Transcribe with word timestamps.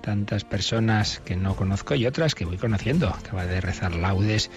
Tantas 0.00 0.44
personas 0.44 1.20
que 1.24 1.36
no 1.36 1.54
conozco 1.56 1.94
y 1.94 2.06
otras 2.06 2.34
que 2.34 2.44
voy 2.44 2.56
conociendo. 2.56 3.08
Acaba 3.08 3.46
de 3.46 3.60
rezar 3.60 3.94
laudes 3.94 4.50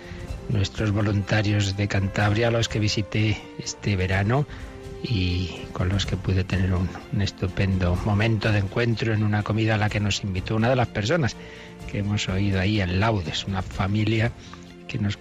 nuestros 0.49 0.91
voluntarios 0.91 1.75
de 1.77 1.87
Cantabria, 1.87 2.51
los 2.51 2.69
que 2.69 2.79
visité 2.79 3.41
este 3.59 3.95
verano 3.95 4.45
y 5.03 5.49
con 5.73 5.89
los 5.89 6.05
que 6.05 6.15
pude 6.15 6.43
tener 6.43 6.73
un, 6.73 6.87
un, 7.11 7.21
estupendo 7.21 7.95
momento 8.05 8.51
de 8.51 8.59
encuentro 8.59 9.13
en 9.13 9.23
una 9.23 9.41
comida 9.43 9.75
a 9.75 9.77
la 9.77 9.89
que 9.89 9.99
nos 9.99 10.23
invitó 10.23 10.55
una 10.55 10.69
de 10.69 10.75
las 10.75 10.87
personas 10.89 11.35
que 11.91 11.99
hemos 11.99 12.29
oído 12.29 12.59
ahí 12.59 12.81
en 12.81 12.99
Laudes, 12.99 13.45
una 13.45 13.61
familia 13.61 14.31
que 14.87 14.99
nos 14.99 15.17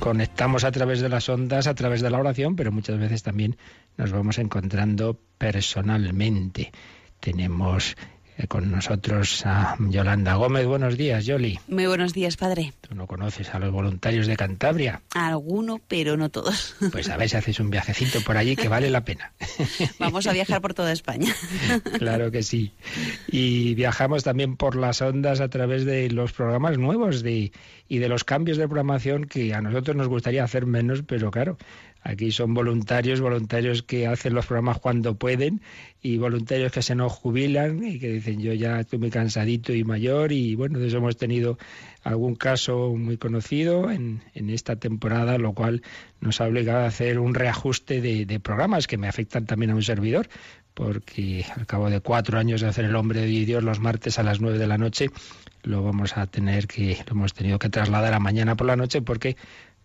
conectamos 0.00 0.64
a 0.64 0.70
través 0.70 1.00
de 1.00 1.08
las 1.08 1.30
ondas, 1.30 1.66
a 1.66 1.74
través 1.74 2.02
de 2.02 2.10
la 2.10 2.18
oración, 2.18 2.56
pero 2.56 2.70
muchas 2.70 2.98
veces 2.98 3.22
también 3.22 3.56
nos 3.96 4.12
vamos 4.12 4.38
encontrando 4.38 5.18
personalmente. 5.38 6.72
Tenemos 7.20 7.96
con 8.48 8.70
nosotros 8.70 9.44
a 9.46 9.76
Yolanda 9.78 10.34
Gómez. 10.34 10.66
Buenos 10.66 10.96
días, 10.96 11.24
Yoli. 11.24 11.58
Muy 11.68 11.86
buenos 11.86 12.12
días, 12.12 12.36
padre. 12.36 12.72
¿Tú 12.80 12.94
no 12.94 13.06
conoces 13.06 13.54
a 13.54 13.58
los 13.58 13.70
voluntarios 13.70 14.26
de 14.26 14.36
Cantabria? 14.36 15.02
Alguno, 15.14 15.80
pero 15.88 16.16
no 16.16 16.28
todos. 16.28 16.76
Pues 16.92 17.08
a 17.08 17.16
ver 17.16 17.28
si 17.28 17.36
haces 17.36 17.60
un 17.60 17.70
viajecito 17.70 18.20
por 18.22 18.36
allí 18.36 18.56
que 18.56 18.68
vale 18.68 18.90
la 18.90 19.04
pena. 19.04 19.32
Vamos 19.98 20.26
a 20.26 20.32
viajar 20.32 20.60
por 20.60 20.74
toda 20.74 20.92
España. 20.92 21.34
Claro 21.98 22.30
que 22.30 22.42
sí. 22.42 22.72
Y 23.28 23.74
viajamos 23.74 24.24
también 24.24 24.56
por 24.56 24.76
las 24.76 25.00
ondas 25.00 25.40
a 25.40 25.48
través 25.48 25.84
de 25.84 26.10
los 26.10 26.32
programas 26.32 26.76
nuevos 26.76 27.22
de, 27.22 27.52
y 27.88 27.98
de 27.98 28.08
los 28.08 28.24
cambios 28.24 28.58
de 28.58 28.66
programación 28.66 29.24
que 29.24 29.54
a 29.54 29.60
nosotros 29.60 29.96
nos 29.96 30.08
gustaría 30.08 30.44
hacer 30.44 30.66
menos, 30.66 31.02
pero 31.06 31.30
claro, 31.30 31.56
Aquí 32.06 32.32
son 32.32 32.52
voluntarios, 32.52 33.22
voluntarios 33.22 33.82
que 33.82 34.06
hacen 34.06 34.34
los 34.34 34.44
programas 34.44 34.78
cuando 34.78 35.14
pueden 35.16 35.62
y 36.02 36.18
voluntarios 36.18 36.70
que 36.70 36.82
se 36.82 36.94
nos 36.94 37.10
jubilan 37.10 37.82
y 37.82 37.98
que 37.98 38.12
dicen 38.12 38.40
yo 38.40 38.52
ya 38.52 38.80
estoy 38.80 38.98
muy 38.98 39.10
cansadito 39.10 39.72
y 39.72 39.84
mayor 39.84 40.30
y 40.30 40.54
bueno, 40.54 40.78
eso 40.80 40.98
hemos 40.98 41.16
tenido 41.16 41.56
algún 42.02 42.34
caso 42.34 42.94
muy 42.94 43.16
conocido 43.16 43.90
en, 43.90 44.20
en 44.34 44.50
esta 44.50 44.76
temporada, 44.76 45.38
lo 45.38 45.54
cual 45.54 45.80
nos 46.20 46.42
ha 46.42 46.46
obligado 46.46 46.80
a 46.80 46.88
hacer 46.88 47.18
un 47.18 47.32
reajuste 47.34 48.02
de, 48.02 48.26
de 48.26 48.38
programas 48.38 48.86
que 48.86 48.98
me 48.98 49.08
afectan 49.08 49.46
también 49.46 49.70
a 49.70 49.74
un 49.74 49.82
servidor, 49.82 50.28
porque 50.74 51.46
al 51.56 51.66
cabo 51.66 51.88
de 51.88 52.00
cuatro 52.00 52.38
años 52.38 52.60
de 52.60 52.66
hacer 52.66 52.84
el 52.84 52.96
hombre 52.96 53.20
de 53.20 53.26
Dios 53.28 53.64
los 53.64 53.80
martes 53.80 54.18
a 54.18 54.22
las 54.22 54.42
nueve 54.42 54.58
de 54.58 54.66
la 54.66 54.76
noche, 54.76 55.08
lo 55.62 55.82
vamos 55.82 56.18
a 56.18 56.26
tener 56.26 56.66
que, 56.66 56.98
lo 57.06 57.12
hemos 57.12 57.32
tenido 57.32 57.58
que 57.58 57.70
trasladar 57.70 58.12
a 58.12 58.20
mañana 58.20 58.56
por 58.56 58.66
la 58.66 58.76
noche 58.76 59.00
porque 59.00 59.38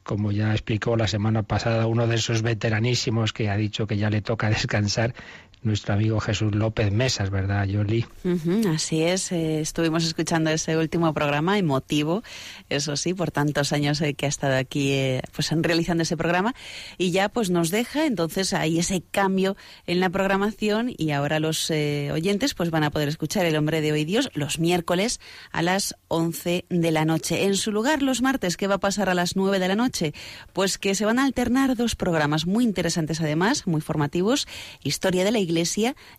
como 0.10 0.32
ya 0.32 0.54
explicó 0.54 0.98
la 0.98 1.06
semana 1.06 1.44
pasada 1.44 1.86
uno 1.86 2.08
de 2.08 2.16
esos 2.16 2.42
veteranísimos 2.42 3.32
que 3.32 3.48
ha 3.48 3.56
dicho 3.56 3.86
que 3.86 3.96
ya 3.96 4.10
le 4.10 4.24
toca 4.24 4.50
descansar, 4.60 5.14
nuestro 5.62 5.94
amigo 5.94 6.20
Jesús 6.20 6.56
López 6.56 6.92
Mesas, 6.92 7.30
¿verdad, 7.30 7.66
Yoli? 7.66 8.06
Uh 8.24 8.30
-huh, 8.30 8.76
así 8.76 9.04
es, 9.04 9.32
eh, 9.32 9.60
estuvimos 9.60 10.06
escuchando 10.06 10.50
ese 10.50 10.78
último 10.78 11.14
programa 11.14 11.58
emotivo, 11.58 12.24
eso 12.70 12.96
sí, 12.96 13.14
por 13.14 13.32
tantos 13.32 13.74
años 13.74 14.00
eh, 14.02 14.14
que 14.14 14.26
ha 14.26 14.30
estado 14.30 14.56
aquí 14.56 14.94
eh, 14.94 15.22
pues 15.36 15.52
realizando 15.52 16.04
ese 16.04 16.16
programa 16.16 16.56
y 16.98 17.12
ya 17.12 17.28
pues 17.28 17.50
nos 17.50 17.72
deja, 17.72 18.06
entonces 18.06 18.54
hay 18.54 18.80
ese 18.80 19.04
cambio 19.12 19.58
en 19.86 20.00
la 20.00 20.10
programación 20.10 20.94
y 20.98 21.12
ahora 21.12 21.40
los 21.40 21.70
eh, 21.72 22.10
oyentes 22.14 22.54
pues 22.54 22.72
van 22.72 22.86
a 22.86 22.92
poder 22.92 23.10
escuchar 23.10 23.46
El 23.46 23.58
Hombre 23.58 23.82
de 23.82 23.92
Hoy 23.92 24.06
Dios 24.06 24.30
los 24.36 24.60
miércoles 24.60 25.20
a 25.52 25.62
las 25.62 25.96
11 26.08 26.66
de 26.70 26.92
la 26.92 27.04
noche. 27.04 27.44
En 27.44 27.56
su 27.56 27.72
lugar, 27.72 28.02
los 28.02 28.22
martes, 28.22 28.56
¿qué 28.56 28.68
va 28.68 28.76
a 28.76 28.80
pasar 28.80 29.10
a 29.10 29.14
las 29.14 29.36
9 29.36 29.60
de 29.60 29.68
la 29.68 29.76
noche? 29.76 30.14
Pues 30.54 30.78
que 30.78 30.96
se 30.96 31.06
van 31.06 31.20
a 31.20 31.26
alternar 31.26 31.76
dos 31.76 31.96
programas 31.96 32.46
muy 32.46 32.64
interesantes 32.64 33.20
además, 33.20 33.68
muy 33.68 33.82
formativos, 33.82 34.48
Historia 34.84 35.26
de 35.26 35.32
la 35.32 35.40
Iglesia 35.40 35.49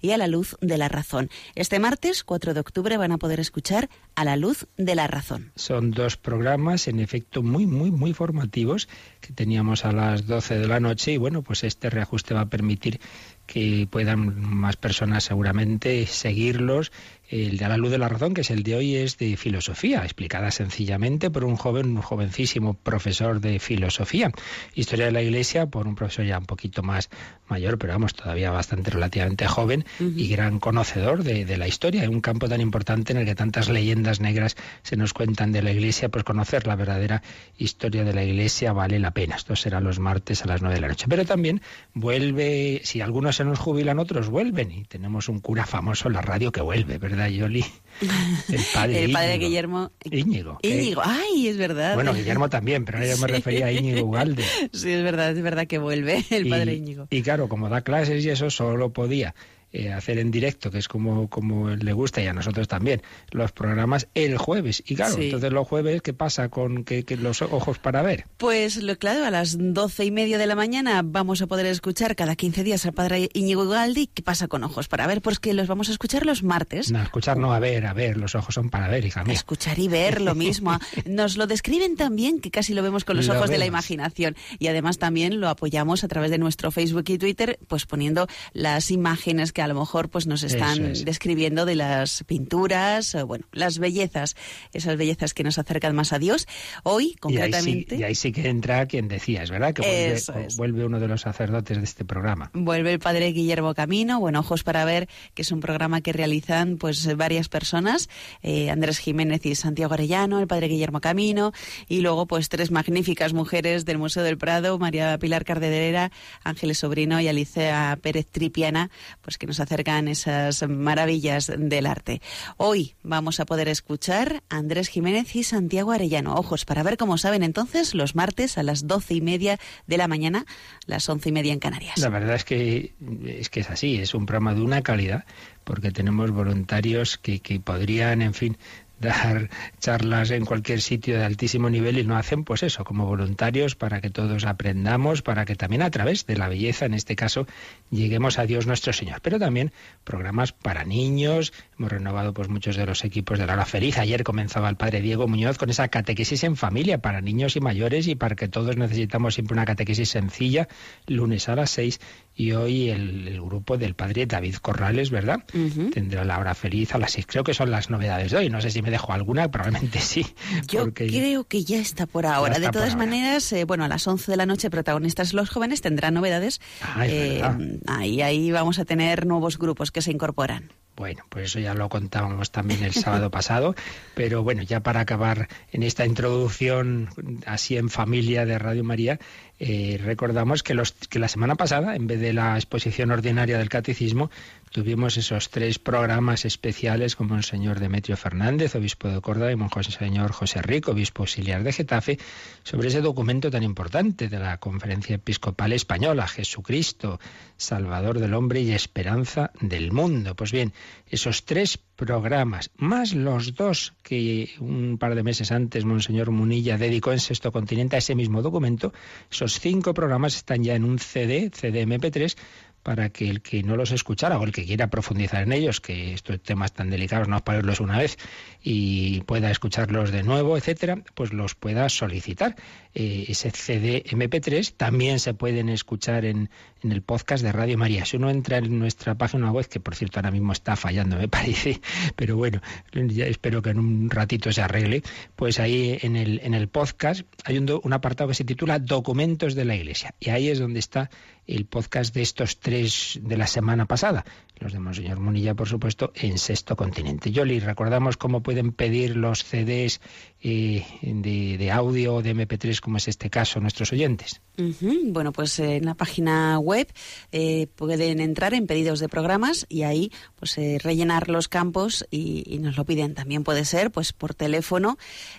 y 0.00 0.10
A 0.10 0.16
la 0.16 0.26
Luz 0.26 0.56
de 0.60 0.76
la 0.76 0.88
Razón. 0.88 1.30
Este 1.54 1.78
martes, 1.78 2.24
4 2.24 2.52
de 2.52 2.60
octubre, 2.60 2.96
van 2.96 3.12
a 3.12 3.18
poder 3.18 3.40
escuchar 3.40 3.88
A 4.14 4.24
la 4.24 4.36
Luz 4.36 4.66
de 4.76 4.94
la 4.94 5.06
Razón. 5.06 5.52
Son 5.54 5.92
dos 5.92 6.16
programas, 6.16 6.88
en 6.88 6.98
efecto, 6.98 7.42
muy, 7.42 7.66
muy, 7.66 7.90
muy 7.90 8.12
formativos 8.12 8.88
que 9.20 9.32
teníamos 9.32 9.84
a 9.84 9.92
las 9.92 10.26
12 10.26 10.58
de 10.58 10.68
la 10.68 10.80
noche 10.80 11.12
y 11.12 11.16
bueno, 11.16 11.42
pues 11.42 11.64
este 11.64 11.90
reajuste 11.90 12.34
va 12.34 12.42
a 12.42 12.50
permitir 12.50 13.00
que 13.46 13.88
puedan 13.90 14.40
más 14.40 14.76
personas 14.76 15.24
seguramente 15.24 16.06
seguirlos. 16.06 16.92
El 17.30 17.58
de 17.58 17.64
a 17.64 17.68
la 17.68 17.76
luz 17.76 17.92
de 17.92 17.98
la 17.98 18.08
razón, 18.08 18.34
que 18.34 18.40
es 18.40 18.50
el 18.50 18.64
de 18.64 18.74
hoy, 18.74 18.96
es 18.96 19.16
de 19.16 19.36
filosofía, 19.36 20.02
explicada 20.02 20.50
sencillamente 20.50 21.30
por 21.30 21.44
un 21.44 21.54
joven, 21.54 21.90
un 21.96 22.02
jovencísimo 22.02 22.74
profesor 22.74 23.40
de 23.40 23.60
filosofía. 23.60 24.32
Historia 24.74 25.06
de 25.06 25.12
la 25.12 25.22
Iglesia 25.22 25.66
por 25.66 25.86
un 25.86 25.94
profesor 25.94 26.24
ya 26.24 26.38
un 26.38 26.46
poquito 26.46 26.82
más 26.82 27.08
mayor, 27.48 27.78
pero 27.78 27.92
vamos, 27.92 28.14
todavía 28.14 28.50
bastante 28.50 28.90
relativamente 28.90 29.46
joven 29.46 29.84
uh 30.00 30.04
-huh. 30.04 30.12
y 30.16 30.28
gran 30.28 30.58
conocedor 30.58 31.22
de, 31.22 31.44
de, 31.44 31.56
la 31.56 31.68
historia, 31.68 32.08
un 32.10 32.20
campo 32.20 32.48
tan 32.48 32.60
importante 32.60 33.12
en 33.12 33.20
el 33.20 33.26
que 33.26 33.36
tantas 33.36 33.68
leyendas 33.68 34.20
negras 34.20 34.56
se 34.82 34.96
nos 34.96 35.12
cuentan 35.12 35.52
de 35.52 35.62
la 35.62 35.70
Iglesia, 35.70 36.08
pues 36.08 36.24
conocer 36.24 36.66
la 36.66 36.74
verdadera 36.74 37.22
historia 37.56 38.02
de 38.02 38.12
la 38.12 38.24
Iglesia 38.24 38.72
vale 38.72 38.98
la 38.98 39.12
pena. 39.12 39.36
Esto 39.36 39.54
será 39.54 39.80
los 39.80 40.00
martes 40.00 40.42
a 40.42 40.46
las 40.46 40.62
nueve 40.62 40.74
de 40.74 40.80
la 40.80 40.88
noche. 40.88 41.06
Pero 41.08 41.24
también 41.24 41.60
vuelve, 41.94 42.80
si 42.82 43.00
algunos 43.00 43.36
se 43.36 43.44
nos 43.44 43.60
jubilan, 43.60 44.00
otros 44.00 44.28
vuelven. 44.28 44.72
Y 44.72 44.84
tenemos 44.84 45.28
un 45.28 45.38
cura 45.38 45.64
famoso 45.64 46.08
en 46.08 46.14
la 46.14 46.22
radio 46.22 46.50
que 46.50 46.60
vuelve, 46.60 46.98
¿verdad, 46.98 47.19
Yoli? 47.28 47.64
El 48.00 48.60
padre, 48.72 49.04
el 49.04 49.12
padre 49.12 49.34
Íñigo. 49.34 49.48
Guillermo. 49.48 49.92
Íñigo. 50.04 50.58
Íñigo, 50.62 51.02
ay, 51.04 51.48
es 51.48 51.56
verdad. 51.58 51.94
Bueno, 51.94 52.14
Guillermo 52.14 52.48
también, 52.48 52.84
pero 52.84 53.04
yo 53.04 53.18
me 53.18 53.26
refería 53.26 53.66
a 53.66 53.72
Íñigo 53.72 54.06
Ugalde. 54.06 54.44
Sí, 54.72 54.90
es 54.90 55.02
verdad, 55.02 55.36
es 55.36 55.42
verdad 55.42 55.66
que 55.66 55.78
vuelve 55.78 56.24
el 56.30 56.46
y, 56.46 56.50
padre 56.50 56.74
Íñigo. 56.74 57.08
Y 57.10 57.22
claro, 57.22 57.48
como 57.48 57.68
da 57.68 57.82
clases 57.82 58.24
y 58.24 58.30
eso, 58.30 58.50
solo 58.50 58.92
podía 58.92 59.34
eh, 59.72 59.92
hacer 59.92 60.18
en 60.18 60.30
directo, 60.30 60.70
que 60.70 60.78
es 60.78 60.88
como, 60.88 61.28
como 61.28 61.70
le 61.70 61.92
gusta 61.92 62.20
y 62.20 62.26
a 62.26 62.32
nosotros 62.32 62.68
también, 62.68 63.02
los 63.30 63.52
programas 63.52 64.08
el 64.14 64.36
jueves. 64.36 64.82
Y 64.86 64.96
claro, 64.96 65.14
sí. 65.14 65.26
entonces 65.26 65.52
los 65.52 65.66
jueves, 65.68 66.02
¿qué 66.02 66.12
pasa 66.12 66.48
con 66.48 66.84
que, 66.84 67.04
que, 67.04 67.16
los 67.16 67.42
ojos 67.42 67.78
para 67.78 68.02
ver? 68.02 68.26
Pues 68.36 68.76
lo 68.82 68.96
claro, 68.96 69.24
a 69.24 69.30
las 69.30 69.56
doce 69.58 70.04
y 70.04 70.10
media 70.10 70.38
de 70.38 70.46
la 70.46 70.54
mañana 70.54 71.02
vamos 71.04 71.42
a 71.42 71.46
poder 71.46 71.66
escuchar 71.66 72.16
cada 72.16 72.34
15 72.34 72.64
días 72.64 72.86
al 72.86 72.92
padre 72.92 73.28
Íñigo 73.32 73.68
Galdi. 73.68 74.08
¿Qué 74.08 74.22
pasa 74.22 74.48
con 74.48 74.64
ojos 74.64 74.88
para 74.88 75.06
ver? 75.06 75.22
Pues 75.22 75.38
que 75.38 75.54
los 75.54 75.68
vamos 75.68 75.88
a 75.88 75.92
escuchar 75.92 76.26
los 76.26 76.42
martes. 76.42 76.90
No, 76.90 77.02
escuchar 77.02 77.36
no, 77.36 77.52
a 77.52 77.58
ver, 77.58 77.86
a 77.86 77.92
ver, 77.92 78.16
los 78.16 78.34
ojos 78.34 78.54
son 78.54 78.70
para 78.70 78.88
ver, 78.88 79.04
hija 79.04 79.24
mía. 79.24 79.34
Escuchar 79.34 79.78
y 79.78 79.88
ver 79.88 80.20
lo 80.20 80.34
mismo. 80.34 80.78
Nos 81.06 81.36
lo 81.36 81.46
describen 81.46 81.96
también, 81.96 82.40
que 82.40 82.50
casi 82.50 82.74
lo 82.74 82.82
vemos 82.82 83.04
con 83.04 83.16
los 83.16 83.26
Lo 83.26 83.34
ojos 83.34 83.50
de 83.50 83.58
la 83.58 83.66
imaginación. 83.66 84.36
Y 84.58 84.66
además 84.66 84.98
también 84.98 85.40
lo 85.40 85.48
apoyamos 85.48 86.04
a 86.04 86.08
través 86.08 86.30
de 86.30 86.38
nuestro 86.38 86.70
Facebook 86.70 87.04
y 87.08 87.18
Twitter, 87.18 87.58
pues 87.68 87.86
poniendo 87.86 88.26
las 88.52 88.90
imágenes 88.90 89.52
que 89.52 89.59
a 89.60 89.68
lo 89.68 89.74
mejor 89.74 90.08
pues 90.08 90.26
nos 90.26 90.42
están 90.42 90.92
es. 90.92 91.04
describiendo 91.04 91.64
de 91.64 91.74
las 91.76 92.24
pinturas, 92.24 93.16
bueno, 93.26 93.46
las 93.52 93.78
bellezas, 93.78 94.36
esas 94.72 94.96
bellezas 94.96 95.34
que 95.34 95.44
nos 95.44 95.58
acercan 95.58 95.94
más 95.94 96.12
a 96.12 96.18
Dios. 96.18 96.46
Hoy, 96.82 97.04
Y 97.04 97.06
ahí, 97.06 97.10
sí, 97.12 97.16
concretamente, 97.18 97.96
y 97.96 98.02
ahí 98.02 98.14
sí 98.14 98.32
que 98.32 98.48
entra 98.48 98.86
quien 98.86 99.08
decías, 99.08 99.50
¿verdad? 99.50 99.74
Que 99.74 99.82
vuelve, 99.82 100.46
es. 100.46 100.56
vuelve 100.56 100.84
uno 100.84 101.00
de 101.00 101.08
los 101.08 101.22
sacerdotes 101.22 101.78
de 101.78 101.84
este 101.84 102.04
programa. 102.04 102.50
vuelve 102.54 102.92
el 102.92 102.98
padre 102.98 103.32
Guillermo 103.32 103.74
Camino, 103.74 104.20
bueno, 104.20 104.40
Ojos 104.40 104.62
para 104.62 104.84
Ver, 104.84 105.08
que 105.34 105.42
es 105.42 105.52
un 105.52 105.60
programa 105.60 106.00
que 106.00 106.12
realizan 106.12 106.76
pues 106.76 107.16
varias 107.16 107.48
personas, 107.48 108.08
eh, 108.42 108.70
Andrés 108.70 108.98
Jiménez 108.98 109.44
y 109.46 109.54
Santiago 109.54 109.94
Arellano, 109.94 110.40
el 110.40 110.46
padre 110.46 110.68
Guillermo 110.68 111.00
Camino, 111.00 111.52
y 111.88 112.00
luego 112.00 112.26
pues 112.26 112.48
tres 112.48 112.70
magníficas 112.70 113.32
mujeres 113.32 113.84
del 113.84 113.98
Museo 113.98 114.22
del 114.22 114.38
Prado, 114.38 114.78
María 114.78 115.18
Pilar 115.18 115.44
Carderera, 115.44 116.10
Ángeles 116.44 116.78
Sobrino 116.78 117.20
y 117.20 117.28
Alicia 117.28 117.98
Pérez 118.02 118.26
Tripiana, 118.30 118.90
pues 119.20 119.38
que 119.38 119.46
nos 119.50 119.58
acercan 119.58 120.06
esas 120.06 120.62
maravillas 120.68 121.50
del 121.58 121.86
arte. 121.86 122.22
Hoy 122.56 122.94
vamos 123.02 123.40
a 123.40 123.46
poder 123.46 123.66
escuchar 123.66 124.44
a 124.48 124.58
Andrés 124.58 124.86
Jiménez 124.86 125.34
y 125.34 125.42
Santiago 125.42 125.90
Arellano. 125.90 126.36
Ojos 126.36 126.64
para 126.64 126.84
ver, 126.84 126.96
como 126.96 127.18
saben 127.18 127.42
entonces, 127.42 127.96
los 127.96 128.14
martes 128.14 128.58
a 128.58 128.62
las 128.62 128.86
doce 128.86 129.14
y 129.14 129.20
media 129.20 129.58
de 129.88 129.96
la 129.96 130.06
mañana, 130.06 130.46
las 130.86 131.08
once 131.08 131.30
y 131.30 131.32
media 131.32 131.52
en 131.52 131.58
Canarias. 131.58 131.98
La 131.98 132.10
verdad 132.10 132.36
es 132.36 132.44
que 132.44 132.94
es 133.26 133.50
que 133.50 133.58
es 133.58 133.70
así, 133.70 133.96
es 133.96 134.14
un 134.14 134.24
programa 134.24 134.54
de 134.54 134.62
una 134.62 134.82
calidad, 134.82 135.24
porque 135.64 135.90
tenemos 135.90 136.30
voluntarios 136.30 137.18
que, 137.18 137.40
que 137.40 137.58
podrían, 137.58 138.22
en 138.22 138.34
fin, 138.34 138.56
dar 139.00 139.48
charlas 139.80 140.30
en 140.30 140.44
cualquier 140.44 140.80
sitio 140.80 141.18
de 141.18 141.24
altísimo 141.24 141.70
nivel 141.70 141.98
y 141.98 142.04
no 142.04 142.16
hacen 142.16 142.44
pues 142.44 142.62
eso, 142.62 142.84
como 142.84 143.06
voluntarios 143.06 143.74
para 143.74 144.00
que 144.00 144.10
todos 144.10 144.44
aprendamos, 144.44 145.22
para 145.22 145.44
que 145.44 145.56
también 145.56 145.82
a 145.82 145.90
través 145.90 146.26
de 146.26 146.36
la 146.36 146.48
belleza, 146.48 146.84
en 146.84 146.94
este 146.94 147.16
caso, 147.16 147.46
lleguemos 147.90 148.38
a 148.38 148.46
Dios 148.46 148.66
nuestro 148.66 148.92
Señor. 148.92 149.20
Pero 149.22 149.38
también 149.38 149.72
programas 150.04 150.52
para 150.52 150.84
niños, 150.84 151.52
hemos 151.78 151.90
renovado 151.90 152.34
pues 152.34 152.48
muchos 152.48 152.76
de 152.76 152.86
los 152.86 153.04
equipos 153.04 153.38
de 153.38 153.46
la 153.46 153.54
hora 153.54 153.64
feliz. 153.64 153.98
Ayer 153.98 154.22
comenzaba 154.22 154.68
el 154.68 154.76
padre 154.76 155.00
Diego 155.00 155.26
Muñoz 155.26 155.56
con 155.56 155.70
esa 155.70 155.88
catequesis 155.88 156.44
en 156.44 156.56
familia 156.56 156.98
para 156.98 157.20
niños 157.20 157.56
y 157.56 157.60
mayores 157.60 158.06
y 158.06 158.14
para 158.14 158.36
que 158.36 158.48
todos 158.48 158.76
necesitamos 158.76 159.34
siempre 159.34 159.54
una 159.54 159.64
catequesis 159.64 160.10
sencilla, 160.10 160.68
lunes 161.06 161.48
a 161.48 161.56
las 161.56 161.70
seis 161.70 162.00
y 162.40 162.52
hoy 162.52 162.88
el, 162.88 163.38
grupo 163.42 163.76
del 163.76 163.94
padre 163.94 164.24
David 164.24 164.56
Corrales, 164.56 165.10
¿verdad? 165.10 165.44
Tendrá 165.92 166.24
la 166.24 166.38
hora 166.38 166.54
feliz 166.54 166.94
a 166.94 166.98
las 166.98 167.12
seis. 167.12 167.26
Creo 167.26 167.44
que 167.44 167.52
son 167.52 167.70
las 167.70 167.90
novedades 167.90 168.30
de 168.30 168.38
hoy. 168.38 168.48
No 168.48 168.62
sé 168.62 168.70
si 168.70 168.80
me 168.80 168.90
dejo 168.90 169.12
alguna, 169.12 169.50
probablemente 169.50 170.00
sí. 170.00 170.24
Yo 170.66 170.94
creo 170.94 171.44
que 171.44 171.64
ya 171.64 171.78
está 171.78 172.06
por 172.06 172.24
ahora. 172.24 172.58
de 172.58 172.70
todas 172.70 172.96
maneras, 172.96 173.52
eh, 173.52 173.64
bueno, 173.64 173.84
a 173.84 173.88
las 173.88 174.06
11 174.06 174.30
de 174.30 174.36
la 174.38 174.46
noche, 174.46 174.70
protagonistas 174.70 175.34
los 175.34 175.50
jóvenes 175.50 175.82
tendrán 175.82 176.14
novedades. 176.14 176.62
Ah, 176.80 177.06
eh, 177.06 177.42
ahí, 177.86 178.22
ahí 178.22 178.50
vamos 178.50 178.78
a 178.78 178.86
tener 178.86 179.26
nuevos 179.26 179.58
grupos 179.58 179.92
que 179.92 180.00
se 180.00 180.10
incorporan. 180.10 180.70
Bueno, 181.00 181.24
pues 181.30 181.46
eso 181.46 181.60
ya 181.60 181.72
lo 181.72 181.88
contábamos 181.88 182.50
también 182.50 182.84
el 182.84 182.92
sábado 182.92 183.30
pasado, 183.40 183.74
pero 184.14 184.42
bueno, 184.42 184.62
ya 184.62 184.80
para 184.80 185.00
acabar 185.00 185.48
en 185.72 185.82
esta 185.82 186.04
introducción 186.04 187.08
así 187.46 187.78
en 187.78 187.88
familia 187.88 188.44
de 188.44 188.58
Radio 188.58 188.84
María, 188.84 189.18
eh, 189.58 189.98
recordamos 190.04 190.62
que, 190.62 190.74
los, 190.74 190.92
que 190.92 191.18
la 191.18 191.28
semana 191.28 191.54
pasada, 191.54 191.96
en 191.96 192.06
vez 192.06 192.20
de 192.20 192.34
la 192.34 192.56
exposición 192.56 193.12
ordinaria 193.12 193.56
del 193.56 193.70
catecismo, 193.70 194.30
tuvimos 194.70 195.16
esos 195.16 195.50
tres 195.50 195.78
programas 195.78 196.44
especiales 196.44 197.16
con 197.16 197.26
Monseñor 197.26 197.80
Demetrio 197.80 198.16
Fernández, 198.16 198.76
obispo 198.76 199.08
de 199.08 199.20
Córdoba, 199.20 199.50
y 199.50 199.56
Monseñor 199.56 200.30
José 200.32 200.62
Rico, 200.62 200.92
obispo 200.92 201.24
auxiliar 201.24 201.64
de 201.64 201.72
Getafe, 201.72 202.18
sobre 202.62 202.88
ese 202.88 203.00
documento 203.00 203.50
tan 203.50 203.64
importante 203.64 204.28
de 204.28 204.38
la 204.38 204.58
Conferencia 204.58 205.16
Episcopal 205.16 205.72
Española, 205.72 206.28
Jesucristo, 206.28 207.18
Salvador 207.56 208.20
del 208.20 208.34
hombre 208.34 208.60
y 208.60 208.70
esperanza 208.70 209.50
del 209.60 209.90
mundo. 209.92 210.36
Pues 210.36 210.52
bien, 210.52 210.72
esos 211.08 211.44
tres 211.44 211.76
programas, 211.76 212.70
más 212.76 213.12
los 213.12 213.54
dos 213.54 213.94
que 214.02 214.50
un 214.60 214.98
par 214.98 215.16
de 215.16 215.22
meses 215.22 215.50
antes 215.50 215.84
Monseñor 215.84 216.30
Munilla 216.30 216.78
dedicó 216.78 217.12
en 217.12 217.18
Sexto 217.18 217.50
Continente 217.50 217.96
a 217.96 217.98
ese 217.98 218.14
mismo 218.14 218.40
documento, 218.40 218.92
esos 219.30 219.58
cinco 219.58 219.94
programas 219.94 220.36
están 220.36 220.62
ya 220.62 220.76
en 220.76 220.84
un 220.84 220.98
CD, 220.98 221.50
CDMP3, 221.50 222.36
para 222.82 223.10
que 223.10 223.28
el 223.28 223.42
que 223.42 223.62
no 223.62 223.76
los 223.76 223.92
escuchara 223.92 224.38
o 224.38 224.44
el 224.44 224.52
que 224.52 224.64
quiera 224.64 224.88
profundizar 224.88 225.42
en 225.42 225.52
ellos, 225.52 225.80
que 225.80 226.14
estos 226.14 226.40
temas 226.42 226.72
tan 226.72 226.90
delicados 226.90 227.28
no 227.28 227.42
para 227.44 227.58
verlos 227.58 227.80
una 227.80 227.98
vez 227.98 228.16
y 228.62 229.20
pueda 229.22 229.50
escucharlos 229.50 230.10
de 230.12 230.22
nuevo, 230.22 230.56
etcétera, 230.56 231.02
pues 231.14 231.32
los 231.32 231.54
pueda 231.54 231.88
solicitar. 231.88 232.56
Eh, 232.94 233.26
ese 233.28 233.50
CD 233.50 234.02
MP3 234.04 234.74
también 234.76 235.20
se 235.20 235.34
pueden 235.34 235.68
escuchar 235.68 236.24
en, 236.24 236.50
en, 236.82 236.92
el 236.92 237.02
podcast 237.02 237.44
de 237.44 237.52
Radio 237.52 237.78
María. 237.78 238.04
Si 238.04 238.16
uno 238.16 238.30
entra 238.30 238.58
en 238.58 238.78
nuestra 238.78 239.14
página 239.14 239.52
web, 239.52 239.68
que 239.68 239.78
por 239.78 239.94
cierto 239.94 240.18
ahora 240.18 240.30
mismo 240.32 240.52
está 240.52 240.74
fallando, 240.74 241.16
me 241.16 241.28
parece, 241.28 241.80
pero 242.16 242.36
bueno, 242.36 242.60
ya 242.92 243.26
espero 243.26 243.62
que 243.62 243.70
en 243.70 243.78
un 243.78 244.10
ratito 244.10 244.50
se 244.52 244.62
arregle, 244.62 245.02
pues 245.36 245.60
ahí 245.60 245.98
en 246.02 246.16
el, 246.16 246.40
en 246.42 246.54
el 246.54 246.68
podcast 246.68 247.22
hay 247.44 247.58
un, 247.58 247.80
un 247.82 247.92
apartado 247.92 248.28
que 248.28 248.34
se 248.34 248.44
titula 248.44 248.78
Documentos 248.78 249.54
de 249.54 249.64
la 249.64 249.76
Iglesia 249.76 250.14
y 250.18 250.30
ahí 250.30 250.48
es 250.48 250.58
donde 250.58 250.80
está 250.80 251.10
el 251.50 251.66
podcast 251.66 252.14
de 252.14 252.22
estos 252.22 252.58
tres 252.60 253.18
de 253.22 253.36
la 253.36 253.46
semana 253.46 253.86
pasada. 253.86 254.24
Los 254.58 254.72
de 254.72 254.78
Monseñor 254.78 255.20
Munilla, 255.20 255.54
por 255.54 255.68
supuesto, 255.68 256.12
en 256.14 256.38
Sexto 256.38 256.76
Continente. 256.76 257.32
Yoli, 257.32 257.60
recordamos 257.60 258.16
cómo 258.16 258.42
pueden 258.42 258.72
pedir 258.72 259.16
los 259.16 259.44
CDs 259.44 260.00
eh, 260.42 260.86
de, 261.02 261.70
audio 261.70 262.14
o 262.14 262.22
de 262.22 262.34
MP3, 262.34 262.80
como 262.80 262.96
es 262.96 263.08
este 263.08 263.28
caso, 263.28 263.60
nuestros 263.60 263.92
oyentes. 263.92 264.40
Bueno, 264.56 265.32
pues 265.32 265.58
eh, 265.58 265.76
en 265.76 265.84
la 265.84 265.94
página 265.94 266.58
web 266.58 266.88
eh, 267.30 267.66
pueden 267.76 268.20
entrar 268.20 268.54
en 268.54 268.66
pedidos 268.66 269.00
de 269.00 269.08
programas 269.08 269.66
y 269.68 269.82
ahí 269.82 270.10
pues 270.36 270.56
rellenar 270.82 271.28
los 271.28 271.48
campos 271.48 272.06
y, 272.10 272.58
nos 272.60 272.76
lo 272.76 272.84
piden. 272.86 273.14
También 273.14 273.44
puede 273.44 273.64
ser 273.64 273.90
pues 273.90 274.12
por 274.12 274.34
teléfono 274.34 274.96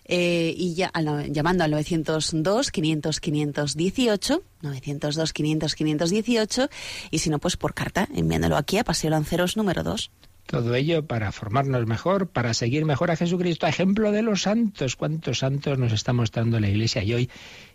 y 0.07 0.73
ya 0.75 0.91
llamando 1.29 1.63
al 1.63 1.71
902 1.71 2.71
500 2.71 3.19
518 3.19 4.43
902 4.61 5.33
500 5.33 5.75
518 5.75 6.69
y 7.11 7.19
si 7.19 7.29
no 7.29 7.39
pues 7.39 7.57
por 7.57 7.73
carta 7.73 8.07
enviándolo 8.13 8.57
aquí 8.57 8.77
a 8.77 8.83
Paseo 8.83 9.09
Lanceros 9.09 9.57
número 9.57 9.83
2. 9.83 10.11
Todo 10.51 10.75
ello 10.75 11.07
para 11.07 11.31
formarnos 11.31 11.87
mejor, 11.87 12.27
para 12.27 12.53
seguir 12.53 12.83
mejor 12.83 13.09
a 13.09 13.15
Jesucristo, 13.15 13.67
ejemplo 13.67 14.11
de 14.11 14.21
los 14.21 14.41
santos. 14.41 14.97
¿Cuántos 14.97 15.39
santos 15.39 15.79
nos 15.79 15.93
está 15.93 16.11
mostrando 16.11 16.59
la 16.59 16.67
Iglesia? 16.67 17.01
Y 17.03 17.13
hoy 17.13 17.29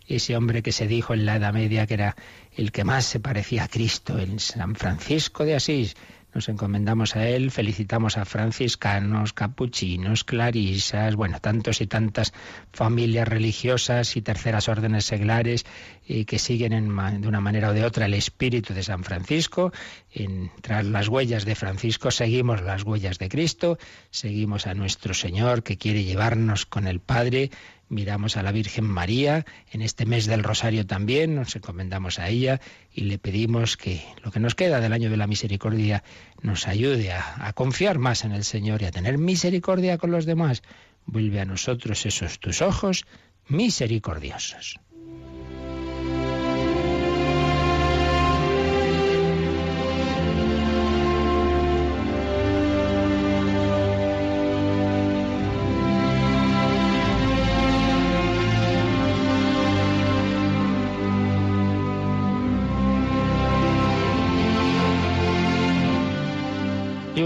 ese 0.05 0.37
hombre 0.37 0.61
que 0.61 0.71
se 0.71 0.87
dijo 0.87 1.15
en 1.15 1.25
la 1.25 1.37
Edad 1.37 1.55
Media 1.55 1.87
que 1.87 1.95
era 1.95 2.15
el 2.55 2.71
que 2.71 2.83
más 2.83 3.05
se 3.05 3.19
parecía 3.19 3.63
a 3.63 3.67
Cristo, 3.67 4.19
en 4.19 4.39
San 4.39 4.75
Francisco 4.75 5.43
de 5.43 5.55
Asís, 5.55 5.95
nos 6.37 6.49
encomendamos 6.49 7.15
a 7.15 7.27
él, 7.27 7.49
felicitamos 7.49 8.15
a 8.15 8.23
franciscanos, 8.23 9.33
capuchinos, 9.33 10.23
clarisas, 10.23 11.15
bueno, 11.15 11.39
tantos 11.39 11.81
y 11.81 11.87
tantas 11.87 12.31
familias 12.71 13.27
religiosas 13.27 14.15
y 14.15 14.21
terceras 14.21 14.69
órdenes 14.69 15.05
seglares 15.05 15.65
y 16.05 16.25
que 16.25 16.37
siguen 16.37 16.95
de 17.21 17.27
una 17.27 17.41
manera 17.41 17.69
o 17.69 17.73
de 17.73 17.83
otra 17.83 18.05
el 18.05 18.13
espíritu 18.13 18.75
de 18.75 18.83
San 18.83 19.03
Francisco. 19.03 19.71
En, 20.13 20.51
tras 20.61 20.85
las 20.85 21.07
huellas 21.07 21.43
de 21.43 21.55
Francisco 21.55 22.11
seguimos 22.11 22.61
las 22.61 22.83
huellas 22.83 23.17
de 23.17 23.29
Cristo, 23.29 23.79
seguimos 24.11 24.67
a 24.67 24.75
nuestro 24.75 25.15
Señor 25.15 25.63
que 25.63 25.79
quiere 25.79 26.03
llevarnos 26.03 26.67
con 26.67 26.85
el 26.85 26.99
Padre 26.99 27.49
miramos 27.89 28.37
a 28.37 28.43
la 28.43 28.51
Virgen 28.51 28.85
María, 28.85 29.45
en 29.71 29.81
este 29.81 30.05
mes 30.05 30.25
del 30.25 30.43
Rosario 30.43 30.85
también 30.85 31.35
nos 31.35 31.55
encomendamos 31.55 32.19
a 32.19 32.29
ella 32.29 32.59
y 32.93 33.01
le 33.01 33.17
pedimos 33.17 33.77
que 33.77 34.03
lo 34.23 34.31
que 34.31 34.39
nos 34.39 34.55
queda 34.55 34.79
del 34.79 34.93
año 34.93 35.09
de 35.09 35.17
la 35.17 35.27
misericordia 35.27 36.03
nos 36.41 36.67
ayude 36.67 37.11
a, 37.11 37.51
confiar 37.53 37.99
más 37.99 38.23
en 38.25 38.31
el 38.31 38.43
Señor 38.43 38.81
y 38.81 38.85
a 38.85 38.91
tener 38.91 39.17
misericordia 39.17 39.97
con 39.97 40.11
los 40.11 40.25
demás. 40.25 40.63
Vuelve 41.05 41.39
a 41.39 41.45
nosotros 41.45 42.05
esos 42.05 42.39
tus 42.39 42.61
ojos 42.61 43.05
misericordiosos. 43.47 44.79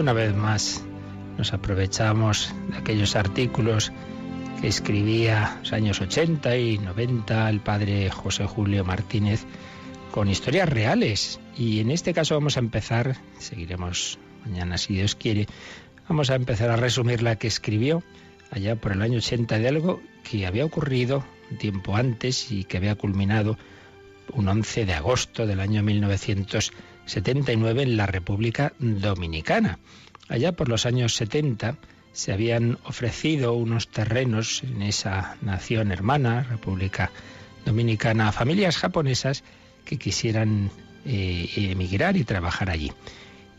Una 0.01 0.13
vez 0.13 0.36
más 0.36 0.84
nos 1.38 1.53
aprovechamos 1.53 2.51
de 2.70 2.77
aquellos 2.77 3.15
artículos 3.15 3.91
que 4.60 4.67
escribía 4.67 5.60
los 5.60 5.74
años 5.74 6.01
80 6.01 6.58
y 6.58 6.79
90 6.79 7.48
el 7.48 7.60
padre 7.60 8.10
José 8.10 8.46
Julio 8.46 8.84
Martínez 8.84 9.46
con 10.10 10.27
historias 10.27 10.67
reales. 10.67 11.39
Y 11.55 11.81
en 11.81 11.91
este 11.91 12.15
caso 12.15 12.34
vamos 12.34 12.58
a 12.58 12.62
empezar, 12.62 13.15
seguiremos 13.38 14.17
mañana 14.43 14.79
si 14.79 14.96
Dios 14.96 15.13
quiere, 15.13 15.46
vamos 16.10 16.31
a 16.31 16.36
empezar 16.36 16.72
a 16.72 16.77
resumir 16.77 17.22
la 17.22 17.36
que 17.36 17.46
escribió 17.46 18.01
allá 18.50 18.75
por 18.77 18.93
el 18.93 19.03
año 19.03 19.20
80 19.20 19.60
de 19.60 19.67
algo 19.67 20.01
que 20.27 20.48
había 20.48 20.65
ocurrido 20.65 21.24
un 21.51 21.60
tiempo 21.60 21.96
antes 21.96 22.51
y 22.51 22.63
que 22.63 22.77
había 22.77 22.96
culminado 22.96 23.55
un 24.34 24.48
11 24.48 24.88
de 24.88 24.93
agosto 24.96 25.46
del 25.46 25.60
año 25.60 25.84
1970 25.84 26.91
79 27.12 27.84
en 27.84 27.98
la 27.98 28.06
República 28.06 28.72
Dominicana. 28.80 29.80
Allá 30.30 30.53
por 30.53 30.70
los 30.70 30.86
años 30.86 31.13
70 31.15 31.75
se 32.13 32.32
habían 32.32 32.77
ofrecido 32.86 33.53
unos 33.53 33.89
terrenos 33.89 34.63
en 34.63 34.82
esa 34.82 35.36
nación 35.41 35.91
hermana, 35.91 36.44
República 36.44 37.12
Dominicana, 37.65 38.30
a 38.30 38.32
familias 38.32 38.77
japonesas 38.77 39.44
que 39.84 39.98
quisieran 39.98 40.72
eh, 41.06 41.50
emigrar 41.58 42.15
y 42.15 42.24
trabajar 42.24 42.70
allí. 42.70 42.94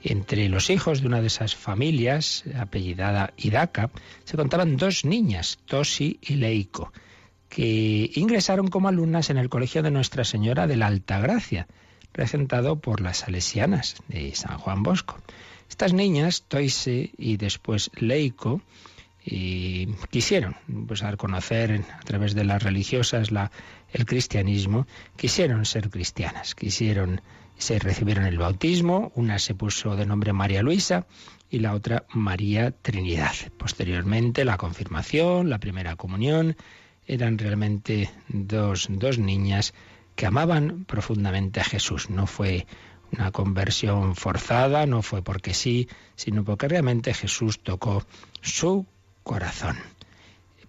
Entre 0.02 0.48
los 0.48 0.70
hijos 0.70 1.02
de 1.02 1.08
una 1.08 1.20
de 1.20 1.26
esas 1.26 1.54
familias, 1.54 2.44
apellidada 2.58 3.34
Hidaka, 3.36 3.90
se 4.24 4.38
contaban 4.38 4.78
dos 4.78 5.04
niñas, 5.04 5.58
Toshi 5.66 6.18
y 6.22 6.36
Leiko, 6.36 6.90
que 7.50 8.10
ingresaron 8.14 8.68
como 8.68 8.88
alumnas 8.88 9.28
en 9.28 9.36
el 9.36 9.50
Colegio 9.50 9.82
de 9.82 9.90
Nuestra 9.90 10.24
Señora 10.24 10.66
de 10.66 10.76
la 10.76 10.86
Altagracia, 10.86 11.68
presentado 12.12 12.76
por 12.76 13.00
las 13.00 13.18
salesianas 13.18 13.96
de 14.08 14.34
San 14.34 14.58
Juan 14.58 14.82
Bosco. 14.82 15.18
Estas 15.68 15.92
niñas, 15.92 16.44
Toise 16.46 17.10
y 17.16 17.36
después 17.38 17.90
Leico, 17.94 18.60
y 19.24 19.86
quisieron 20.10 20.56
pues, 20.86 21.02
conocer 21.16 21.84
a 21.98 22.00
través 22.00 22.34
de 22.34 22.44
las 22.44 22.62
religiosas 22.62 23.30
el 23.92 24.06
cristianismo, 24.06 24.86
quisieron 25.16 25.64
ser 25.64 25.90
cristianas, 25.90 26.54
quisieron 26.54 27.20
se 27.62 27.78
recibieron 27.78 28.24
el 28.24 28.38
bautismo, 28.38 29.12
una 29.14 29.38
se 29.38 29.54
puso 29.54 29.94
de 29.94 30.04
nombre 30.04 30.32
María 30.32 30.62
Luisa 30.62 31.06
y 31.48 31.60
la 31.60 31.74
otra 31.74 32.06
María 32.12 32.72
Trinidad. 32.72 33.34
Posteriormente 33.56 34.44
la 34.44 34.56
confirmación, 34.56 35.48
la 35.48 35.58
primera 35.58 35.94
comunión, 35.94 36.56
eran 37.06 37.38
realmente 37.38 38.10
dos, 38.28 38.88
dos 38.90 39.18
niñas 39.18 39.74
que 40.14 40.26
amaban 40.26 40.84
profundamente 40.84 41.60
a 41.60 41.64
Jesús. 41.64 42.10
No 42.10 42.26
fue 42.26 42.66
una 43.12 43.30
conversión 43.30 44.16
forzada, 44.16 44.86
no 44.86 45.02
fue 45.02 45.22
porque 45.22 45.54
sí, 45.54 45.88
sino 46.16 46.44
porque 46.44 46.68
realmente 46.68 47.14
Jesús 47.14 47.62
tocó 47.62 48.04
su 48.40 48.86
corazón. 49.22 49.76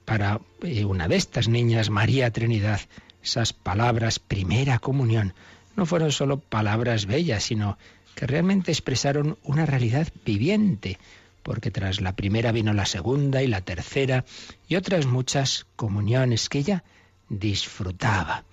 Para 0.06 0.42
eh, 0.62 0.86
una 0.86 1.08
de 1.08 1.16
estas 1.16 1.48
niñas, 1.48 1.90
María 1.90 2.32
Trinidad, 2.32 2.82
esas 3.24 3.54
palabras 3.54 4.20
primera 4.20 4.80
comunión 4.80 5.34
no 5.76 5.86
fueron 5.86 6.12
solo 6.12 6.40
palabras 6.40 7.06
bellas, 7.06 7.44
sino 7.44 7.78
que 8.16 8.28
realmente 8.28 8.72
expresaron 8.72 9.38
una 9.44 9.66
realidad 9.66 10.08
viviente, 10.26 11.00
porque 11.42 11.72
tras 11.72 12.00
la 12.00 12.16
primera 12.16 12.52
vino 12.52 12.74
la 12.74 12.86
segunda 12.86 13.42
y 13.42 13.48
la 13.48 13.62
tercera 13.62 14.26
y 14.68 14.76
otras 14.76 15.06
muchas 15.06 15.66
comuniones 15.76 16.50
que 16.50 16.60
ella 16.60 16.84
disfrutaba. 17.30 18.44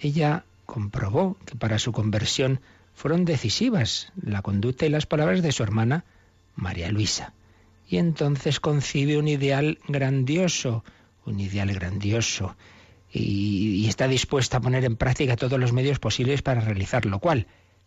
Ella 0.00 0.44
comprobó 0.66 1.36
que 1.46 1.56
para 1.56 1.78
su 1.78 1.92
conversión 1.92 2.60
fueron 2.94 3.24
decisivas 3.24 4.12
la 4.20 4.42
conducta 4.42 4.86
y 4.86 4.88
las 4.88 5.06
palabras 5.06 5.42
de 5.42 5.52
su 5.52 5.62
hermana 5.62 6.04
María 6.54 6.90
Luisa. 6.90 7.32
Y 7.88 7.98
entonces 7.98 8.58
concibe 8.58 9.16
un 9.18 9.28
ideal 9.28 9.78
grandioso, 9.86 10.82
un 11.24 11.38
ideal 11.38 11.72
grandioso, 11.72 12.56
y, 13.12 13.86
está 13.88 14.08
dispuesta 14.08 14.56
a 14.56 14.60
poner 14.60 14.84
en 14.84 14.96
práctica 14.96 15.36
todos 15.36 15.58
los 15.58 15.72
medios 15.72 15.98
posibles 15.98 16.42
para 16.42 16.60
realizarlo. 16.60 17.20
¿Cuál? 17.20 17.46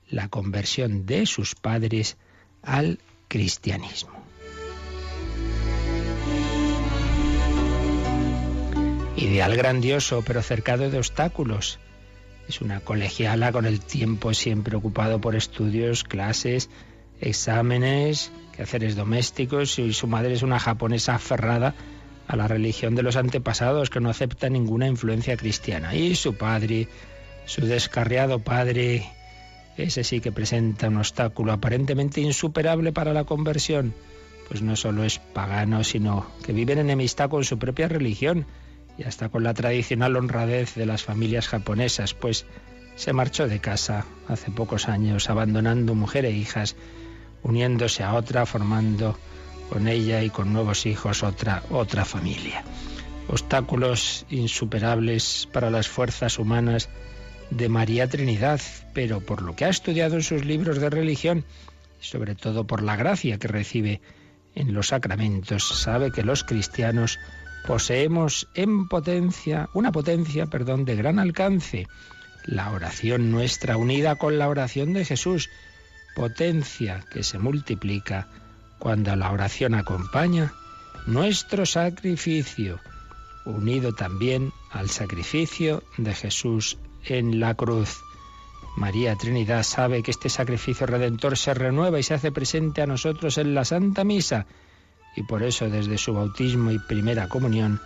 La 0.09 0.29
conversión 0.29 1.05
de 1.05 1.25
sus 1.25 1.55
padres 1.55 2.17
al 2.61 2.99
cristianismo. 3.27 4.11
Ideal 9.17 9.55
grandioso, 9.57 10.23
pero 10.25 10.41
cercado 10.41 10.89
de 10.89 10.97
obstáculos. 10.97 11.79
Es 12.49 12.61
una 12.61 12.79
colegiala 12.79 13.51
con 13.51 13.67
el 13.67 13.79
tiempo 13.79 14.33
siempre 14.33 14.75
ocupado 14.75 15.21
por 15.21 15.35
estudios, 15.35 16.03
clases, 16.03 16.71
exámenes, 17.21 18.31
quehaceres 18.55 18.95
domésticos 18.95 19.77
y 19.77 19.93
su 19.93 20.07
madre 20.07 20.33
es 20.33 20.41
una 20.41 20.59
japonesa 20.59 21.13
aferrada 21.13 21.75
a 22.27 22.35
la 22.35 22.47
religión 22.47 22.95
de 22.95 23.03
los 23.03 23.17
antepasados 23.17 23.91
que 23.91 23.99
no 23.99 24.09
acepta 24.09 24.49
ninguna 24.49 24.87
influencia 24.87 25.37
cristiana. 25.37 25.93
Y 25.93 26.15
su 26.15 26.37
padre, 26.37 26.87
su 27.45 27.67
descarriado 27.67 28.39
padre, 28.39 29.07
ese 29.77 30.03
sí 30.03 30.19
que 30.19 30.31
presenta 30.31 30.87
un 30.87 30.97
obstáculo 30.97 31.51
aparentemente 31.53 32.19
insuperable 32.19 32.91
para 32.91 33.13
la 33.13 33.25
conversión, 33.25 33.93
pues 34.47 34.63
no 34.63 34.75
solo 34.75 35.03
es 35.03 35.19
pagano, 35.19 35.83
sino 35.83 36.25
que 36.43 36.53
vive 36.53 36.73
en 36.73 36.79
enemistad 36.79 37.29
con 37.29 37.43
su 37.43 37.59
propia 37.59 37.87
religión 37.87 38.47
y 38.99 39.03
hasta 39.03 39.29
con 39.29 39.43
la 39.43 39.53
tradicional 39.53 40.17
honradez 40.17 40.75
de 40.75 40.85
las 40.85 41.03
familias 41.03 41.47
japonesas, 41.47 42.13
pues 42.13 42.45
se 42.95 43.13
marchó 43.13 43.47
de 43.47 43.59
casa 43.59 44.05
hace 44.27 44.51
pocos 44.51 44.89
años, 44.89 45.29
abandonando 45.29 45.95
mujer 45.95 46.25
e 46.25 46.31
hijas, 46.31 46.75
uniéndose 47.41 48.03
a 48.03 48.13
otra, 48.13 48.45
formando 48.45 49.17
con 49.69 49.87
ella 49.87 50.21
y 50.21 50.29
con 50.29 50.51
nuevos 50.51 50.85
hijos 50.85 51.23
otra, 51.23 51.63
otra 51.69 52.03
familia. 52.03 52.63
Obstáculos 53.29 54.25
insuperables 54.29 55.47
para 55.53 55.69
las 55.69 55.87
fuerzas 55.87 56.37
humanas 56.37 56.89
de 57.51 57.69
María 57.69 58.09
Trinidad, 58.09 58.59
pero 58.93 59.21
por 59.21 59.43
lo 59.43 59.55
que 59.55 59.63
ha 59.63 59.69
estudiado 59.69 60.15
en 60.15 60.23
sus 60.23 60.43
libros 60.43 60.79
de 60.79 60.89
religión 60.89 61.45
y 62.01 62.05
sobre 62.05 62.35
todo 62.35 62.67
por 62.67 62.83
la 62.83 62.97
gracia 62.97 63.37
que 63.37 63.47
recibe 63.47 64.01
en 64.55 64.73
los 64.73 64.87
sacramentos, 64.87 65.79
sabe 65.79 66.11
que 66.11 66.23
los 66.23 66.43
cristianos 66.43 67.17
poseemos 67.65 68.47
en 68.53 68.87
potencia, 68.87 69.69
una 69.73 69.91
potencia, 69.91 70.47
perdón, 70.47 70.85
de 70.85 70.95
gran 70.95 71.19
alcance, 71.19 71.87
la 72.45 72.71
oración 72.71 73.31
nuestra 73.31 73.77
unida 73.77 74.15
con 74.15 74.39
la 74.39 74.47
oración 74.47 74.93
de 74.93 75.05
Jesús, 75.05 75.49
potencia 76.15 77.05
que 77.11 77.23
se 77.23 77.37
multiplica 77.37 78.27
cuando 78.79 79.15
la 79.15 79.31
oración 79.31 79.75
acompaña 79.75 80.53
nuestro 81.05 81.65
sacrificio, 81.65 82.79
unido 83.45 83.93
también 83.93 84.51
al 84.71 84.89
sacrificio 84.89 85.83
de 85.97 86.13
Jesús 86.13 86.77
en 87.05 87.39
la 87.39 87.53
cruz. 87.53 87.99
María 88.77 89.15
Trinidad 89.15 89.63
sabe 89.63 90.03
que 90.03 90.11
este 90.11 90.29
sacrificio 90.29 90.87
redentor 90.87 91.37
se 91.37 91.53
renueva 91.53 91.99
y 91.99 92.03
se 92.03 92.13
hace 92.13 92.31
presente 92.31 92.81
a 92.81 92.87
nosotros 92.87 93.37
en 93.37 93.53
la 93.53 93.65
Santa 93.65 94.03
Misa 94.03 94.45
y 95.15 95.23
por 95.23 95.43
eso 95.43 95.69
desde 95.69 95.97
su 95.97 96.13
bautismo 96.13 96.71
y 96.71 96.79
primera 96.79 97.27
comunión 97.27 97.79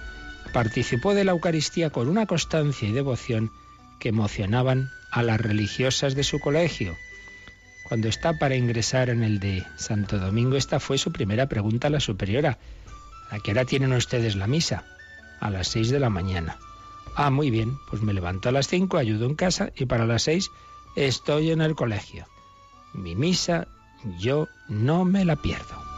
participó 0.51 1.13
de 1.13 1.23
la 1.23 1.31
Eucaristía 1.31 1.89
con 1.89 2.07
una 2.07 2.25
constancia 2.25 2.87
y 2.87 2.91
devoción 2.91 3.51
que 3.99 4.09
emocionaban 4.09 4.89
a 5.11 5.23
las 5.23 5.39
religiosas 5.39 6.15
de 6.15 6.23
su 6.23 6.39
colegio. 6.39 6.95
Cuando 7.83 8.07
está 8.07 8.37
para 8.39 8.55
ingresar 8.55 9.09
en 9.09 9.23
el 9.23 9.39
de 9.39 9.65
Santo 9.77 10.17
Domingo, 10.17 10.55
esta 10.55 10.79
fue 10.79 10.97
su 10.97 11.11
primera 11.11 11.47
pregunta 11.47 11.87
a 11.87 11.91
la 11.91 11.99
superiora. 11.99 12.57
¿A 13.29 13.39
qué 13.39 13.51
hora 13.51 13.65
tienen 13.65 13.93
ustedes 13.93 14.35
la 14.35 14.47
misa? 14.47 14.85
A 15.39 15.49
las 15.49 15.67
seis 15.67 15.89
de 15.89 15.99
la 15.99 16.09
mañana. 16.09 16.57
Ah, 17.15 17.29
muy 17.29 17.51
bien, 17.51 17.77
pues 17.89 18.01
me 18.01 18.13
levanto 18.13 18.49
a 18.49 18.51
las 18.51 18.67
cinco, 18.67 18.97
ayudo 18.97 19.25
en 19.25 19.35
casa 19.35 19.71
y 19.75 19.85
para 19.85 20.05
las 20.05 20.23
seis 20.23 20.49
estoy 20.95 21.51
en 21.51 21.61
el 21.61 21.75
colegio. 21.75 22.25
Mi 22.93 23.15
misa 23.15 23.67
yo 24.19 24.47
no 24.67 25.05
me 25.05 25.25
la 25.25 25.35
pierdo. 25.35 25.92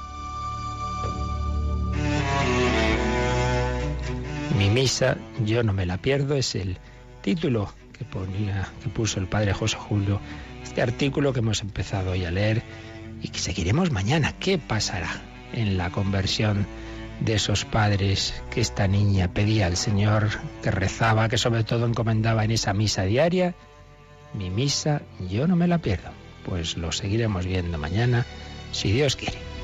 Mi 4.58 4.70
misa, 4.70 5.18
yo 5.44 5.64
no 5.64 5.74
me 5.74 5.86
la 5.86 5.98
pierdo, 5.98 6.36
es 6.36 6.56
el 6.56 6.78
título 7.22 7.74
que 7.98 8.06
ponía, 8.06 8.70
que 8.82 8.90
puso 8.90 9.20
el 9.20 9.28
padre 9.28 9.54
José 9.54 9.76
Julio, 9.78 10.22
este 10.64 10.82
artículo 10.82 11.34
que 11.34 11.40
hemos 11.40 11.62
empezado 11.62 12.12
hoy 12.12 12.24
a 12.24 12.32
leer 12.32 12.64
y 13.22 13.28
que 13.28 13.40
seguiremos 13.40 13.92
mañana. 13.92 14.34
¿Qué 14.40 14.58
pasará 14.58 15.10
en 15.52 15.78
la 15.78 15.90
conversión 15.90 16.66
de 17.20 17.36
esos 17.36 17.66
padres 17.66 18.34
que 18.50 18.62
esta 18.62 18.88
niña 18.88 19.34
pedía 19.34 19.68
al 19.68 19.76
Señor, 19.76 20.30
que 20.64 20.72
rezaba, 20.72 21.28
que 21.28 21.38
sobre 21.38 21.66
todo 21.66 21.86
encomendaba 21.86 22.46
en 22.46 22.52
esa 22.52 22.74
misa 22.74 23.04
diaria? 23.04 23.56
Mi 24.34 24.50
misa, 24.50 25.02
yo 25.30 25.48
no 25.48 25.58
me 25.58 25.68
la 25.68 25.80
pierdo. 25.80 26.12
Pues 26.46 26.78
lo 26.78 26.94
seguiremos 26.94 27.46
viendo 27.46 27.78
mañana, 27.78 28.26
si 28.72 28.92
Dios 28.92 29.18
quiere. 29.18 29.55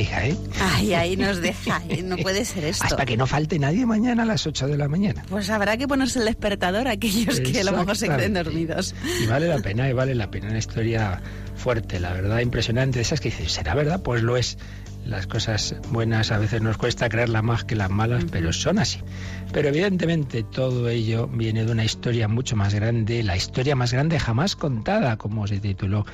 Intriga, 0.00 0.26
¿eh? 0.26 0.36
Ay, 0.60 0.94
ahí 0.94 1.16
nos 1.16 1.40
deja, 1.40 1.82
¿eh? 1.88 2.02
no 2.02 2.16
puede 2.16 2.44
ser 2.44 2.64
esto. 2.64 2.84
Hasta 2.84 3.04
que 3.04 3.16
no 3.16 3.26
falte 3.26 3.58
nadie 3.58 3.86
mañana 3.86 4.22
a 4.22 4.26
las 4.26 4.46
8 4.46 4.68
de 4.68 4.76
la 4.76 4.88
mañana. 4.88 5.24
Pues 5.28 5.50
habrá 5.50 5.76
que 5.76 5.86
ponerse 5.86 6.18
el 6.18 6.24
despertador 6.24 6.88
a 6.88 6.92
aquellos 6.92 7.40
que 7.40 7.60
a 7.60 7.64
lo 7.64 7.72
mejor 7.72 7.96
se 7.96 8.08
queden 8.08 8.34
dormidos. 8.34 8.94
Y 9.22 9.26
vale 9.26 9.48
la 9.48 9.58
pena, 9.58 9.88
y 9.88 9.92
vale 9.92 10.14
la 10.14 10.30
pena. 10.30 10.48
Una 10.48 10.58
historia 10.58 11.20
fuerte, 11.56 12.00
la 12.00 12.12
verdad, 12.12 12.40
impresionante. 12.40 13.00
Esas 13.00 13.20
que 13.20 13.30
dices, 13.30 13.52
¿será 13.52 13.74
verdad? 13.74 14.02
Pues 14.02 14.22
lo 14.22 14.36
es. 14.36 14.58
Las 15.04 15.26
cosas 15.26 15.74
buenas 15.90 16.30
a 16.30 16.38
veces 16.38 16.60
nos 16.60 16.76
cuesta 16.76 17.08
creerlas 17.08 17.42
más 17.42 17.64
que 17.64 17.74
las 17.74 17.90
malas, 17.90 18.26
pero 18.30 18.52
son 18.52 18.78
así. 18.78 19.00
Pero 19.50 19.68
evidentemente 19.68 20.42
todo 20.42 20.88
ello 20.88 21.26
viene 21.26 21.64
de 21.64 21.72
una 21.72 21.84
historia 21.84 22.28
mucho 22.28 22.54
más 22.54 22.74
grande, 22.74 23.22
la 23.22 23.34
historia 23.34 23.74
más 23.74 23.92
grande 23.92 24.20
jamás 24.20 24.56
contada, 24.56 25.16
como 25.16 25.46
se 25.46 25.58
tituló 25.58 26.04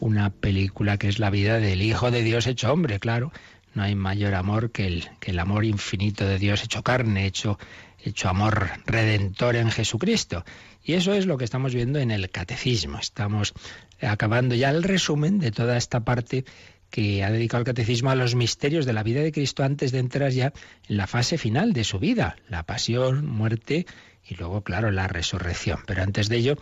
una 0.00 0.30
película 0.30 0.98
que 0.98 1.08
es 1.08 1.18
la 1.18 1.30
vida 1.30 1.58
del 1.58 1.82
Hijo 1.82 2.10
de 2.10 2.22
Dios 2.22 2.46
hecho 2.46 2.72
hombre, 2.72 2.98
claro. 2.98 3.32
No 3.74 3.82
hay 3.82 3.94
mayor 3.94 4.34
amor 4.34 4.70
que 4.70 4.86
el, 4.86 5.08
que 5.20 5.32
el 5.32 5.38
amor 5.38 5.64
infinito 5.64 6.26
de 6.26 6.38
Dios 6.38 6.64
hecho 6.64 6.82
carne, 6.82 7.26
hecho, 7.26 7.58
hecho 8.02 8.28
amor 8.28 8.70
redentor 8.86 9.56
en 9.56 9.70
Jesucristo. 9.70 10.44
Y 10.82 10.94
eso 10.94 11.12
es 11.12 11.26
lo 11.26 11.36
que 11.36 11.44
estamos 11.44 11.74
viendo 11.74 11.98
en 11.98 12.10
el 12.10 12.30
catecismo. 12.30 12.98
Estamos 12.98 13.52
acabando 14.00 14.54
ya 14.54 14.70
el 14.70 14.82
resumen 14.82 15.38
de 15.38 15.50
toda 15.50 15.76
esta 15.76 16.00
parte 16.00 16.44
que 16.90 17.24
ha 17.24 17.30
dedicado 17.30 17.60
el 17.60 17.66
catecismo 17.66 18.10
a 18.10 18.14
los 18.14 18.34
misterios 18.34 18.86
de 18.86 18.92
la 18.92 19.02
vida 19.02 19.20
de 19.20 19.32
Cristo 19.32 19.64
antes 19.64 19.92
de 19.92 19.98
entrar 19.98 20.30
ya 20.30 20.52
en 20.88 20.96
la 20.96 21.06
fase 21.06 21.36
final 21.36 21.72
de 21.72 21.84
su 21.84 21.98
vida, 21.98 22.36
la 22.48 22.62
pasión, 22.62 23.26
muerte 23.26 23.86
y 24.28 24.34
luego, 24.34 24.62
claro, 24.62 24.90
la 24.90 25.08
resurrección. 25.08 25.80
Pero 25.86 26.02
antes 26.02 26.28
de 26.28 26.36
ello, 26.36 26.56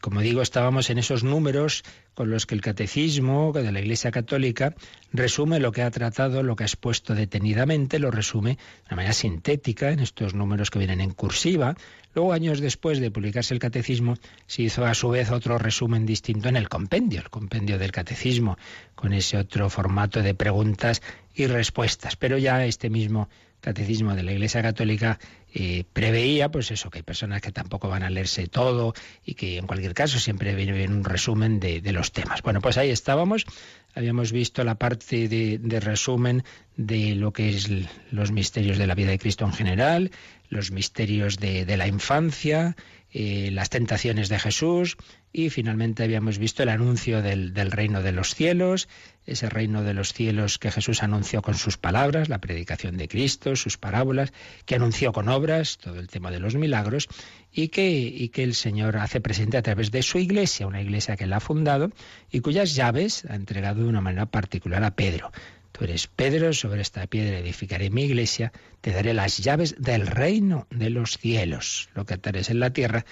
como 0.00 0.20
digo, 0.20 0.42
estábamos 0.42 0.90
en 0.90 0.98
esos 0.98 1.24
números 1.24 1.82
con 2.14 2.30
los 2.30 2.46
que 2.46 2.54
el 2.54 2.60
catecismo 2.60 3.52
de 3.52 3.72
la 3.72 3.80
Iglesia 3.80 4.10
Católica 4.10 4.74
resume 5.12 5.60
lo 5.60 5.72
que 5.72 5.82
ha 5.82 5.90
tratado, 5.90 6.42
lo 6.42 6.56
que 6.56 6.64
ha 6.64 6.66
expuesto 6.66 7.14
detenidamente, 7.14 7.98
lo 7.98 8.10
resume 8.10 8.58
de 8.88 8.96
manera 8.96 9.12
sintética 9.12 9.90
en 9.90 10.00
estos 10.00 10.34
números 10.34 10.70
que 10.70 10.78
vienen 10.78 11.00
en 11.00 11.12
cursiva. 11.12 11.76
Luego, 12.14 12.32
años 12.32 12.60
después 12.60 13.00
de 13.00 13.10
publicarse 13.10 13.54
el 13.54 13.60
catecismo, 13.60 14.16
se 14.46 14.62
hizo 14.62 14.84
a 14.84 14.94
su 14.94 15.08
vez 15.10 15.30
otro 15.30 15.58
resumen 15.58 16.06
distinto 16.06 16.48
en 16.48 16.56
el 16.56 16.68
compendio, 16.68 17.20
el 17.20 17.30
compendio 17.30 17.78
del 17.78 17.92
catecismo, 17.92 18.58
con 18.94 19.12
ese 19.12 19.36
otro 19.38 19.70
formato 19.70 20.22
de 20.22 20.34
preguntas 20.34 21.02
y 21.34 21.46
respuestas. 21.46 22.16
Pero 22.16 22.36
ya 22.38 22.64
este 22.64 22.90
mismo 22.90 23.28
catecismo 23.60 24.14
de 24.14 24.22
la 24.22 24.32
Iglesia 24.32 24.62
Católica 24.62 25.18
eh, 25.54 25.84
preveía, 25.92 26.50
pues 26.50 26.70
eso, 26.70 26.90
que 26.90 26.98
hay 26.98 27.02
personas 27.02 27.40
que 27.40 27.52
tampoco 27.52 27.88
van 27.88 28.02
a 28.02 28.10
leerse 28.10 28.46
todo 28.48 28.94
y 29.24 29.34
que 29.34 29.56
en 29.56 29.66
cualquier 29.66 29.94
caso 29.94 30.18
siempre 30.18 30.54
viene 30.54 30.86
un 30.86 31.04
resumen 31.04 31.58
de, 31.58 31.80
los 31.92 32.12
temas. 32.12 32.42
Bueno, 32.42 32.60
pues 32.60 32.76
ahí 32.76 32.90
estábamos, 32.90 33.46
habíamos 33.94 34.30
visto 34.30 34.62
la 34.62 34.74
parte 34.74 35.28
de, 35.28 35.80
resumen 35.80 36.44
de 36.76 37.14
lo 37.14 37.32
que 37.32 37.48
es 37.48 37.70
los 38.10 38.30
misterios 38.30 38.76
de 38.76 38.86
la 38.86 38.94
vida 38.94 39.10
de 39.10 39.18
Cristo 39.18 39.46
en 39.46 39.52
general, 39.52 40.10
los 40.50 40.70
misterios 40.70 41.38
de, 41.38 41.64
de 41.64 41.76
la 41.76 41.86
infancia, 41.86 42.76
eh, 43.12 43.50
las 43.52 43.70
tentaciones 43.70 44.28
de 44.28 44.38
Jesús 44.38 44.96
y 45.32 45.48
finalmente 45.48 46.02
habíamos 46.02 46.38
visto 46.38 46.62
el 46.62 46.68
anuncio 46.68 47.22
del, 47.22 47.54
del, 47.54 47.70
reino 47.70 48.02
de 48.02 48.12
los 48.12 48.34
cielos, 48.34 48.88
ese 49.24 49.48
reino 49.48 49.82
de 49.82 49.94
los 49.94 50.12
cielos 50.12 50.58
que 50.58 50.70
Jesús 50.70 51.02
anunció 51.02 51.40
con 51.40 51.54
sus 51.54 51.78
palabras, 51.78 52.28
la 52.28 52.38
predicación 52.38 52.96
de 52.96 53.08
Cristo, 53.08 53.56
sus 53.56 53.78
parábolas, 53.78 54.32
que 54.66 54.74
anunció 54.74 55.12
con 55.12 55.28
obras, 55.28 55.78
todo 55.78 55.98
el 56.00 56.08
tema 56.08 56.30
de 56.30 56.40
los 56.40 56.54
milagros, 56.54 57.08
y 57.52 57.68
que, 57.68 57.90
y 57.90 58.28
que 58.28 58.42
el 58.42 58.54
Señor 58.54 58.96
hace 58.98 59.20
presente 59.20 59.56
a 59.56 59.62
través 59.62 59.90
de 59.90 60.02
su 60.02 60.18
iglesia, 60.18 60.66
una 60.66 60.82
iglesia 60.82 61.16
que 61.16 61.24
él 61.24 61.32
ha 61.32 61.40
fundado 61.40 61.90
y 62.30 62.40
cuyas 62.40 62.74
llaves 62.74 63.24
ha 63.28 63.34
entregado 63.34 63.82
de 63.82 63.88
una 63.88 64.00
manera 64.00 64.26
particular 64.26 64.84
a 64.84 64.94
Pedro. 64.94 65.32
Tú 65.78 65.84
eres 65.84 66.08
Pedro, 66.08 66.52
sobre 66.54 66.82
esta 66.82 67.06
piedra 67.06 67.38
edificaré 67.38 67.88
mi 67.88 68.02
iglesia, 68.02 68.52
te 68.80 68.90
daré 68.90 69.14
las 69.14 69.38
llaves 69.38 69.76
del 69.78 70.08
reino 70.08 70.66
de 70.70 70.90
los 70.90 71.18
cielos. 71.18 71.88
Lo 71.94 72.04
que 72.04 72.14
atares 72.14 72.50
en 72.50 72.58
la 72.58 72.72
tierra 72.72 73.04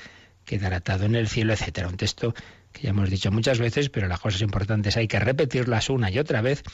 quedará 0.45 0.79
atado 0.79 1.05
en 1.05 1.15
el 1.15 1.29
cielo, 1.29 1.53
etcétera. 1.53 1.87
Un 1.87 1.97
texto 1.97 2.35
que 2.73 2.83
ya 2.83 2.91
hemos 2.91 3.09
dicho 3.09 3.31
muchas 3.31 3.61
veces, 3.61 3.89
pero 3.89 4.09
las 4.09 4.19
cosas 4.19 4.43
importantes 4.43 4.97
hay 4.97 5.07
que 5.07 5.21
repetirlas 5.21 5.91
una 5.91 6.11
y 6.11 6.19
otra 6.19 6.43
vez, 6.43 6.65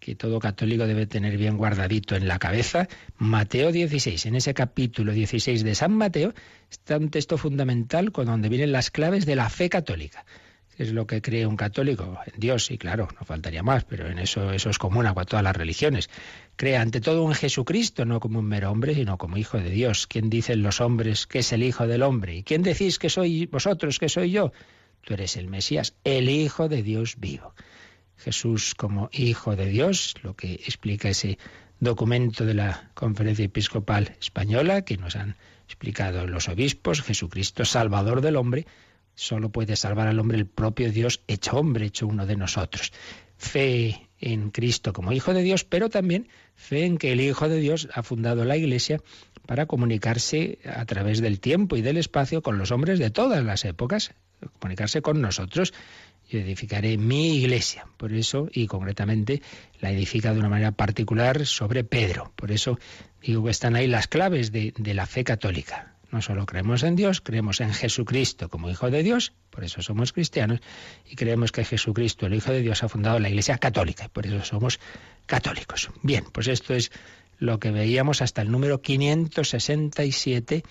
que 0.00 0.14
todo 0.14 0.38
católico 0.38 0.86
debe 0.86 1.06
tener 1.06 1.36
bien 1.36 1.58
guardadito 1.58 2.16
en 2.16 2.26
la 2.26 2.38
cabeza. 2.38 2.88
Mateo 3.18 3.70
16, 3.70 4.24
en 4.24 4.36
ese 4.36 4.54
capítulo 4.54 5.12
16 5.12 5.62
de 5.62 5.74
San 5.74 5.92
Mateo, 5.92 6.32
está 6.70 6.96
un 6.96 7.10
texto 7.10 7.36
fundamental 7.36 8.12
con 8.12 8.24
donde 8.24 8.48
vienen 8.48 8.72
las 8.72 8.90
claves 8.90 9.26
de 9.26 9.36
la 9.36 9.50
fe 9.50 9.68
católica 9.68 10.24
es 10.78 10.92
lo 10.92 11.06
que 11.06 11.22
cree 11.22 11.46
un 11.46 11.56
católico, 11.56 12.18
en 12.26 12.40
Dios, 12.40 12.70
y 12.70 12.78
claro, 12.78 13.08
no 13.18 13.26
faltaría 13.26 13.62
más, 13.62 13.84
pero 13.84 14.08
en 14.08 14.18
eso, 14.18 14.52
eso 14.52 14.70
es 14.70 14.78
común 14.78 15.06
a 15.06 15.14
todas 15.14 15.42
las 15.42 15.56
religiones. 15.56 16.10
Cree 16.56 16.76
ante 16.76 17.00
todo 17.00 17.26
en 17.26 17.34
Jesucristo, 17.34 18.04
no 18.04 18.20
como 18.20 18.40
un 18.40 18.46
mero 18.46 18.70
hombre, 18.70 18.94
sino 18.94 19.18
como 19.18 19.36
hijo 19.36 19.58
de 19.58 19.70
Dios. 19.70 20.06
¿Quién 20.06 20.30
dicen 20.30 20.62
los 20.62 20.80
hombres 20.80 21.26
que 21.26 21.40
es 21.40 21.52
el 21.52 21.62
hijo 21.62 21.86
del 21.86 22.02
hombre? 22.02 22.36
¿Y 22.36 22.42
quién 22.42 22.62
decís 22.62 22.98
que 22.98 23.10
soy 23.10 23.46
vosotros, 23.46 23.98
que 23.98 24.08
soy 24.08 24.30
yo? 24.30 24.52
Tú 25.02 25.14
eres 25.14 25.36
el 25.36 25.48
Mesías, 25.48 25.94
el 26.04 26.28
hijo 26.28 26.68
de 26.68 26.82
Dios 26.82 27.16
vivo. 27.18 27.54
Jesús 28.16 28.74
como 28.74 29.10
hijo 29.12 29.56
de 29.56 29.66
Dios, 29.66 30.14
lo 30.22 30.34
que 30.34 30.54
explica 30.54 31.08
ese 31.10 31.38
documento 31.80 32.46
de 32.46 32.54
la 32.54 32.90
Conferencia 32.94 33.44
Episcopal 33.44 34.16
Española 34.20 34.82
que 34.82 34.96
nos 34.96 35.16
han 35.16 35.36
explicado 35.66 36.26
los 36.26 36.48
obispos, 36.48 37.02
Jesucristo, 37.02 37.64
Salvador 37.64 38.20
del 38.20 38.36
hombre, 38.36 38.66
Solo 39.14 39.50
puede 39.50 39.76
salvar 39.76 40.08
al 40.08 40.18
hombre 40.18 40.38
el 40.38 40.46
propio 40.46 40.90
Dios 40.90 41.20
hecho 41.28 41.56
hombre, 41.56 41.86
hecho 41.86 42.06
uno 42.06 42.26
de 42.26 42.36
nosotros. 42.36 42.92
Fe 43.36 44.08
en 44.20 44.50
Cristo 44.50 44.92
como 44.92 45.12
Hijo 45.12 45.34
de 45.34 45.42
Dios, 45.42 45.64
pero 45.64 45.88
también 45.88 46.28
fe 46.54 46.84
en 46.84 46.98
que 46.98 47.12
el 47.12 47.20
Hijo 47.20 47.48
de 47.48 47.58
Dios 47.58 47.88
ha 47.92 48.02
fundado 48.02 48.44
la 48.44 48.56
Iglesia 48.56 49.00
para 49.46 49.66
comunicarse 49.66 50.58
a 50.64 50.84
través 50.86 51.20
del 51.20 51.40
tiempo 51.40 51.76
y 51.76 51.82
del 51.82 51.98
espacio 51.98 52.42
con 52.42 52.58
los 52.58 52.70
hombres 52.70 52.98
de 52.98 53.10
todas 53.10 53.44
las 53.44 53.64
épocas, 53.64 54.14
comunicarse 54.58 55.02
con 55.02 55.20
nosotros. 55.20 55.74
Yo 56.30 56.38
edificaré 56.38 56.96
mi 56.96 57.36
iglesia, 57.36 57.86
por 57.98 58.14
eso, 58.14 58.48
y 58.50 58.66
concretamente 58.66 59.42
la 59.80 59.90
edifica 59.90 60.32
de 60.32 60.40
una 60.40 60.48
manera 60.48 60.72
particular 60.72 61.44
sobre 61.44 61.84
Pedro. 61.84 62.32
Por 62.34 62.50
eso 62.50 62.78
digo 63.22 63.44
que 63.44 63.50
están 63.50 63.76
ahí 63.76 63.86
las 63.86 64.08
claves 64.08 64.50
de, 64.50 64.72
de 64.78 64.94
la 64.94 65.06
fe 65.06 65.22
católica. 65.22 65.93
No 66.14 66.22
solo 66.22 66.46
creemos 66.46 66.84
en 66.84 66.94
Dios, 66.94 67.20
creemos 67.20 67.60
en 67.60 67.72
Jesucristo 67.72 68.48
como 68.48 68.70
Hijo 68.70 68.88
de 68.88 69.02
Dios, 69.02 69.32
por 69.50 69.64
eso 69.64 69.82
somos 69.82 70.12
cristianos, 70.12 70.60
y 71.04 71.16
creemos 71.16 71.50
que 71.50 71.64
Jesucristo, 71.64 72.26
el 72.26 72.34
Hijo 72.34 72.52
de 72.52 72.60
Dios, 72.60 72.84
ha 72.84 72.88
fundado 72.88 73.18
la 73.18 73.28
Iglesia 73.28 73.58
Católica, 73.58 74.04
y 74.04 74.08
por 74.10 74.24
eso 74.24 74.44
somos 74.44 74.78
católicos. 75.26 75.90
Bien, 76.02 76.24
pues 76.32 76.46
esto 76.46 76.72
es 76.72 76.92
lo 77.38 77.58
que 77.58 77.72
veíamos 77.72 78.22
hasta 78.22 78.42
el 78.42 78.52
número 78.52 78.80
567 78.80 80.62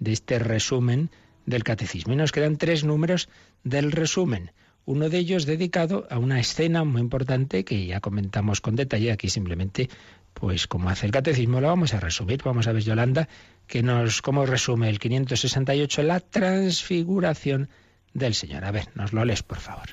de 0.00 0.12
este 0.12 0.40
resumen 0.40 1.12
del 1.46 1.62
catecismo. 1.62 2.14
Y 2.14 2.16
nos 2.16 2.32
quedan 2.32 2.56
tres 2.56 2.82
números 2.82 3.28
del 3.62 3.92
resumen. 3.92 4.50
Uno 4.84 5.10
de 5.10 5.18
ellos 5.18 5.46
dedicado 5.46 6.08
a 6.10 6.18
una 6.18 6.40
escena 6.40 6.82
muy 6.82 7.02
importante 7.02 7.64
que 7.64 7.86
ya 7.86 8.00
comentamos 8.00 8.60
con 8.60 8.74
detalle. 8.74 9.12
Aquí 9.12 9.28
simplemente, 9.28 9.90
pues 10.34 10.66
como 10.66 10.90
hace 10.90 11.06
el 11.06 11.12
catecismo, 11.12 11.60
lo 11.60 11.68
vamos 11.68 11.94
a 11.94 12.00
resumir. 12.00 12.42
Vamos 12.42 12.66
a 12.66 12.72
ver, 12.72 12.82
Yolanda, 12.82 13.28
que 13.68 13.82
nos, 13.82 14.22
cómo 14.22 14.46
resume 14.46 14.88
el 14.88 14.98
568 14.98 16.02
la 16.02 16.20
transfiguración 16.20 17.68
del 18.14 18.34
Señor. 18.34 18.64
A 18.64 18.72
ver, 18.72 18.88
nos 18.96 19.12
lo 19.12 19.24
lees, 19.24 19.44
por 19.44 19.58
favor. 19.58 19.90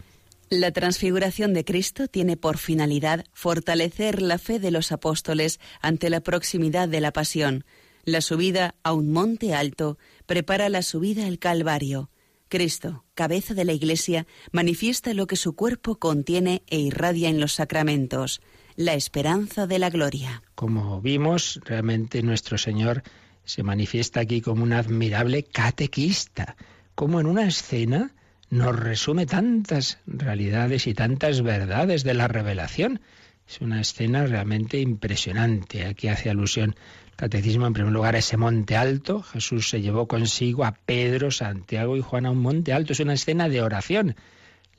La 0.50 0.72
transfiguración 0.72 1.54
de 1.54 1.66
Cristo 1.66 2.08
tiene 2.08 2.38
por 2.38 2.58
finalidad 2.58 3.26
fortalecer 3.34 4.22
la 4.22 4.38
fe 4.38 4.60
de 4.60 4.72
los 4.72 4.92
apóstoles 4.92 5.60
ante 5.82 6.10
la 6.10 6.22
proximidad 6.22 6.88
de 6.88 7.02
la 7.02 7.12
pasión. 7.12 7.66
La 8.06 8.22
subida 8.22 8.76
a 8.84 8.94
un 8.94 9.12
monte 9.12 9.54
alto 9.54 9.98
prepara 10.26 10.70
la 10.70 10.82
subida 10.82 11.26
al 11.26 11.40
Calvario. 11.40 12.10
Cristo, 12.48 13.04
cabeza 13.16 13.56
de 13.56 13.66
la 13.66 13.74
Iglesia, 13.74 14.28
manifiesta 14.52 15.16
lo 15.16 15.26
que 15.26 15.36
su 15.36 15.56
cuerpo 15.56 15.98
contiene 15.98 16.62
e 16.68 16.78
irradia 16.78 17.30
en 17.30 17.40
los 17.40 17.54
sacramentos, 17.54 18.40
la 18.76 18.94
esperanza 18.94 19.66
de 19.66 19.80
la 19.80 19.90
gloria. 19.90 20.44
Como 20.54 21.02
vimos, 21.02 21.60
realmente 21.66 22.22
nuestro 22.22 22.60
Señor 22.60 23.02
se 23.46 23.64
manifiesta 23.64 24.20
aquí 24.20 24.42
como 24.42 24.64
un 24.64 24.74
admirable 24.74 25.44
catequista, 25.44 26.56
como 26.96 27.20
en 27.20 27.28
una 27.28 27.48
escena 27.48 28.12
nos 28.50 28.78
resume 28.78 29.26
tantas 29.26 30.00
realidades 30.06 30.88
y 30.88 30.94
tantas 30.94 31.42
verdades 31.42 32.04
de 32.04 32.14
la 32.14 32.28
revelación. 32.28 33.02
Es 33.48 33.62
una 33.62 33.82
escena 33.82 34.26
realmente 34.26 34.80
impresionante. 34.80 35.86
Aquí 35.86 36.08
hace 36.08 36.30
alusión 36.30 36.76
el 37.08 37.16
catecismo 37.16 37.68
en 37.68 37.74
primer 37.74 37.92
lugar 37.92 38.16
a 38.16 38.20
ese 38.20 38.38
monte 38.38 38.76
alto. 38.76 39.22
Jesús 39.22 39.70
se 39.70 39.82
llevó 39.82 40.08
consigo 40.08 40.66
a 40.66 40.74
Pedro, 40.74 41.32
Santiago 41.32 41.96
y 41.96 42.02
Juan 42.02 42.26
a 42.26 42.32
un 42.32 42.42
monte 42.42 42.74
alto. 42.74 42.94
Es 42.94 43.00
una 43.00 43.14
escena 43.14 43.50
de 43.50 43.62
oración, 43.62 44.16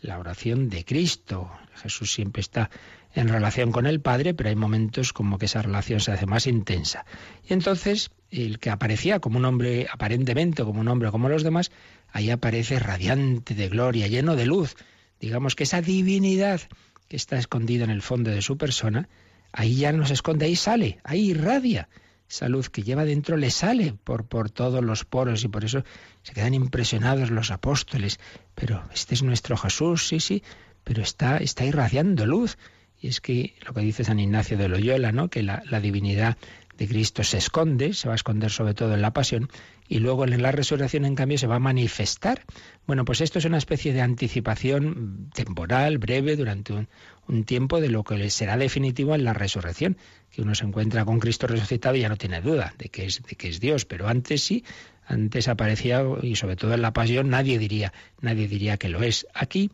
la 0.00 0.18
oración 0.18 0.68
de 0.68 0.84
Cristo. 0.84 1.50
Jesús 1.76 2.12
siempre 2.12 2.40
está 2.40 2.70
en 3.16 3.28
relación 3.28 3.72
con 3.72 3.86
el 3.86 4.00
Padre, 4.00 4.34
pero 4.34 4.50
hay 4.50 4.56
momentos 4.56 5.14
como 5.14 5.38
que 5.38 5.46
esa 5.46 5.62
relación 5.62 6.00
se 6.00 6.12
hace 6.12 6.26
más 6.26 6.46
intensa. 6.46 7.06
Y 7.48 7.54
entonces 7.54 8.10
el 8.30 8.58
que 8.58 8.68
aparecía 8.68 9.20
como 9.20 9.38
un 9.38 9.46
hombre, 9.46 9.86
aparentemente 9.90 10.62
como 10.64 10.80
un 10.80 10.88
hombre 10.88 11.10
como 11.10 11.30
los 11.30 11.42
demás, 11.42 11.70
ahí 12.12 12.30
aparece 12.30 12.78
radiante 12.78 13.54
de 13.54 13.68
gloria, 13.70 14.06
lleno 14.06 14.36
de 14.36 14.44
luz. 14.44 14.76
Digamos 15.18 15.54
que 15.54 15.64
esa 15.64 15.80
divinidad 15.80 16.60
que 17.08 17.16
está 17.16 17.38
escondida 17.38 17.84
en 17.84 17.90
el 17.90 18.02
fondo 18.02 18.30
de 18.30 18.42
su 18.42 18.58
persona, 18.58 19.08
ahí 19.50 19.76
ya 19.76 19.92
no 19.92 20.04
se 20.04 20.12
esconde, 20.12 20.44
ahí 20.44 20.56
sale, 20.56 20.98
ahí 21.02 21.30
irradia. 21.30 21.88
Esa 22.28 22.50
luz 22.50 22.68
que 22.68 22.82
lleva 22.82 23.06
dentro 23.06 23.38
le 23.38 23.50
sale 23.50 23.94
por, 24.04 24.26
por 24.26 24.50
todos 24.50 24.84
los 24.84 25.06
poros 25.06 25.42
y 25.44 25.48
por 25.48 25.64
eso 25.64 25.84
se 26.22 26.34
quedan 26.34 26.52
impresionados 26.52 27.30
los 27.30 27.50
apóstoles. 27.50 28.20
Pero 28.54 28.82
este 28.92 29.14
es 29.14 29.22
nuestro 29.22 29.56
Jesús, 29.56 30.06
sí, 30.06 30.20
sí, 30.20 30.42
pero 30.84 31.02
está, 31.02 31.38
está 31.38 31.64
irradiando 31.64 32.26
luz. 32.26 32.58
Y 33.00 33.08
es 33.08 33.20
que 33.20 33.54
lo 33.66 33.74
que 33.74 33.80
dice 33.80 34.04
San 34.04 34.18
Ignacio 34.18 34.56
de 34.56 34.68
Loyola, 34.68 35.12
¿no? 35.12 35.28
que 35.28 35.42
la, 35.42 35.62
divinidad 35.80 36.36
de 36.76 36.88
Cristo 36.88 37.24
se 37.24 37.38
esconde, 37.38 37.94
se 37.94 38.08
va 38.08 38.14
a 38.14 38.16
esconder 38.16 38.50
sobre 38.50 38.74
todo 38.74 38.94
en 38.94 39.02
la 39.02 39.12
pasión, 39.12 39.48
y 39.88 40.00
luego 40.00 40.24
en 40.24 40.42
la 40.42 40.52
resurrección, 40.52 41.04
en 41.04 41.14
cambio, 41.14 41.38
se 41.38 41.46
va 41.46 41.56
a 41.56 41.60
manifestar. 41.60 42.42
Bueno, 42.86 43.04
pues 43.04 43.20
esto 43.20 43.38
es 43.38 43.44
una 43.44 43.58
especie 43.58 43.92
de 43.92 44.00
anticipación 44.00 45.30
temporal, 45.32 45.98
breve, 45.98 46.36
durante 46.36 46.72
un, 46.72 47.44
tiempo 47.44 47.80
de 47.80 47.88
lo 47.88 48.04
que 48.04 48.30
será 48.30 48.56
definitivo 48.56 49.14
en 49.14 49.24
la 49.24 49.32
resurrección, 49.32 49.96
que 50.30 50.42
uno 50.42 50.54
se 50.54 50.64
encuentra 50.64 51.04
con 51.04 51.18
Cristo 51.18 51.46
resucitado 51.46 51.96
y 51.96 52.00
ya 52.00 52.08
no 52.08 52.16
tiene 52.16 52.40
duda 52.40 52.74
de 52.78 52.88
que 52.88 53.06
es, 53.06 53.22
de 53.22 53.36
que 53.36 53.48
es 53.48 53.60
Dios, 53.60 53.84
pero 53.84 54.08
antes 54.08 54.42
sí, 54.42 54.64
antes 55.06 55.48
aparecía, 55.48 56.02
y 56.22 56.36
sobre 56.36 56.56
todo 56.56 56.74
en 56.74 56.82
la 56.82 56.92
pasión, 56.92 57.30
nadie 57.30 57.58
diría, 57.58 57.92
nadie 58.20 58.48
diría 58.48 58.76
que 58.76 58.88
lo 58.88 59.02
es. 59.02 59.26
Aquí 59.34 59.70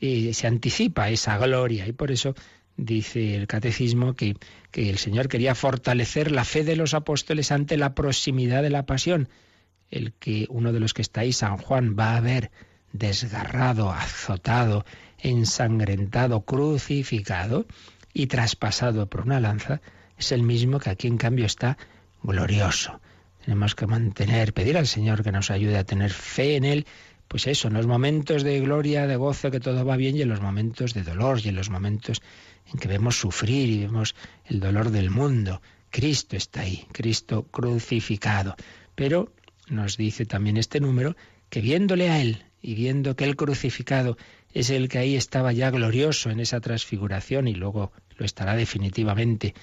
eh, 0.00 0.32
se 0.34 0.46
anticipa 0.46 1.10
esa 1.10 1.36
gloria, 1.38 1.86
y 1.86 1.92
por 1.92 2.10
eso 2.10 2.34
dice 2.78 3.34
el 3.34 3.46
catecismo 3.46 4.14
que, 4.14 4.36
que 4.70 4.88
el 4.88 4.96
Señor 4.96 5.28
quería 5.28 5.54
fortalecer 5.54 6.30
la 6.30 6.44
fe 6.44 6.64
de 6.64 6.76
los 6.76 6.94
apóstoles 6.94 7.52
ante 7.52 7.76
la 7.76 7.94
proximidad 7.94 8.62
de 8.62 8.70
la 8.70 8.86
pasión. 8.86 9.28
El 9.90 10.12
que 10.14 10.46
uno 10.48 10.72
de 10.72 10.80
los 10.80 10.94
que 10.94 11.02
está 11.02 11.22
ahí, 11.22 11.32
San 11.32 11.58
Juan, 11.58 11.96
va 11.98 12.16
a 12.16 12.20
ver 12.20 12.50
desgarrado, 12.92 13.90
azotado, 13.90 14.86
ensangrentado, 15.18 16.42
crucificado 16.44 17.66
y 18.14 18.28
traspasado 18.28 19.08
por 19.08 19.22
una 19.22 19.40
lanza, 19.40 19.80
es 20.16 20.32
el 20.32 20.42
mismo 20.42 20.78
que 20.78 20.90
aquí 20.90 21.08
en 21.08 21.18
cambio 21.18 21.46
está 21.46 21.76
glorioso. 22.22 23.00
Tenemos 23.44 23.74
que 23.74 23.86
mantener, 23.86 24.52
pedir 24.52 24.76
al 24.76 24.86
Señor 24.86 25.22
que 25.22 25.32
nos 25.32 25.50
ayude 25.50 25.78
a 25.78 25.84
tener 25.84 26.10
fe 26.10 26.56
en 26.56 26.64
Él, 26.64 26.86
pues 27.28 27.46
eso, 27.46 27.68
en 27.68 27.74
los 27.74 27.86
momentos 27.86 28.42
de 28.42 28.60
gloria, 28.60 29.06
de 29.06 29.16
gozo, 29.16 29.50
que 29.50 29.60
todo 29.60 29.84
va 29.84 29.96
bien, 29.96 30.16
y 30.16 30.22
en 30.22 30.28
los 30.28 30.40
momentos 30.40 30.94
de 30.94 31.02
dolor, 31.02 31.40
y 31.44 31.48
en 31.48 31.56
los 31.56 31.70
momentos 31.70 32.22
en 32.72 32.78
que 32.78 32.88
vemos 32.88 33.18
sufrir 33.18 33.68
y 33.68 33.78
vemos 33.80 34.14
el 34.46 34.60
dolor 34.60 34.90
del 34.90 35.10
mundo. 35.10 35.60
Cristo 35.90 36.36
está 36.36 36.62
ahí, 36.62 36.86
Cristo 36.92 37.44
crucificado. 37.50 38.56
Pero 38.94 39.32
nos 39.68 39.96
dice 39.96 40.26
también 40.26 40.56
este 40.56 40.80
número 40.80 41.16
que 41.50 41.60
viéndole 41.60 42.10
a 42.10 42.20
Él 42.20 42.44
y 42.60 42.74
viendo 42.74 43.16
que 43.16 43.24
el 43.24 43.36
crucificado 43.36 44.16
es 44.52 44.70
el 44.70 44.88
que 44.88 44.98
ahí 44.98 45.16
estaba 45.16 45.52
ya 45.52 45.70
glorioso 45.70 46.30
en 46.30 46.40
esa 46.40 46.60
transfiguración 46.60 47.48
y 47.48 47.54
luego 47.54 47.92
lo 48.16 48.26
estará 48.26 48.56
definitivamente 48.56 49.54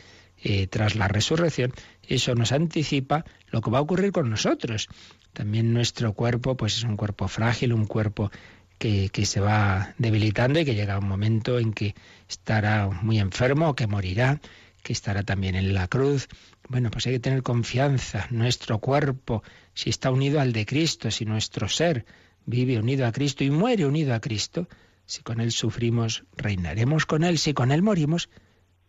eh, 0.44 0.68
tras 0.68 0.96
la 0.96 1.08
resurrección, 1.08 1.74
eso 2.04 2.36
nos 2.36 2.52
anticipa 2.52 3.26
lo 3.50 3.62
que 3.62 3.72
va 3.72 3.80
a 3.80 3.82
ocurrir 3.82 4.12
con 4.12 4.30
nosotros. 4.30 4.90
También 5.34 5.74
nuestro 5.74 6.14
cuerpo, 6.14 6.56
pues 6.56 6.78
es 6.78 6.84
un 6.84 6.98
cuerpo 6.98 7.28
frágil, 7.28 7.74
un 7.74 7.86
cuerpo 7.86 8.32
que, 8.78 9.26
se 9.26 9.40
va 9.40 9.94
debilitando 9.98 10.60
y 10.60 10.66
que 10.66 10.76
llega 10.76 11.00
un 11.00 11.08
momento 11.08 11.60
en 11.60 11.74
que 11.74 11.96
estará 12.30 12.88
muy 12.90 13.20
enfermo, 13.20 13.76
que 13.76 13.88
morirá, 13.88 14.40
que 14.84 14.94
estará 14.94 15.24
también 15.24 15.56
en 15.56 15.74
la 15.74 15.88
cruz. 15.88 16.28
Bueno, 16.70 16.92
pues 16.92 17.08
hay 17.08 17.14
que 17.14 17.20
tener 17.20 17.44
confianza. 17.44 18.28
Nuestro 18.30 18.80
cuerpo, 18.80 19.44
si 19.74 19.90
está 19.90 20.12
unido 20.12 20.40
al 20.40 20.54
de 20.54 20.66
Cristo, 20.66 21.12
si 21.12 21.26
nuestro 21.26 21.68
ser 21.70 22.06
vive 22.46 22.78
unido 22.78 23.08
a 23.08 23.12
Cristo 23.12 23.44
y 23.44 23.50
muere 23.50 23.86
unido 23.86 24.14
a 24.14 24.20
Cristo, 24.20 24.68
si 25.06 25.22
con 25.22 25.40
Él 25.40 25.52
sufrimos, 25.52 26.24
reinaremos 26.36 27.06
con 27.06 27.24
Él, 27.24 27.38
si 27.38 27.54
con 27.54 27.72
Él 27.72 27.82
morimos, 27.82 28.30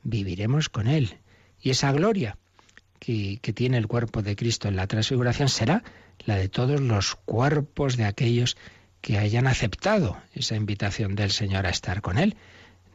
viviremos 0.03 0.69
con 0.69 0.89
Él. 0.89 1.19
Y 1.61 1.71
esa 1.71 1.93
gloria 1.93 2.39
que, 2.99 3.39
que, 3.41 3.53
tiene 3.53 3.79
el 3.79 3.87
cuerpo 3.87 4.23
de 4.23 4.37
Cristo 4.37 4.69
en 4.69 4.77
la 4.77 4.87
transfiguración 4.87 5.49
será 5.49 5.83
la 6.25 6.37
de 6.37 6.49
todos 6.49 6.81
los 6.81 7.15
cuerpos 7.15 7.97
de 7.97 8.05
aquellos 8.05 8.57
que 9.07 9.19
hayan 9.19 9.47
aceptado 9.47 10.17
esa 10.35 10.57
invitación 10.57 11.15
del 11.15 11.31
Señor 11.31 11.65
a 11.65 11.71
estar 11.71 12.03
con 12.03 12.19
Él, 12.19 12.35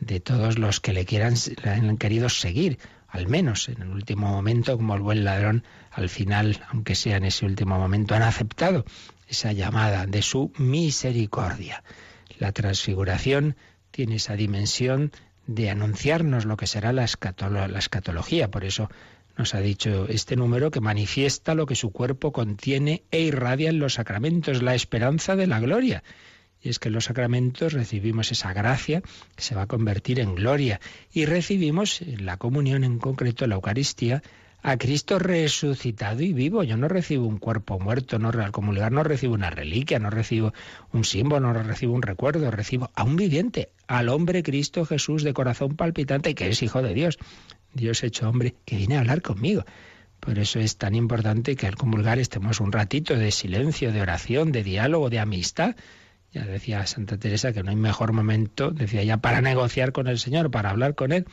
de 0.02 0.19
todos 0.19 0.60
los 0.60 0.82
que 0.82 0.91
le 0.91 1.06
quieran, 1.06 1.36
le 1.63 1.69
han 1.69 1.95
querido 1.95 2.28
seguir, 2.28 2.80
al 3.08 3.30
menos 3.30 3.69
en 3.69 3.82
el 3.82 3.88
último 3.88 4.28
momento, 4.28 4.76
como 4.76 4.93
el 4.93 5.00
buen 5.00 5.24
ladrón, 5.24 5.63
al 5.89 6.10
final, 6.10 6.65
aunque 6.67 6.95
sea 6.95 7.15
en 7.15 7.24
ese 7.24 7.45
último 7.45 7.80
momento, 7.80 8.13
han 8.13 8.24
aceptado 8.24 8.84
esa 9.30 9.54
llamada 9.54 10.06
de 10.06 10.21
su 10.21 10.52
misericordia. 10.58 11.82
La 12.39 12.52
transfiguración 12.52 13.56
tiene 13.91 14.15
esa 14.15 14.36
dimensión 14.36 15.13
de 15.47 15.69
anunciarnos 15.69 16.43
lo 16.43 16.58
que 16.58 16.67
será 16.67 16.91
la, 16.91 17.06
la 17.06 17.80
escatología. 17.80 18.52
Por 18.52 18.65
eso 18.65 18.89
nos 19.41 19.56
ha 19.56 19.60
dicho 19.60 20.06
este 20.08 20.36
número 20.36 20.69
que 20.69 20.82
manifiesta 20.82 21.56
lo 21.56 21.65
que 21.65 21.73
su 21.73 21.89
cuerpo 21.89 22.32
contiene 22.32 23.01
e 23.10 23.21
irradia 23.21 23.71
en 23.71 23.80
los 23.80 23.95
sacramentos, 23.95 24.62
la 24.62 24.75
esperanza 24.75 25.36
de 25.36 25.47
la 25.47 25.60
gloria. 25.60 26.04
Y 26.62 26.69
es 26.69 26.77
que 26.77 26.89
en 26.89 26.93
los 26.93 27.06
sacramentos 27.06 27.73
recibimos 27.73 28.32
esa 28.32 28.54
gracia 28.54 29.01
que 29.36 29.41
se 29.41 29.56
va 29.56 29.63
a 29.63 29.67
convertir 29.67 30.19
en 30.19 30.36
gloria 30.36 30.80
y 31.12 31.25
recibimos 31.25 32.04
en 32.04 32.27
la 32.27 32.38
comunión, 32.38 32.84
en 32.84 32.99
concreto 32.99 33.47
la 33.47 33.56
Eucaristía, 33.56 34.21
a 34.62 34.77
Cristo 34.77 35.17
resucitado 35.17 36.21
y 36.21 36.34
vivo. 36.34 36.62
Yo 36.62 36.77
no 36.77 36.88
recibo 36.88 37.25
un 37.25 37.39
cuerpo 37.39 37.80
muerto, 37.80 38.19
no 38.19 38.30
al 38.30 38.51
comulgar 38.51 38.91
no 38.91 39.04
recibo 39.04 39.34
una 39.34 39.49
reliquia, 39.49 39.97
no 39.97 40.12
recibo 40.12 40.54
un 40.93 41.04
símbolo, 41.04 41.51
no 41.51 41.63
recibo 41.63 41.95
un 41.95 42.04
recuerdo, 42.04 42.51
recibo 42.51 42.91
a 42.93 43.04
un 43.04 43.15
viviente, 43.15 43.69
al 43.88 44.10
hombre 44.10 44.43
Cristo 44.43 44.86
Jesús 44.86 45.23
de 45.23 45.34
corazón 45.34 45.75
palpitante 45.75 46.36
que 46.36 46.47
es 46.47 46.62
hijo 46.62 46.84
de 46.84 46.93
Dios. 46.93 47.17
Dios 47.74 48.04
hecho 48.04 48.30
hombre 48.30 48.56
que 48.66 48.78
viene 48.78 48.98
a 48.98 49.00
hablar 49.00 49.22
conmigo. 49.22 49.66
Por 50.20 50.38
eso 50.38 50.60
es 50.60 50.78
tan 50.78 50.94
importante 50.94 51.56
que 51.56 51.68
al 51.68 51.76
comulgar 51.76 52.20
estemos 52.20 52.60
un 52.60 52.72
ratito 52.72 53.16
de 53.16 53.32
silencio, 53.32 53.92
de 53.92 54.02
oración, 54.02 54.52
de 54.52 54.64
diálogo, 54.64 55.10
de 55.10 55.20
amistad. 55.20 55.76
Ya 56.32 56.46
decía 56.46 56.86
Santa 56.86 57.18
Teresa 57.18 57.54
que 57.54 57.64
no 57.64 57.72
hay 57.72 57.76
mejor 57.76 58.14
momento, 58.14 58.72
decía 58.72 59.04
ya, 59.04 59.18
para 59.18 59.42
negociar 59.42 59.92
con 59.92 60.08
el 60.08 60.20
Señor, 60.20 60.52
para 60.52 60.70
hablar 60.70 60.96
con 60.96 61.12
Él, 61.12 61.26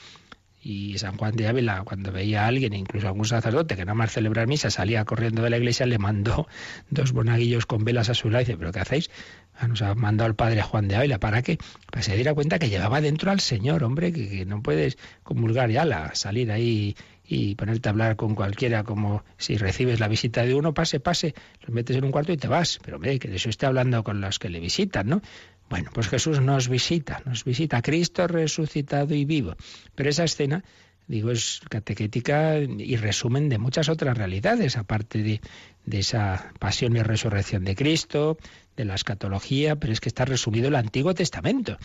y 0.61 0.99
San 0.99 1.17
Juan 1.17 1.37
de 1.37 1.47
Ávila, 1.47 1.83
cuando 1.85 2.11
veía 2.13 2.45
a 2.45 2.49
alguien, 2.49 2.75
incluso 2.75 3.07
a 3.07 3.11
algún 3.11 3.25
sacerdote 3.25 3.77
que 3.77 3.85
nada 3.85 3.95
más 3.95 4.13
celebrar 4.13 4.47
misa, 4.47 4.71
salía 4.71 5.05
corriendo 5.05 5.43
de 5.43 5.51
la 5.51 5.57
iglesia, 5.57 5.87
le 5.87 5.99
mandó 5.99 6.49
dos 6.91 7.13
bonaguillos 7.13 7.67
con 7.67 7.85
velas 7.85 8.09
a 8.09 8.15
su 8.15 8.29
lado 8.31 8.43
y 8.43 8.45
dice, 8.47 8.59
¿pero 8.59 8.73
qué 8.73 8.81
hacéis? 8.81 9.11
Ah, 9.61 9.67
nos 9.67 9.83
ha 9.83 9.93
mandado 9.97 10.31
el 10.31 10.37
padre 10.37 10.63
Juan 10.63 10.87
de 10.87 10.95
Ávila, 10.95 11.19
¿para 11.19 11.43
qué? 11.43 11.59
Para 11.91 12.03
se 12.03 12.15
diera 12.15 12.33
cuenta 12.33 12.61
que 12.61 12.69
llevaba 12.69 13.01
dentro 13.01 13.33
al 13.33 13.41
Señor, 13.41 13.83
hombre, 13.83 14.13
que, 14.13 14.47
no 14.47 14.63
puedes 14.63 14.97
comulgar 15.25 15.69
ya, 15.69 15.85
la, 15.85 16.15
salir 16.15 16.53
ahí 16.53 16.95
y 17.25 17.57
ponerte 17.57 17.89
a 17.89 17.91
hablar 17.91 18.15
con 18.15 18.37
cualquiera 18.37 18.85
como 18.85 19.25
si 19.37 19.57
recibes 19.57 19.99
la 19.99 20.07
visita 20.07 20.45
de 20.45 20.55
uno, 20.55 20.75
pase, 20.75 21.01
pase, 21.01 21.35
lo 21.67 21.75
metes 21.75 21.97
en 21.97 22.05
un 22.05 22.13
cuarto 22.13 22.33
y 22.33 22.37
te 22.37 22.47
vas. 22.47 22.79
Pero 22.85 22.99
hombre, 22.99 23.19
que 23.19 23.27
de 23.27 23.35
eso 23.35 23.51
esté 23.51 23.67
hablando 23.67 24.05
con 24.05 24.21
los 24.21 24.39
que 24.39 24.49
le 24.49 24.61
visitan, 24.61 25.09
¿no? 25.09 25.23
Bueno, 25.69 25.91
pues 25.93 26.07
Jesús 26.07 26.41
nos 26.41 26.69
visita, 26.69 27.21
nos 27.27 27.45
visita, 27.45 27.83
Cristo 27.83 28.29
resucitado 28.29 29.13
y 29.13 29.25
vivo. 29.25 29.57
Pero 29.97 30.09
esa 30.09 30.23
escena, 30.23 30.63
digo, 31.09 31.33
es 31.33 31.61
catequética 31.69 32.59
y 32.59 32.95
resumen 32.95 33.49
de 33.49 33.59
muchas 33.59 33.89
otras 33.89 34.17
realidades, 34.17 34.77
aparte 34.77 35.21
de, 35.23 35.41
de 35.85 35.99
esa 35.99 36.53
pasión 36.61 36.97
y 36.97 37.03
resurrección 37.03 37.65
de 37.65 37.75
Cristo, 37.75 38.39
de 38.79 38.85
la 38.85 38.95
escatología, 38.95 39.77
pero 39.77 39.93
es 39.93 40.01
que 40.01 40.09
está 40.09 40.25
resumido 40.25 40.69
el 40.69 40.77
Antiguo 40.77 41.13
Testamento, 41.13 41.77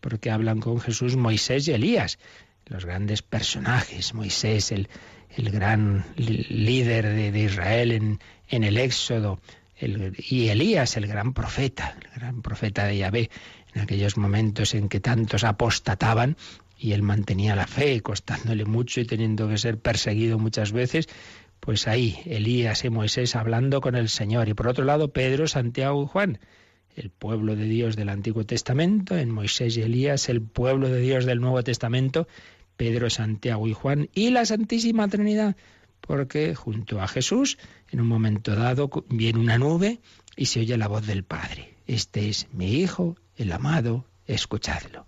porque 0.00 0.30
hablan 0.30 0.60
con 0.60 0.80
Jesús 0.80 1.16
Moisés 1.16 1.66
y 1.66 1.72
Elías, 1.72 2.18
los 2.66 2.84
grandes 2.84 3.22
personajes, 3.22 4.12
Moisés, 4.12 4.70
el, 4.70 4.88
el 5.34 5.50
gran 5.50 6.04
líder 6.16 7.06
de, 7.06 7.32
de 7.32 7.40
Israel 7.40 7.90
en, 7.92 8.20
en 8.48 8.64
el 8.64 8.76
Éxodo, 8.76 9.40
y 9.80 10.48
Elías, 10.48 10.96
el 10.96 11.06
gran 11.08 11.32
profeta, 11.32 11.96
el 12.04 12.20
gran 12.20 12.42
profeta 12.42 12.84
de 12.84 12.98
Yahvé, 12.98 13.30
en 13.74 13.82
aquellos 13.82 14.16
momentos 14.16 14.74
en 14.74 14.88
que 14.88 15.00
tantos 15.00 15.42
apostataban 15.44 16.36
y 16.78 16.92
él 16.92 17.02
mantenía 17.02 17.56
la 17.56 17.66
fe, 17.66 18.00
costándole 18.00 18.64
mucho 18.64 19.00
y 19.00 19.06
teniendo 19.06 19.48
que 19.48 19.56
ser 19.56 19.78
perseguido 19.78 20.38
muchas 20.38 20.72
veces, 20.72 21.08
pues 21.62 21.86
ahí 21.86 22.18
Elías 22.26 22.84
y 22.84 22.90
Moisés 22.90 23.36
hablando 23.36 23.80
con 23.80 23.94
el 23.94 24.08
Señor. 24.08 24.48
Y 24.48 24.54
por 24.54 24.66
otro 24.66 24.84
lado, 24.84 25.12
Pedro, 25.12 25.46
Santiago 25.46 26.02
y 26.02 26.08
Juan, 26.08 26.40
el 26.96 27.10
pueblo 27.10 27.54
de 27.54 27.66
Dios 27.66 27.94
del 27.94 28.08
Antiguo 28.08 28.44
Testamento, 28.44 29.16
en 29.16 29.30
Moisés 29.30 29.76
y 29.76 29.82
Elías, 29.82 30.28
el 30.28 30.42
pueblo 30.42 30.88
de 30.88 31.00
Dios 31.00 31.24
del 31.24 31.40
Nuevo 31.40 31.62
Testamento, 31.62 32.26
Pedro, 32.76 33.10
Santiago 33.10 33.68
y 33.68 33.74
Juan, 33.74 34.08
y 34.12 34.30
la 34.30 34.44
Santísima 34.44 35.06
Trinidad, 35.06 35.54
porque 36.00 36.56
junto 36.56 37.00
a 37.00 37.06
Jesús, 37.06 37.58
en 37.92 38.00
un 38.00 38.08
momento 38.08 38.56
dado, 38.56 38.90
viene 39.08 39.38
una 39.38 39.56
nube 39.56 40.00
y 40.36 40.46
se 40.46 40.58
oye 40.58 40.76
la 40.76 40.88
voz 40.88 41.06
del 41.06 41.22
Padre. 41.22 41.76
Este 41.86 42.28
es 42.28 42.48
mi 42.52 42.74
Hijo, 42.74 43.16
el 43.36 43.52
amado, 43.52 44.04
escuchadlo. 44.26 45.06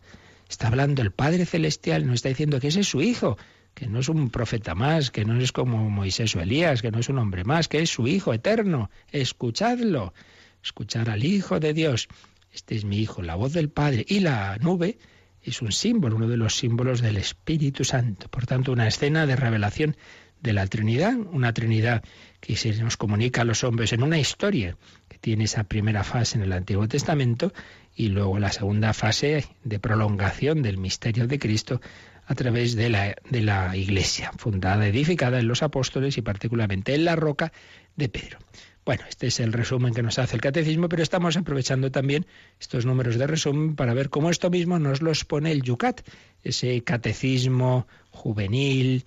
Está 0.49 0.69
hablando 0.69 1.03
el 1.03 1.11
Padre 1.11 1.47
Celestial, 1.47 2.07
nos 2.07 2.15
está 2.15 2.29
diciendo 2.29 2.61
que 2.61 2.69
ese 2.69 2.83
es 2.83 2.89
su 2.89 3.03
Hijo, 3.03 3.39
que 3.75 3.87
no 3.89 4.01
es 4.01 4.09
un 4.09 4.31
profeta 4.31 4.75
más, 4.75 5.11
que 5.11 5.25
no 5.25 5.39
es 5.39 5.53
como 5.53 5.91
Moisés 5.91 6.35
o 6.37 6.41
Elías, 6.41 6.81
que 6.81 6.91
no 6.91 7.01
es 7.01 7.09
un 7.09 7.19
hombre 7.19 7.45
más, 7.45 7.69
que 7.69 7.81
es 7.81 7.91
su 7.91 8.07
Hijo 8.07 8.33
eterno. 8.33 8.91
Escuchadlo. 9.11 10.15
Escuchar 10.63 11.11
al 11.11 11.25
Hijo 11.25 11.61
de 11.61 11.75
Dios. 11.75 12.09
Este 12.53 12.77
es 12.77 12.85
mi 12.85 12.99
Hijo, 12.99 13.23
la 13.23 13.35
voz 13.35 13.53
del 13.53 13.69
Padre. 13.69 14.05
Y 14.09 14.21
la 14.21 14.57
nube 14.59 14.99
es 15.43 15.61
un 15.61 15.73
símbolo, 15.73 16.17
uno 16.17 16.29
de 16.29 16.37
los 16.37 16.57
símbolos 16.57 17.01
del 17.01 17.17
Espíritu 17.17 17.85
Santo. 17.85 18.29
Por 18.29 18.47
tanto, 18.47 18.73
una 18.73 18.87
escena 18.87 19.27
de 19.27 19.37
revelación 19.37 19.97
de 20.41 20.53
la 20.53 20.67
Trinidad, 20.67 21.15
una 21.33 21.53
Trinidad 21.53 22.05
que 22.41 22.55
se 22.57 22.75
nos 22.83 22.97
comunica 22.97 23.41
a 23.41 23.45
los 23.45 23.65
hombres 23.65 23.93
en 23.95 24.03
una 24.03 24.19
historia 24.19 24.77
que 25.09 25.19
tiene 25.19 25.45
esa 25.45 25.65
primera 25.65 26.05
fase 26.05 26.37
en 26.37 26.45
el 26.45 26.53
Antiguo 26.53 26.87
Testamento 26.87 27.53
y 27.97 28.09
luego 28.09 28.39
la 28.39 28.53
segunda 28.53 28.93
fase 28.93 29.47
de 29.65 29.79
prolongación 29.79 30.61
del 30.61 30.77
misterio 30.77 31.27
de 31.27 31.39
Cristo 31.39 31.81
a 32.27 32.35
través 32.35 32.75
de 32.75 32.89
la, 32.89 33.15
de 33.29 33.43
la 33.43 33.77
Iglesia, 33.77 34.33
fundada, 34.37 34.87
edificada 34.87 35.39
en 35.39 35.49
los 35.49 35.63
apóstoles 35.63 36.17
y 36.19 36.23
particularmente 36.23 36.95
en 36.95 37.05
la 37.05 37.17
roca 37.17 37.53
de 37.97 38.09
Pedro. 38.09 38.39
Bueno, 38.85 39.05
este 39.09 39.29
es 39.29 39.41
el 39.41 39.53
resumen 39.53 39.95
que 39.95 40.03
nos 40.03 40.19
hace 40.19 40.37
el 40.37 40.43
catecismo, 40.43 40.91
pero 40.91 41.03
estamos 41.03 41.37
aprovechando 41.39 41.91
también 41.91 42.27
estos 42.61 42.85
números 42.85 43.17
de 43.17 43.27
resumen 43.27 43.77
para 43.77 43.95
ver 43.95 44.11
cómo 44.11 44.29
esto 44.29 44.51
mismo 44.51 44.79
nos 44.79 45.01
los 45.01 45.25
pone 45.25 45.53
el 45.53 45.63
Yucat, 45.63 46.03
ese 46.43 46.83
catecismo 46.83 47.87
juvenil, 48.11 49.07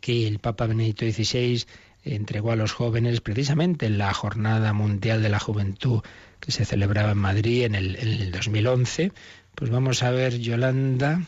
que 0.00 0.26
el 0.26 0.38
Papa 0.38 0.66
Benedicto 0.66 1.04
XVI 1.04 1.64
entregó 2.02 2.52
a 2.52 2.56
los 2.56 2.72
jóvenes 2.72 3.20
precisamente 3.20 3.86
en 3.86 3.98
la 3.98 4.14
Jornada 4.14 4.72
Mundial 4.72 5.22
de 5.22 5.28
la 5.28 5.38
Juventud 5.38 6.00
que 6.40 6.52
se 6.52 6.64
celebraba 6.64 7.12
en 7.12 7.18
Madrid 7.18 7.64
en 7.64 7.74
el, 7.74 7.96
en 7.96 8.08
el 8.08 8.32
2011. 8.32 9.12
Pues 9.54 9.70
vamos 9.70 10.02
a 10.02 10.10
ver, 10.10 10.38
Yolanda, 10.38 11.20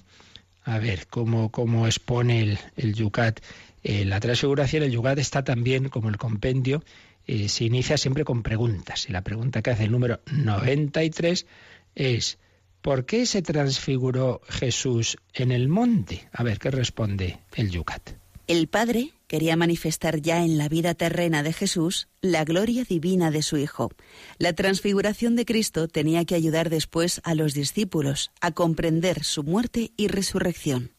a 0.70 0.78
ver 0.78 1.06
cómo, 1.08 1.86
expone 1.86 2.40
el, 2.40 2.58
el 2.76 2.94
Yucat 2.94 3.40
eh, 3.82 4.04
la 4.04 4.20
transfiguración, 4.20 4.82
el 4.82 4.92
Yucat 4.92 5.18
está 5.18 5.42
también, 5.42 5.88
como 5.88 6.08
el 6.10 6.18
compendio, 6.18 6.84
eh, 7.26 7.48
se 7.48 7.64
inicia 7.64 7.96
siempre 7.96 8.24
con 8.24 8.42
preguntas. 8.42 9.08
Y 9.08 9.12
la 9.12 9.22
pregunta 9.22 9.62
que 9.62 9.70
hace 9.70 9.84
el 9.84 9.92
número 9.92 10.20
93 10.32 11.46
es, 11.94 12.38
¿por 12.82 13.06
qué 13.06 13.24
se 13.26 13.42
transfiguró 13.42 14.42
Jesús 14.48 15.16
en 15.32 15.50
el 15.50 15.68
monte? 15.68 16.28
A 16.32 16.42
ver, 16.42 16.58
¿qué 16.58 16.70
responde 16.70 17.40
el 17.56 17.70
Yucat? 17.70 18.19
El 18.50 18.66
Padre 18.66 19.12
quería 19.28 19.54
manifestar 19.54 20.20
ya 20.20 20.44
en 20.44 20.58
la 20.58 20.68
vida 20.68 20.94
terrena 20.94 21.44
de 21.44 21.52
Jesús 21.52 22.08
la 22.20 22.44
gloria 22.44 22.82
divina 22.82 23.30
de 23.30 23.42
su 23.42 23.58
Hijo. 23.58 23.92
La 24.38 24.54
transfiguración 24.54 25.36
de 25.36 25.44
Cristo 25.44 25.86
tenía 25.86 26.24
que 26.24 26.34
ayudar 26.34 26.68
después 26.68 27.20
a 27.22 27.36
los 27.36 27.54
discípulos 27.54 28.32
a 28.40 28.50
comprender 28.50 29.22
su 29.22 29.44
muerte 29.44 29.92
y 29.96 30.08
resurrección. 30.08 30.90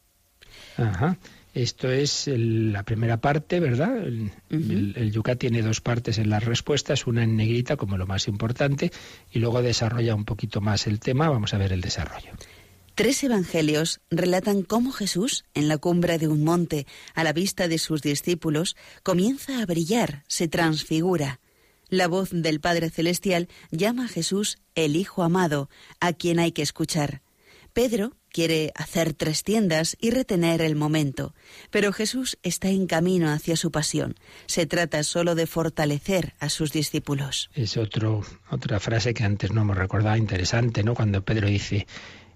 Ajá. 0.78 1.18
Esto 1.54 1.92
es 1.92 2.30
la 2.34 2.84
primera 2.84 3.20
parte, 3.20 3.60
¿verdad? 3.60 3.98
El, 3.98 4.32
el, 4.96 5.12
Yucat 5.12 5.38
tiene 5.38 5.62
dos 5.62 5.82
partes 5.82 6.20
en 6.20 6.30
las 6.30 6.46
respuestas, 6.46 7.06
una 7.06 7.26
en 7.26 7.36
negrita 7.36 7.76
como 7.76 7.98
lo 7.98 8.08
más 8.08 8.30
importante 8.30 8.94
y 9.30 9.40
luego 9.40 9.62
desarrolla 9.62 10.16
un 10.16 10.24
poquito 10.24 10.62
más 10.62 10.88
el 10.88 11.02
tema. 11.02 11.28
Vamos 11.28 11.54
a 11.54 11.58
ver 11.58 11.74
el 11.74 11.82
desarrollo. 11.82 12.32
Tres 12.96 13.24
evangelios 13.24 14.02
relatan 14.10 14.64
cómo 14.64 14.92
Jesús, 14.92 15.46
en 15.54 15.68
la 15.68 15.78
cumbre 15.78 16.18
de 16.18 16.28
un 16.28 16.44
monte, 16.44 16.86
a 17.14 17.24
la 17.24 17.34
vista 17.34 17.68
de 17.68 17.78
sus 17.78 18.02
discípulos, 18.02 18.76
comienza 19.04 19.62
a 19.62 19.66
brillar, 19.66 20.24
se 20.28 20.48
transfigura. 20.48 21.40
La 21.88 22.08
voz 22.08 22.30
del 22.32 22.60
Padre 22.60 22.90
Celestial 22.90 23.48
llama 23.72 24.06
a 24.06 24.08
Jesús 24.10 24.58
el 24.76 24.96
Hijo 24.96 25.24
amado, 25.24 25.70
a 26.00 26.14
quien 26.14 26.40
hay 26.40 26.52
que 26.52 26.62
escuchar. 26.62 27.22
Pedro 27.74 28.18
quiere 28.30 28.72
hacer 28.76 29.14
tres 29.14 29.44
tiendas 29.44 29.96
y 30.00 30.12
retener 30.12 30.62
el 30.62 30.76
momento, 30.76 31.34
pero 31.70 31.94
Jesús 31.94 32.38
está 32.44 32.70
en 32.70 32.88
camino 32.88 33.30
hacia 33.32 33.56
su 33.56 33.72
pasión. 33.72 34.16
Se 34.46 34.66
trata 34.66 35.04
solo 35.04 35.36
de 35.36 35.48
fortalecer 35.48 36.34
a 36.40 36.50
sus 36.50 36.72
discípulos. 36.72 37.50
Es 37.54 37.78
otro, 37.78 38.22
otra 38.50 38.80
frase 38.80 39.14
que 39.14 39.24
antes 39.24 39.52
no 39.52 39.62
hemos 39.62 39.78
recordado 39.78 40.18
interesante, 40.18 40.84
¿no? 40.84 40.96
Cuando 40.96 41.24
Pedro 41.24 41.48
dice, 41.48 41.88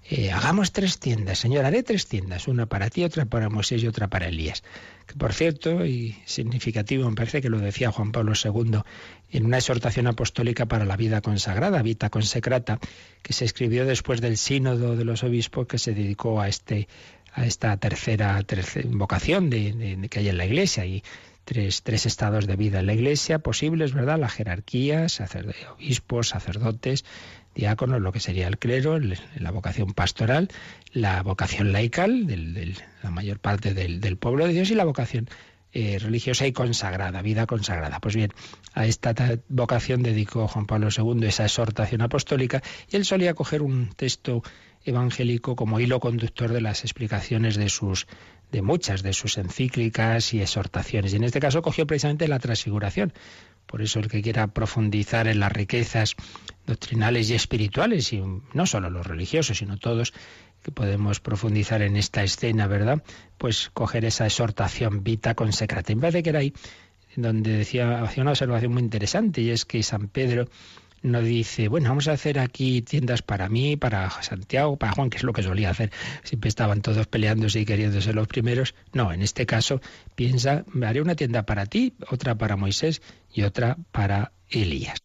eh, 0.08 0.32
hagamos 0.32 0.72
tres 0.72 1.00
tiendas, 1.00 1.40
Señor, 1.40 1.66
haré 1.66 1.82
tres 1.82 2.06
tiendas, 2.06 2.48
una 2.48 2.68
para 2.68 2.90
ti, 2.92 3.04
otra 3.04 3.26
para 3.26 3.50
Moisés 3.50 3.82
y 3.82 3.88
otra 3.88 4.08
para 4.08 4.28
Elías. 4.28 4.64
Que 5.08 5.16
por 5.16 5.34
cierto, 5.34 5.86
y 5.86 6.16
significativo, 6.26 7.10
me 7.10 7.16
parece 7.16 7.42
que 7.42 7.50
lo 7.50 7.60
decía 7.60 7.92
Juan 7.92 8.12
Pablo 8.12 8.34
II 8.42 8.82
en 9.32 9.46
una 9.46 9.58
exhortación 9.58 10.06
apostólica 10.06 10.68
para 10.68 10.86
la 10.86 10.96
vida 10.96 11.22
consagrada, 11.22 11.82
Vita 11.82 12.12
Consecrata, 12.12 12.80
que 13.24 13.34
se 13.34 13.46
escribió 13.46 13.86
después 13.86 14.22
del 14.22 14.38
sínodo 14.38 14.96
de 14.96 15.06
los 15.06 15.24
obispos 15.24 15.66
que 15.68 15.80
se 15.80 15.94
dedicó 15.94 16.40
a 16.40 16.50
este 16.50 16.88
a 17.36 17.46
esta 17.46 17.76
tercera, 17.76 18.42
vocación 18.86 19.50
de, 19.50 20.08
que 20.10 20.20
hay 20.20 20.30
en 20.30 20.38
la 20.38 20.46
Iglesia 20.46 20.86
y 20.86 21.04
tres, 21.44 21.84
tres 21.84 22.06
estados 22.06 22.48
de 22.48 22.56
vida 22.56 22.80
en 22.80 22.86
la 22.86 22.94
Iglesia 22.94 23.40
posibles, 23.40 23.94
¿verdad? 23.94 24.18
La 24.18 24.30
jerarquía, 24.30 25.08
obispos, 25.78 26.30
sacerdotes, 26.30 27.04
diáconos, 27.56 28.02
lo 28.02 28.12
que 28.12 28.20
sería 28.20 28.48
el 28.48 28.60
clero, 28.60 29.00
la 29.00 29.52
vocación 29.52 29.94
pastoral, 29.94 30.50
la 30.92 31.24
vocación 31.24 31.72
laical, 31.72 32.28
de 32.28 32.76
la 33.02 33.10
mayor 33.10 33.40
parte 33.40 33.74
del, 33.74 34.18
pueblo 34.18 34.46
de 34.46 34.54
Dios, 34.54 34.70
y 34.70 34.76
la 34.76 34.84
vocación 34.84 35.28
eh, 35.72 35.98
religiosa 36.00 36.46
y 36.46 36.52
consagrada, 36.52 37.22
vida 37.22 37.48
consagrada. 37.48 38.00
Pues 38.00 38.16
bien, 38.16 38.32
a 38.74 38.86
esta 38.86 39.14
vocación 39.50 40.04
dedicó 40.04 40.48
Juan 40.48 40.68
Pablo 40.68 40.90
II 40.96 41.26
esa 41.26 41.46
exhortación 41.46 42.02
apostólica 42.02 42.62
y 42.90 42.96
él 42.98 43.06
solía 43.06 43.34
coger 43.34 43.62
un 43.62 43.90
texto 43.90 44.44
evangélico 44.84 45.56
como 45.56 45.80
hilo 45.80 46.00
conductor 46.00 46.54
de 46.54 46.62
las 46.62 46.84
explicaciones 46.84 47.56
de 47.56 47.70
sus 47.70 48.08
de 48.52 48.62
muchas 48.62 49.04
de 49.04 49.12
sus 49.12 49.38
encíclicas 49.38 50.34
y 50.34 50.42
exhortaciones. 50.42 51.14
Y 51.14 51.18
en 51.18 51.24
este 51.24 51.40
caso 51.40 51.62
cogió 51.62 51.86
precisamente 51.86 52.28
la 52.28 52.40
transfiguración. 52.40 53.12
Por 53.76 53.82
eso 53.82 54.00
el 54.00 54.08
que 54.08 54.22
quiera 54.22 54.48
profundizar 54.48 55.28
en 55.28 55.42
las 55.42 55.52
riquezas 55.52 56.16
doctrinales 56.66 57.30
y 57.30 57.34
espirituales, 57.34 58.14
y 58.14 58.24
no 58.54 58.66
solo 58.66 58.90
los 58.90 59.06
religiosos, 59.06 59.58
sino 59.58 59.76
todos, 59.76 60.14
que 60.64 60.72
podemos 60.72 61.20
profundizar 61.20 61.82
en 61.82 61.98
esta 61.98 62.24
escena, 62.24 62.68
¿verdad? 62.68 63.04
Pues 63.38 63.70
coger 63.74 64.06
esa 64.06 64.28
exhortación 64.28 65.04
vita 65.04 65.36
consecrata. 65.36 65.92
En 65.92 66.00
vez 66.00 66.14
de 66.14 66.24
que 66.24 66.30
era 66.30 66.40
ahí 66.40 66.54
donde 67.18 67.52
decía, 67.52 68.02
hacía 68.02 68.24
una 68.24 68.32
observación 68.32 68.72
muy 68.72 68.82
interesante, 68.82 69.42
y 69.42 69.50
es 69.50 69.66
que 69.66 69.84
San 69.84 70.08
Pedro 70.08 70.48
no 71.06 71.22
dice, 71.22 71.68
bueno, 71.68 71.90
vamos 71.90 72.08
a 72.08 72.14
hacer 72.14 72.40
aquí 72.40 72.82
tiendas 72.82 73.22
para 73.22 73.48
mí, 73.48 73.78
para 73.78 74.10
Santiago, 74.22 74.76
para 74.78 74.94
Juan, 74.94 75.10
que 75.10 75.18
es 75.18 75.24
lo 75.24 75.34
que 75.34 75.44
solía 75.44 75.70
hacer. 75.70 75.92
Siempre 76.24 76.50
estaban 76.50 76.82
todos 76.82 77.08
peleándose 77.08 77.60
y 77.60 77.66
queriendo 77.66 78.02
ser 78.02 78.16
los 78.16 78.28
primeros. 78.28 78.74
No, 78.92 79.12
en 79.14 79.22
este 79.22 79.46
caso 79.46 79.82
piensa, 80.16 80.66
haré 80.84 81.02
una 81.02 81.16
tienda 81.16 81.46
para 81.46 81.68
ti, 81.68 81.94
otra 82.10 82.36
para 82.36 82.56
Moisés 82.56 83.02
y 83.32 83.44
otra 83.44 83.78
para 83.92 84.32
Elías. 84.50 84.98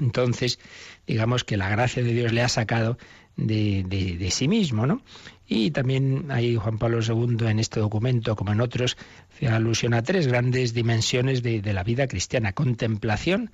Entonces, 0.00 0.58
digamos 1.06 1.44
que 1.44 1.56
la 1.56 1.68
gracia 1.68 2.02
de 2.02 2.12
Dios 2.12 2.32
le 2.32 2.42
ha 2.42 2.48
sacado 2.48 2.96
de, 3.36 3.84
de, 3.86 4.30
sí 4.30 4.48
mismo, 4.48 4.86
¿no? 4.86 5.02
Y 5.46 5.70
también 5.70 6.30
hay 6.30 6.56
Juan 6.56 6.78
Pablo 6.78 7.00
II 7.02 7.46
en 7.48 7.58
este 7.58 7.80
documento, 7.80 8.36
como 8.36 8.52
en 8.52 8.60
otros, 8.60 8.96
hace 9.34 9.48
alusión 9.48 9.94
a 9.94 10.02
tres 10.02 10.26
grandes 10.26 10.72
dimensiones 10.72 11.42
de, 11.42 11.60
de 11.60 11.72
la 11.72 11.84
vida 11.84 12.06
cristiana. 12.06 12.52
Contemplación, 12.52 13.50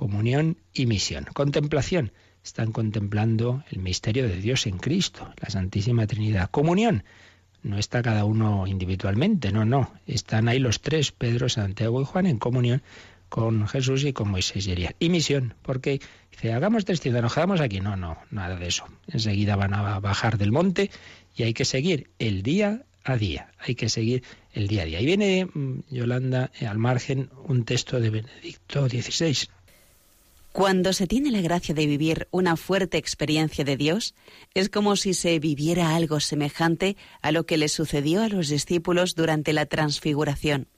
comunión 0.00 0.56
y 0.72 0.86
misión. 0.86 1.26
Contemplación. 1.34 2.12
Están 2.42 2.72
contemplando 2.72 3.62
el 3.70 3.80
misterio 3.80 4.26
de 4.26 4.36
Dios 4.36 4.66
en 4.66 4.78
Cristo, 4.78 5.30
la 5.36 5.50
Santísima 5.50 6.06
Trinidad. 6.06 6.50
Comunión. 6.50 7.04
No 7.62 7.76
está 7.76 8.00
cada 8.00 8.24
uno 8.24 8.66
individualmente, 8.66 9.52
no, 9.52 9.66
no. 9.66 9.92
Están 10.06 10.48
ahí 10.48 10.58
los 10.58 10.80
tres, 10.80 11.12
Pedro, 11.12 11.50
Santiago 11.50 12.00
y 12.00 12.06
Juan, 12.06 12.24
en 12.24 12.38
comunión 12.38 12.80
con 13.28 13.68
Jesús 13.68 14.04
y 14.04 14.14
con 14.14 14.30
Moisés 14.30 14.66
y. 14.66 14.88
Y 14.98 15.10
misión, 15.10 15.52
porque 15.60 16.00
dice, 16.30 16.54
hagamos 16.54 16.86
tres 16.86 17.04
nos 17.04 17.34
quedamos 17.34 17.60
aquí. 17.60 17.80
No, 17.80 17.94
no, 17.94 18.16
nada 18.30 18.56
de 18.56 18.68
eso. 18.68 18.86
Enseguida 19.06 19.54
van 19.54 19.74
a 19.74 20.00
bajar 20.00 20.38
del 20.38 20.50
monte 20.50 20.90
y 21.36 21.42
hay 21.42 21.52
que 21.52 21.66
seguir 21.66 22.08
el 22.18 22.42
día 22.42 22.86
a 23.04 23.18
día. 23.18 23.50
Hay 23.58 23.74
que 23.74 23.90
seguir 23.90 24.22
el 24.54 24.66
día 24.66 24.82
a 24.82 24.84
día. 24.86 25.00
Y 25.02 25.04
viene 25.04 25.44
mm, 25.44 25.80
Yolanda 25.90 26.50
al 26.66 26.78
margen 26.78 27.28
un 27.44 27.64
texto 27.64 28.00
de 28.00 28.08
Benedicto 28.08 28.88
XVI. 28.88 29.48
Cuando 30.52 30.92
se 30.92 31.06
tiene 31.06 31.30
la 31.30 31.40
gracia 31.40 31.74
de 31.74 31.86
vivir 31.86 32.26
una 32.32 32.56
fuerte 32.56 32.98
experiencia 32.98 33.64
de 33.64 33.76
Dios, 33.76 34.14
es 34.52 34.68
como 34.68 34.96
si 34.96 35.14
se 35.14 35.38
viviera 35.38 35.94
algo 35.94 36.18
semejante 36.18 36.96
a 37.22 37.30
lo 37.30 37.46
que 37.46 37.56
le 37.56 37.68
sucedió 37.68 38.22
a 38.22 38.28
los 38.28 38.48
discípulos 38.48 39.14
durante 39.14 39.52
la 39.52 39.66
transfiguración. 39.66 40.68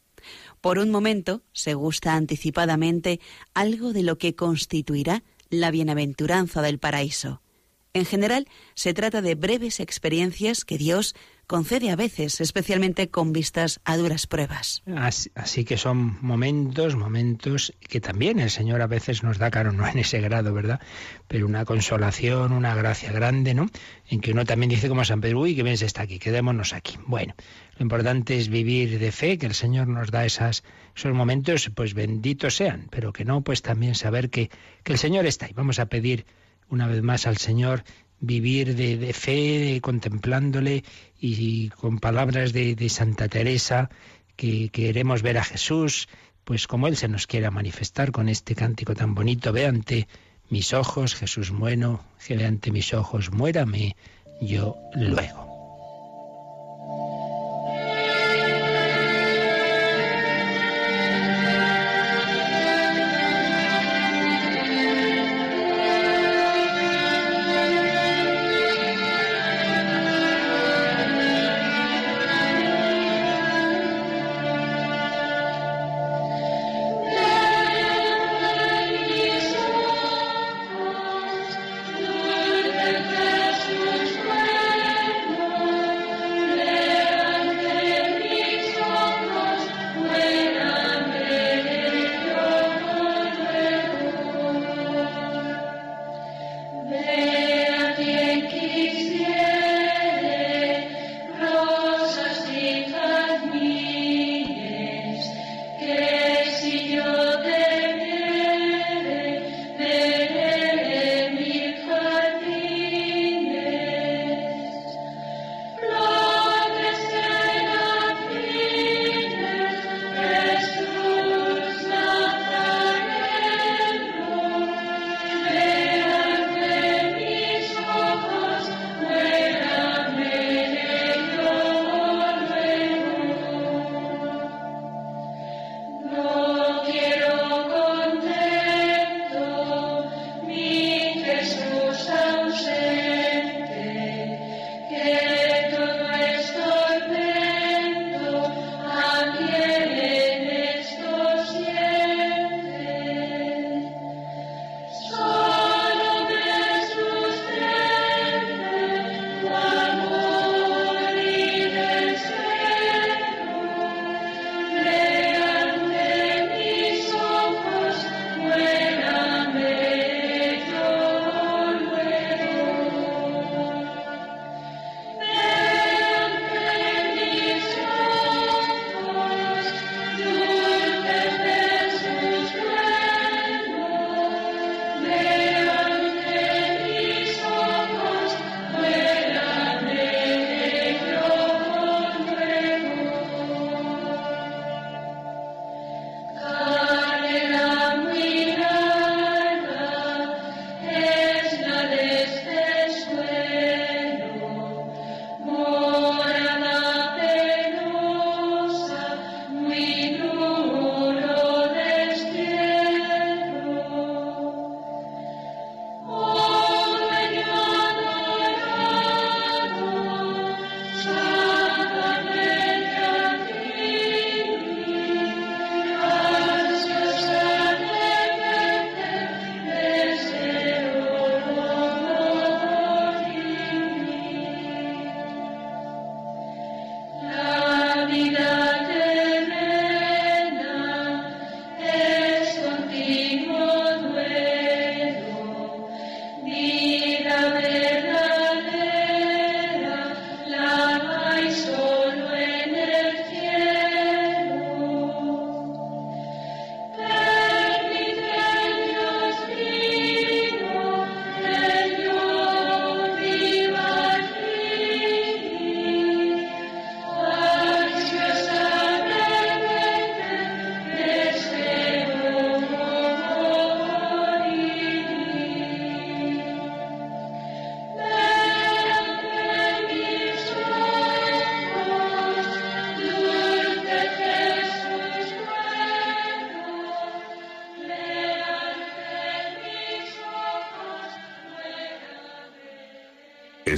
Por 0.61 0.79
un 0.79 0.91
momento 0.91 1.43
se 1.53 1.73
gusta 1.73 2.15
anticipadamente 2.15 3.19
algo 3.55 3.95
de 3.95 4.03
lo 4.03 4.19
que 4.19 4.35
constituirá 4.35 5.23
la 5.49 5.71
bienaventuranza 5.71 6.61
del 6.61 6.79
paraíso. 6.79 7.43
En 7.95 8.05
general, 8.05 8.49
se 8.75 8.95
trata 8.95 9.21
de 9.21 9.35
breves 9.35 9.81
experiencias 9.81 10.65
que 10.65 10.79
Dios 10.79 11.15
concede 11.47 11.91
a 11.91 11.97
veces, 11.97 12.41
especialmente 12.41 13.09
con 13.11 13.33
vistas 13.33 13.81
a 13.85 13.97
duras 13.97 14.27
pruebas. 14.27 14.83
Así, 15.35 15.65
que 15.65 15.77
son 15.77 16.19
momentos, 16.23 16.97
momentos 16.97 17.73
que 17.81 18.01
también 18.01 18.39
el 18.39 18.51
Señor 18.51 18.81
a 18.83 18.87
veces 18.87 19.23
nos 19.23 19.39
da, 19.39 19.51
claro, 19.51 19.73
no 19.73 19.87
en 19.87 19.99
ese 19.99 20.21
grado, 20.21 20.55
¿verdad? 20.55 20.81
Pero 21.29 21.47
una 21.47 21.65
consolación, 21.65 22.53
una 22.53 22.75
gracia 22.75 23.13
grande, 23.13 23.55
¿no? 23.55 23.69
En 24.09 24.21
que 24.21 24.33
uno 24.33 24.45
también 24.45 24.71
dice 24.71 24.89
como 24.89 25.05
San 25.05 25.21
Pedro, 25.21 25.41
uy, 25.41 25.55
que 25.55 25.63
bien 25.63 25.79
se 25.79 25.87
está 25.87 26.03
aquí, 26.03 26.19
quedémonos 26.19 26.73
aquí. 26.73 26.99
Bueno, 27.07 27.35
lo 27.77 27.83
importante 27.83 28.39
es 28.39 28.49
vivir 28.49 28.99
de 28.99 29.13
fe, 29.13 29.39
que 29.39 29.47
el 29.47 29.55
Señor 29.55 29.89
nos 29.89 30.11
da 30.11 30.25
esas, 30.25 30.65
esos 30.97 31.13
momentos, 31.13 31.71
pues 31.75 31.95
benditos 31.95 32.57
sean, 32.57 32.89
pero 32.91 33.13
que 33.13 33.25
no, 33.25 33.43
pues 33.43 33.63
también 33.63 33.95
saber 33.95 34.31
que, 34.31 34.51
que 34.83 34.93
el 34.93 34.99
Señor 34.99 35.27
está 35.27 35.47
ahí. 35.47 35.53
Vamos 35.55 35.79
a 35.79 35.87
pedir 35.87 36.27
una 36.69 36.87
vez 36.87 37.03
más 37.03 37.27
al 37.27 37.37
Señor 37.37 37.85
vivir 38.23 38.77
de, 38.77 39.13
fe, 39.13 39.81
contemplándole 39.83 40.85
y, 41.21 41.69
con 41.71 41.99
palabras 41.99 42.53
de, 42.53 42.75
de, 42.75 42.89
Santa 42.89 43.29
Teresa, 43.29 43.91
que 44.37 44.71
queremos 44.71 45.23
ver 45.23 45.37
a 45.39 45.45
Jesús, 45.45 46.09
pues 46.45 46.67
como 46.67 46.87
Él 46.87 46.97
se 46.97 47.09
nos 47.09 47.27
quiera 47.27 47.51
manifestar 47.51 48.13
con 48.13 48.29
este 48.29 48.55
cántico 48.55 48.95
tan 48.95 49.15
bonito, 49.15 49.53
ve 49.53 49.67
ante 49.67 50.09
mis 50.49 50.73
ojos, 50.73 51.15
Jesús 51.15 51.51
bueno, 51.51 52.01
que 52.27 52.37
ve 52.37 52.47
ante 52.47 52.71
mis 52.71 52.95
ojos, 52.95 53.33
muérame 53.33 53.97
yo 54.41 54.77
luego. 54.95 55.52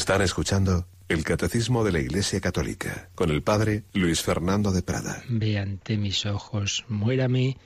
Están 0.04 0.20
escuchando 0.20 0.86
el 1.08 1.24
Catecismo 1.24 1.82
de 1.82 1.90
la 1.90 1.98
Iglesia 1.98 2.38
Católica 2.38 3.08
con 3.14 3.30
el 3.30 3.42
Padre 3.42 3.84
Luis 3.94 4.20
Fernando 4.20 4.70
de 4.70 4.82
Prada. 4.82 5.22
Ve 5.30 5.58
ante 5.58 5.96
mis 5.96 6.26
ojos, 6.26 6.84
muérame. 6.88 7.56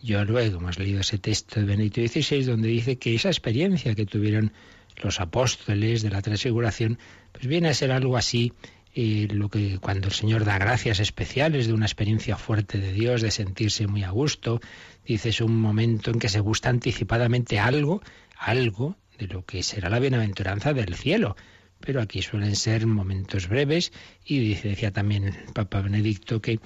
Yo 0.00 0.24
luego 0.24 0.56
hemos 0.56 0.78
leído 0.78 1.00
ese 1.00 1.18
texto 1.18 1.60
de 1.60 1.66
Benito 1.66 2.00
XVI 2.00 2.44
donde 2.44 2.68
dice 2.68 2.96
que 2.96 3.14
esa 3.14 3.28
experiencia 3.28 3.94
que 3.94 4.06
tuvieron 4.06 4.54
los 5.02 5.20
apóstoles 5.20 6.00
de 6.00 6.08
la 6.08 6.22
transfiguración, 6.22 6.98
pues 7.30 7.46
viene 7.46 7.68
a 7.68 7.74
ser 7.74 7.92
algo 7.92 8.16
así 8.16 8.54
eh, 8.94 9.28
lo 9.30 9.50
que 9.50 9.76
cuando 9.78 10.08
el 10.08 10.14
Señor 10.14 10.46
da 10.46 10.56
gracias 10.56 10.98
especiales 10.98 11.66
de 11.66 11.74
una 11.74 11.84
experiencia 11.84 12.38
fuerte 12.38 12.78
de 12.78 12.94
Dios, 12.94 13.20
de 13.20 13.30
sentirse 13.30 13.86
muy 13.86 14.02
a 14.02 14.10
gusto, 14.12 14.62
dice 15.04 15.28
es 15.28 15.42
un 15.42 15.60
momento 15.60 16.10
en 16.10 16.20
que 16.20 16.30
se 16.30 16.40
gusta 16.40 16.70
anticipadamente 16.70 17.60
algo, 17.60 18.00
algo 18.38 18.96
de 19.18 19.26
lo 19.26 19.44
que 19.44 19.62
será 19.62 19.90
la 19.90 19.98
bienaventuranza 19.98 20.72
del 20.72 20.94
cielo 20.94 21.36
pero 21.84 22.00
aquí 22.00 22.22
suelen 22.22 22.56
ser 22.56 22.86
momentos 22.86 23.48
breves 23.48 23.92
y 24.24 24.54
decía 24.54 24.92
también 24.92 25.24
el 25.24 25.52
Papa 25.52 25.82
Benedicto 25.82 26.40
que 26.40 26.58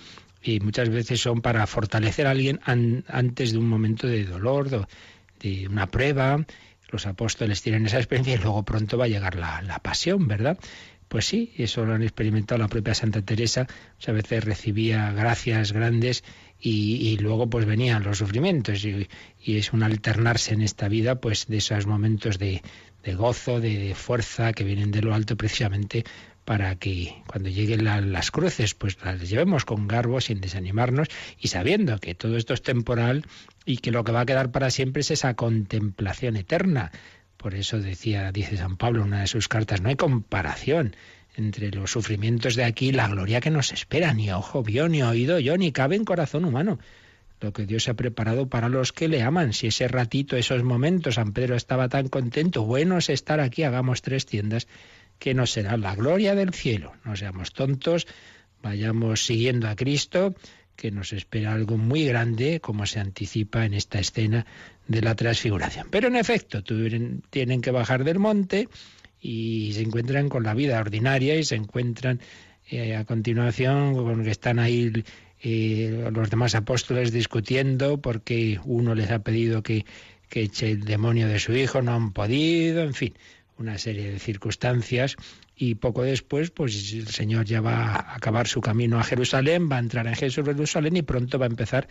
y 0.47 0.61
muchas 0.61 0.89
veces 0.89 1.21
son 1.21 1.41
para 1.43 1.67
fortalecer 1.67 2.27
a 2.27 2.31
alguien 2.31 2.61
antes 2.65 3.53
de 3.53 3.59
un 3.59 3.69
momento 3.69 4.07
de 4.07 4.25
dolor, 4.25 4.87
de, 5.41 5.67
una 5.69 5.89
prueba. 5.89 6.45
Los 6.89 7.07
apóstoles 7.07 7.63
tienen 7.63 7.87
esa 7.87 7.99
experiencia 7.99 8.35
y 8.35 8.39
luego 8.39 8.63
pronto 8.63 8.97
va 8.97 9.07
a 9.07 9.09
llegar 9.09 9.35
la, 9.35 9.61
la 9.63 9.81
pasión, 9.81 10.29
¿verdad? 10.29 10.57
Pues 11.09 11.27
sí, 11.27 11.53
eso 11.57 11.85
lo 11.85 11.95
han 11.95 12.03
experimentado 12.03 12.61
la 12.61 12.69
propia 12.69 12.95
Santa 12.95 13.23
Teresa. 13.23 13.67
Muchas 13.97 14.15
veces 14.15 14.45
recibía 14.45 15.13
gracias 15.13 15.73
grandes 15.73 16.23
y, 16.61 17.17
luego 17.19 17.49
pues 17.49 17.67
venían 17.67 18.03
los 18.03 18.19
sufrimientos 18.19 18.85
y, 18.85 19.09
y, 19.43 19.57
es 19.57 19.73
un 19.73 19.83
alternarse 19.83 20.55
en 20.55 20.63
esta 20.63 20.89
vida 20.89 21.21
pues 21.21 21.47
de 21.47 21.59
esos 21.59 21.87
momentos 21.87 22.39
de, 22.39 22.63
de 23.07 23.15
gozo, 23.15 23.61
de 23.61 23.95
fuerza 23.95 24.53
que 24.53 24.65
vienen 24.65 24.91
de 24.91 25.01
lo 25.01 25.15
alto 25.15 25.37
precisamente 25.37 26.05
para 26.45 26.75
que 26.77 27.23
cuando 27.27 27.49
lleguen 27.49 27.85
las 27.85 28.31
cruces, 28.31 28.75
pues 28.75 28.99
las 29.05 29.29
llevemos 29.29 29.65
con 29.65 29.89
garbo, 29.89 30.21
sin 30.21 30.41
desanimarnos 30.41 31.09
y 31.39 31.49
sabiendo 31.49 31.99
que 31.99 32.15
todo 32.15 32.37
esto 32.37 32.53
es 32.53 32.63
temporal 32.63 33.25
y 33.65 33.79
que 33.79 33.93
lo 33.93 34.05
que 34.05 34.13
va 34.13 34.21
a 34.21 34.27
quedar 34.27 34.51
para 34.51 34.71
siempre 34.71 35.01
es 35.01 35.11
esa 35.13 35.35
contemplación 35.35 36.37
eterna. 36.37 36.91
Por 37.37 37.55
eso 37.55 37.81
decía, 37.81 38.33
dice 38.33 38.57
San 38.57 38.77
Pablo 38.77 39.03
en 39.03 39.09
una 39.09 39.21
de 39.21 39.27
sus 39.29 39.49
cartas, 39.49 39.81
no 39.81 39.89
hay 39.89 39.97
comparación 39.97 40.97
entre 41.37 41.71
los 41.71 41.93
sufrimientos 41.93 42.57
de 42.57 42.65
aquí 42.65 42.89
y 42.89 42.93
la 42.93 43.09
gloria 43.09 43.41
que 43.41 43.51
nos 43.51 43.73
espera, 43.73 44.15
ni 44.15 44.33
ojo 44.33 44.63
vio, 44.63 44.89
ni 44.89 45.03
oído 45.03 45.39
yo, 45.39 45.57
ni 45.57 45.71
cabe 45.71 45.95
en 45.95 46.05
corazón 46.05 46.45
humano 46.45 46.79
lo 47.41 47.53
que 47.53 47.67
Dios 47.67 47.89
ha 47.89 47.95
preparado 47.95 48.49
para 48.49 48.69
los 48.69 48.93
que 48.93 49.09
le 49.09 49.23
aman. 49.23 49.53
Si 49.53 49.69
ese 49.69 49.89
ratito, 49.89 50.37
esos 50.37 50.63
momentos, 50.63 51.17
San 51.17 51.33
Pedro 51.33 51.57
estaba 51.57 51.89
tan 51.89 52.09
contento, 52.09 52.65
bueno 52.65 52.99
es 52.99 53.11
estar 53.11 53.41
aquí, 53.41 53.63
hagamos 53.63 54.03
tres 54.03 54.27
tiendas, 54.27 54.67
que 55.19 55.35
nos 55.35 55.53
será 55.53 55.77
la 55.77 55.95
gloria 55.95 56.35
del 56.35 56.53
cielo. 56.53 56.93
No 57.05 57.17
seamos 57.17 57.53
tontos, 57.53 58.07
vayamos 58.63 59.25
siguiendo 59.25 59.69
a 59.69 59.77
Cristo, 59.77 60.35
que 60.77 60.91
nos 60.91 61.13
espera 61.13 61.55
algo 61.55 61.79
muy 61.79 62.05
grande, 62.05 62.61
como 62.61 62.87
se 62.87 63.01
anticipa 63.01 63.65
en 63.65 63.75
esta 63.75 63.99
escena 63.99 64.47
de 64.87 65.01
la 65.01 65.15
transfiguración. 65.15 65.89
Pero 65.91 66.09
en 66.09 66.17
efecto, 66.17 66.63
tienen 66.63 67.61
que 67.61 67.71
bajar 67.71 68.05
del 68.05 68.19
monte 68.19 68.69
y 69.21 69.73
se 69.73 69.83
encuentran 69.83 70.29
con 70.29 70.45
la 70.45 70.55
vida 70.55 70.79
ordinaria 70.79 71.37
y 71.37 71.45
se 71.45 71.57
encuentran 71.57 72.21
eh, 72.69 72.95
a 72.95 73.05
continuación 73.05 73.95
con 73.95 74.23
que 74.23 74.31
están 74.31 74.59
ahí 74.59 74.93
los 75.47 76.31
demás 76.31 76.55
apóstoles 76.55 77.13
discutiendo 77.13 77.99
porque 78.01 78.59
uno 78.65 78.95
les 78.95 79.11
ha 79.11 79.21
pedido 79.21 79.63
que, 79.63 79.87
que 80.29 80.43
eche 80.43 80.71
el 80.73 80.85
demonio 80.85 81.29
de 81.29 81.39
su 81.39 81.53
hijo, 81.53 81.83
no 81.83 81.95
han 81.95 82.13
podido, 82.13 82.83
en 82.83 82.95
fin, 82.95 83.15
una 83.59 83.79
serie 83.79 84.11
de 84.11 84.19
circunstancias 84.19 85.17
y 85.57 85.77
poco 85.77 86.03
después 86.03 86.51
pues 86.51 86.93
el 86.93 87.09
Señor 87.09 87.47
ya 87.47 87.61
va 87.61 87.87
a 87.87 88.17
acabar 88.17 88.49
su 88.49 88.61
camino 88.61 88.99
a 88.99 89.05
Jerusalén, 89.05 89.71
va 89.71 89.77
a 89.77 89.81
entrar 89.81 90.07
en 90.07 90.17
Jerusalén 90.17 90.97
y 90.97 91.03
pronto 91.03 91.39
va 91.39 91.47
a 91.47 91.49
empezar 91.49 91.89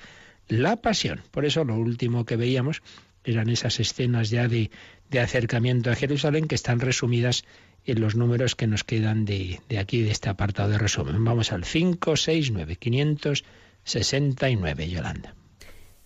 la 0.47 0.75
pasión. 0.75 1.21
Por 1.31 1.45
eso 1.45 1.63
lo 1.63 1.75
último 1.75 2.25
que 2.25 2.35
veíamos 2.35 2.83
eran 3.23 3.49
esas 3.49 3.79
escenas 3.79 4.29
ya 4.29 4.47
de, 4.47 4.69
de 5.09 5.19
acercamiento 5.19 5.89
a 5.89 5.95
Jerusalén 5.95 6.47
que 6.47 6.55
están 6.55 6.79
resumidas 6.79 7.43
en 7.85 8.01
los 8.01 8.15
números 8.15 8.55
que 8.55 8.67
nos 8.67 8.83
quedan 8.83 9.25
de, 9.25 9.61
de 9.69 9.79
aquí, 9.79 10.01
de 10.01 10.11
este 10.11 10.29
apartado 10.29 10.69
de 10.69 10.77
resumen. 10.77 11.23
Vamos 11.23 11.51
al 11.51 11.63
569, 11.63 12.75
569, 12.77 14.89
Yolanda. 14.89 15.35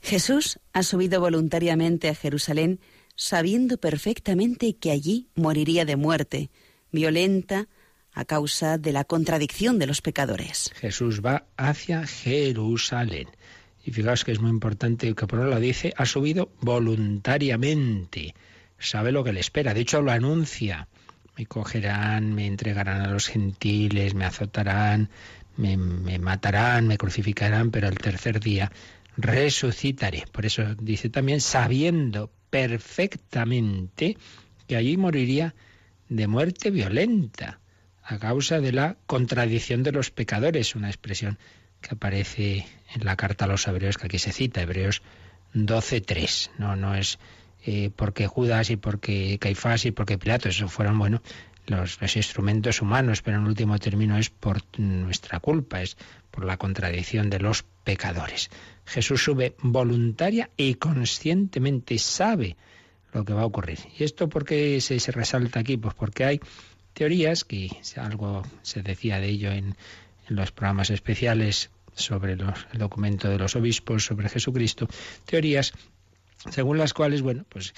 Jesús 0.01 0.59
ha 0.73 0.83
subido 0.83 1.19
voluntariamente 1.19 2.09
a 2.09 2.15
Jerusalén 2.15 2.79
sabiendo 3.15 3.77
perfectamente 3.77 4.77
que 4.77 4.91
allí 4.91 5.27
moriría 5.35 5.83
de 5.83 5.97
muerte, 5.97 6.49
violenta, 6.91 7.67
a 8.13 8.25
causa 8.25 8.77
de 8.77 8.91
la 8.91 9.03
contradicción 9.03 9.77
de 9.77 9.87
los 9.87 10.01
pecadores. 10.01 10.71
Jesús 10.75 11.21
va 11.21 11.45
hacia 11.57 12.07
Jerusalén. 12.07 13.27
Y 13.83 13.91
fijaos 13.91 14.25
que 14.25 14.31
es 14.31 14.39
muy 14.39 14.49
importante 14.49 15.13
que 15.13 15.27
por 15.27 15.39
lo 15.39 15.59
dice, 15.59 15.93
ha 15.95 16.05
subido 16.05 16.51
voluntariamente. 16.59 18.33
Sabe 18.77 19.11
lo 19.11 19.23
que 19.23 19.33
le 19.33 19.39
espera. 19.39 19.73
De 19.73 19.81
hecho, 19.81 20.01
lo 20.01 20.11
anuncia 20.11 20.87
me 21.39 21.45
cogerán, 21.45 22.35
me 22.35 22.47
entregarán 22.47 22.99
a 22.99 23.07
los 23.07 23.29
gentiles, 23.29 24.13
me 24.13 24.25
azotarán, 24.25 25.09
me, 25.55 25.77
matarán, 26.19 26.85
me 26.85 26.97
crucificarán, 26.97 27.71
pero 27.71 27.87
el 27.87 27.97
tercer 27.97 28.41
día 28.41 28.69
resucitaré. 29.15 30.25
Por 30.33 30.45
eso 30.45 30.75
dice 30.75 31.09
también, 31.09 31.39
sabiendo 31.39 32.29
perfectamente 32.49 34.17
que 34.67 34.75
allí 34.75 34.97
moriría 34.97 35.55
de 36.09 36.27
muerte 36.27 36.71
violenta 36.71 37.61
a 38.03 38.19
causa 38.19 38.59
de 38.59 38.73
la 38.73 38.97
contradicción 39.05 39.81
de 39.81 39.93
los 39.93 40.11
pecadores, 40.11 40.75
una 40.75 40.89
expresión 40.89 41.39
que 41.79 41.95
aparece 41.95 42.67
en 42.93 43.05
la 43.05 43.15
carta 43.15 43.45
a 43.45 43.47
los 43.47 43.65
hebreos 43.65 43.97
que 43.97 44.07
aquí 44.07 44.19
se 44.19 44.33
cita, 44.33 44.61
Hebreos 44.61 45.01
12.3. 45.53 46.49
No, 46.57 46.75
no 46.75 46.95
es 46.95 47.17
eh, 47.65 47.91
porque 47.95 48.27
Judas 48.27 48.69
y 48.69 48.77
porque 48.77 49.37
Caifás 49.39 49.85
y 49.85 49.91
porque 49.91 50.17
Pilato, 50.17 50.49
fueron, 50.67 50.97
bueno, 50.97 51.21
los, 51.69 52.15
instrumentos 52.15 52.81
humanos, 52.81 53.21
pero 53.21 53.37
en 53.37 53.45
último 53.45 53.77
término 53.77 54.17
es 54.17 54.29
por 54.29 54.61
nuestra 54.77 55.39
culpa, 55.39 55.81
es 55.81 55.97
por 56.31 56.45
la 56.45 56.57
contradicción 56.57 57.29
de 57.29 57.39
los 57.39 57.63
pecadores. 57.83 58.49
Jesús 58.85 59.23
sube 59.23 59.55
voluntaria 59.61 60.49
y 60.57 60.75
conscientemente 60.75 61.99
sabe 61.99 62.55
lo 63.13 63.23
que 63.25 63.33
va 63.33 63.41
a 63.41 63.45
ocurrir. 63.45 63.79
¿Y 63.97 64.03
esto 64.03 64.29
por 64.29 64.45
qué 64.45 64.79
se, 64.81 64.99
resalta 65.11 65.59
aquí? 65.59 65.77
Pues 65.77 65.93
porque 65.93 66.25
hay 66.25 66.39
teorías, 66.93 67.43
que 67.43 67.69
algo 67.97 68.43
se 68.61 68.81
decía 68.81 69.19
de 69.19 69.29
ello 69.29 69.51
en, 69.51 69.75
los 70.27 70.51
programas 70.51 70.91
especiales 70.91 71.71
sobre 71.95 72.33
el 72.33 72.45
documento 72.73 73.29
de 73.29 73.39
los 73.39 73.55
obispos 73.55 74.05
sobre 74.05 74.29
Jesucristo, 74.29 74.87
teorías 75.25 75.73
según 76.49 76.77
las 76.77 76.93
cuales, 76.93 77.21
bueno, 77.21 77.45
pues 77.49 77.73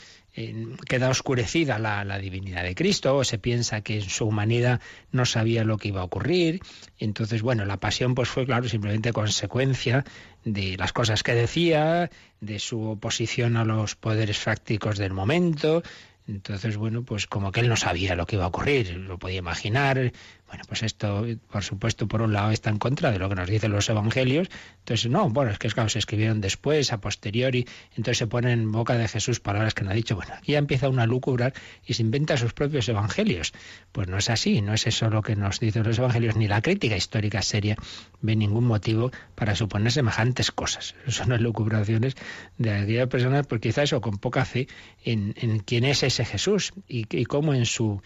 queda 0.85 1.09
oscurecida 1.09 1.79
la, 1.79 2.05
la, 2.05 2.19
divinidad 2.19 2.63
de 2.63 2.75
Cristo, 2.75 3.17
o 3.17 3.23
se 3.23 3.37
piensa 3.37 3.81
que 3.81 3.95
en 3.95 4.09
su 4.09 4.25
humanidad 4.25 4.79
no 5.11 5.25
sabía 5.25 5.63
lo 5.63 5.77
que 5.77 5.89
iba 5.89 6.01
a 6.01 6.05
ocurrir, 6.05 6.61
entonces, 6.99 7.41
bueno, 7.41 7.65
la 7.65 7.77
pasión 7.77 8.15
pues 8.15 8.29
fue, 8.29 8.45
claro, 8.45 8.69
simplemente 8.69 9.13
consecuencia 9.13 10.05
de 10.45 10.77
las 10.77 10.93
cosas 10.93 11.23
que 11.23 11.33
decía, 11.33 12.11
de 12.39 12.59
su 12.59 12.81
oposición 12.83 13.57
a 13.57 13.65
los 13.65 13.95
poderes 13.95 14.37
fácticos 14.37 14.97
del 14.97 15.11
momento, 15.11 15.83
entonces, 16.27 16.77
bueno, 16.77 17.03
pues 17.03 17.27
como 17.27 17.51
que 17.51 17.61
él 17.61 17.69
no 17.69 17.75
sabía 17.75 18.15
lo 18.15 18.25
que 18.25 18.35
iba 18.35 18.45
a 18.45 18.49
ocurrir, 18.49 18.95
lo 18.95 19.17
podía 19.17 19.39
imaginar, 19.39 20.13
bueno, 20.51 20.65
pues 20.67 20.83
esto, 20.83 21.25
por 21.49 21.63
supuesto, 21.63 22.09
por 22.09 22.21
un 22.21 22.33
lado 22.33 22.51
está 22.51 22.69
en 22.69 22.77
contra 22.77 23.09
de 23.09 23.19
lo 23.19 23.29
que 23.29 23.35
nos 23.35 23.49
dicen 23.49 23.71
los 23.71 23.87
evangelios. 23.87 24.49
Entonces, 24.79 25.09
no, 25.09 25.29
bueno, 25.29 25.49
es 25.51 25.57
que 25.57 25.67
es 25.67 25.73
claro, 25.73 25.87
se 25.87 25.99
escribieron 25.99 26.41
después, 26.41 26.91
a 26.91 26.99
posteriori, 26.99 27.65
entonces 27.91 28.17
se 28.17 28.27
ponen 28.27 28.59
en 28.59 28.71
boca 28.73 28.97
de 28.97 29.07
Jesús 29.07 29.39
palabras 29.39 29.73
que 29.73 29.85
no 29.85 29.91
ha 29.91 29.93
dicho. 29.93 30.17
Bueno, 30.17 30.33
aquí 30.33 30.51
ya 30.51 30.57
empieza 30.57 30.89
una 30.89 31.05
lucubrar 31.05 31.53
y 31.85 31.93
se 31.93 32.01
inventa 32.01 32.35
sus 32.35 32.51
propios 32.51 32.89
evangelios. 32.89 33.53
Pues 33.93 34.09
no 34.09 34.17
es 34.17 34.29
así, 34.29 34.61
no 34.61 34.73
es 34.73 34.87
eso 34.87 35.09
lo 35.09 35.21
que 35.21 35.37
nos 35.37 35.61
dicen 35.61 35.83
los 35.83 35.97
evangelios, 35.97 36.35
ni 36.35 36.49
la 36.49 36.61
crítica 36.61 36.97
histórica 36.97 37.41
seria 37.41 37.77
ve 38.19 38.35
ningún 38.35 38.65
motivo 38.65 39.09
para 39.35 39.55
suponer 39.55 39.93
semejantes 39.93 40.51
cosas. 40.51 40.95
Son 41.07 41.29
las 41.29 41.39
lucubraciones 41.39 42.15
de 42.57 42.71
aquellas 42.71 43.07
personas, 43.07 43.47
pues 43.47 43.61
quizás 43.61 43.85
eso, 43.85 44.01
con 44.01 44.17
poca 44.17 44.43
fe 44.43 44.67
en, 45.05 45.33
en 45.37 45.59
quién 45.59 45.85
es 45.85 46.03
ese 46.03 46.25
Jesús 46.25 46.73
y, 46.89 47.05
y 47.15 47.23
cómo 47.23 47.53
en 47.53 47.65
su 47.65 48.01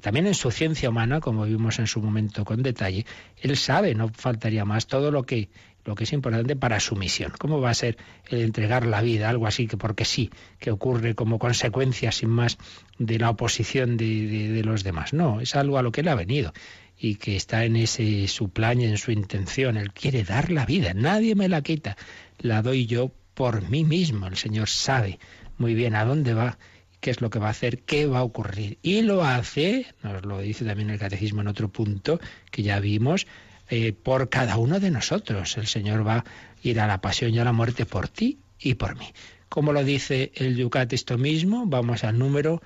también 0.00 0.26
en 0.26 0.34
su 0.34 0.50
ciencia 0.50 0.90
humana, 0.90 1.20
como 1.20 1.44
vimos 1.44 1.78
en 1.78 1.86
su 1.86 2.00
momento 2.00 2.44
con 2.44 2.62
detalle, 2.62 3.04
él 3.40 3.56
sabe, 3.56 3.94
no 3.94 4.08
faltaría 4.08 4.64
más, 4.64 4.86
todo 4.86 5.10
lo 5.10 5.24
que, 5.24 5.48
lo 5.84 5.94
que 5.94 6.04
es 6.04 6.12
importante 6.12 6.56
para 6.56 6.78
su 6.78 6.94
misión. 6.94 7.32
¿Cómo 7.38 7.60
va 7.60 7.70
a 7.70 7.74
ser 7.74 7.96
el 8.28 8.42
entregar 8.42 8.86
la 8.86 9.02
vida? 9.02 9.28
Algo 9.28 9.46
así 9.46 9.66
que 9.66 9.76
porque 9.76 10.04
sí, 10.04 10.30
que 10.58 10.70
ocurre 10.70 11.14
como 11.14 11.38
consecuencia 11.38 12.12
sin 12.12 12.28
más 12.28 12.58
de 12.98 13.18
la 13.18 13.30
oposición 13.30 13.96
de, 13.96 14.62
los 14.64 14.84
demás. 14.84 15.12
No, 15.12 15.40
es 15.40 15.56
algo 15.56 15.78
a 15.78 15.82
lo 15.82 15.90
que 15.90 16.02
él 16.02 16.08
ha 16.08 16.14
venido 16.14 16.52
y 16.98 17.16
que 17.16 17.34
está 17.34 17.64
en 17.64 17.76
ese 17.76 18.28
su 18.28 18.50
plan 18.50 18.80
y 18.80 18.84
en 18.84 18.98
su 18.98 19.10
intención. 19.10 19.76
Él 19.76 19.92
quiere 19.92 20.22
dar 20.22 20.52
la 20.52 20.66
vida, 20.66 20.94
nadie 20.94 21.34
me 21.34 21.48
la 21.48 21.62
quita, 21.62 21.96
la 22.38 22.62
doy 22.62 22.86
yo 22.86 23.10
por 23.34 23.68
mí 23.68 23.84
mismo. 23.84 24.26
El 24.26 24.36
Señor 24.36 24.68
sabe 24.68 25.18
muy 25.58 25.74
bien 25.74 25.96
a 25.96 26.04
dónde 26.04 26.34
va 26.34 26.58
qué 27.02 27.10
es 27.10 27.20
lo 27.20 27.30
que 27.30 27.40
va 27.40 27.48
a 27.48 27.50
hacer, 27.50 27.80
qué 27.80 28.06
va 28.06 28.20
a 28.20 28.22
ocurrir. 28.22 28.78
Y 28.80 29.02
lo 29.02 29.24
hace, 29.24 29.86
nos 30.04 30.24
lo 30.24 30.40
dice 30.40 30.64
también 30.64 30.88
el 30.88 31.00
catecismo 31.00 31.40
en 31.40 31.48
otro 31.48 31.68
punto 31.68 32.20
que 32.50 32.62
ya 32.62 32.78
vimos, 32.78 33.26
eh, 33.68 33.92
por 33.92 34.28
cada 34.28 34.56
uno 34.56 34.78
de 34.78 34.90
nosotros. 34.90 35.56
El 35.56 35.66
Señor 35.66 36.06
va 36.06 36.18
a 36.18 36.24
ir 36.62 36.78
a 36.78 36.86
la 36.86 37.00
pasión 37.00 37.34
y 37.34 37.40
a 37.40 37.44
la 37.44 37.52
muerte 37.52 37.86
por 37.86 38.08
ti 38.08 38.38
y 38.60 38.74
por 38.74 38.96
mí. 38.96 39.12
Como 39.48 39.72
lo 39.72 39.82
dice 39.82 40.30
el 40.36 40.56
Yucat 40.56 40.92
esto 40.92 41.18
mismo, 41.18 41.66
vamos 41.66 42.04
al 42.04 42.18
número 42.18 42.62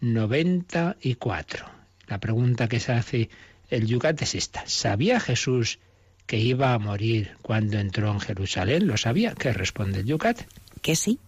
94. 0.00 1.66
La 2.06 2.18
pregunta 2.18 2.68
que 2.68 2.78
se 2.78 2.92
hace 2.92 3.28
el 3.70 3.86
Yucat 3.86 4.22
es 4.22 4.36
esta. 4.36 4.62
¿Sabía 4.66 5.18
Jesús 5.18 5.80
que 6.26 6.38
iba 6.38 6.74
a 6.74 6.78
morir 6.78 7.32
cuando 7.42 7.80
entró 7.80 8.12
en 8.12 8.20
Jerusalén? 8.20 8.86
¿Lo 8.86 8.96
sabía? 8.96 9.34
¿Qué 9.34 9.52
responde 9.52 10.00
el 10.00 10.06
Yucat? 10.06 10.42
Que 10.80 10.94
sí. 10.94 11.18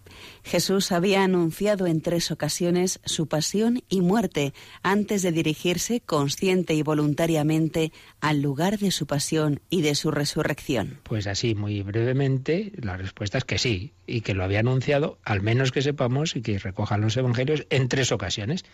Jesús 0.43 0.91
había 0.91 1.23
anunciado 1.23 1.87
en 1.87 2.01
tres 2.01 2.31
ocasiones 2.31 2.99
su 3.05 3.27
pasión 3.27 3.81
y 3.89 4.01
muerte 4.01 4.53
antes 4.81 5.21
de 5.21 5.31
dirigirse 5.31 6.01
consciente 6.01 6.73
y 6.73 6.83
voluntariamente 6.83 7.91
al 8.19 8.41
lugar 8.41 8.77
de 8.77 8.91
su 8.91 9.07
pasión 9.07 9.61
y 9.69 9.81
de 9.81 9.95
su 9.95 10.11
resurrección. 10.11 10.99
Pues 11.03 11.27
así, 11.27 11.55
muy 11.55 11.81
brevemente, 11.81 12.71
la 12.75 12.97
respuesta 12.97 13.37
es 13.37 13.45
que 13.45 13.57
sí, 13.57 13.93
y 14.05 14.21
que 14.21 14.33
lo 14.33 14.43
había 14.43 14.59
anunciado, 14.59 15.17
al 15.23 15.41
menos 15.41 15.71
que 15.71 15.81
sepamos 15.81 16.35
y 16.35 16.41
que 16.41 16.59
recojan 16.59 17.01
los 17.01 17.17
evangelios, 17.17 17.65
en 17.69 17.87
tres 17.87 18.11
ocasiones. 18.11 18.65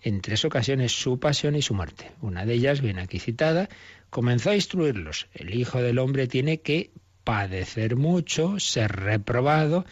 En 0.00 0.20
tres 0.20 0.44
ocasiones 0.44 0.92
su 0.92 1.18
pasión 1.18 1.56
y 1.56 1.62
su 1.62 1.74
muerte. 1.74 2.12
Una 2.20 2.46
de 2.46 2.54
ellas, 2.54 2.80
viene 2.80 3.02
aquí 3.02 3.18
citada, 3.18 3.68
comenzó 4.10 4.50
a 4.50 4.54
instruirlos. 4.54 5.28
El 5.34 5.54
Hijo 5.54 5.82
del 5.82 5.98
Hombre 5.98 6.28
tiene 6.28 6.60
que 6.60 6.92
padecer 7.24 7.96
mucho, 7.96 8.58
ser 8.58 8.92
reprobado, 8.92 9.84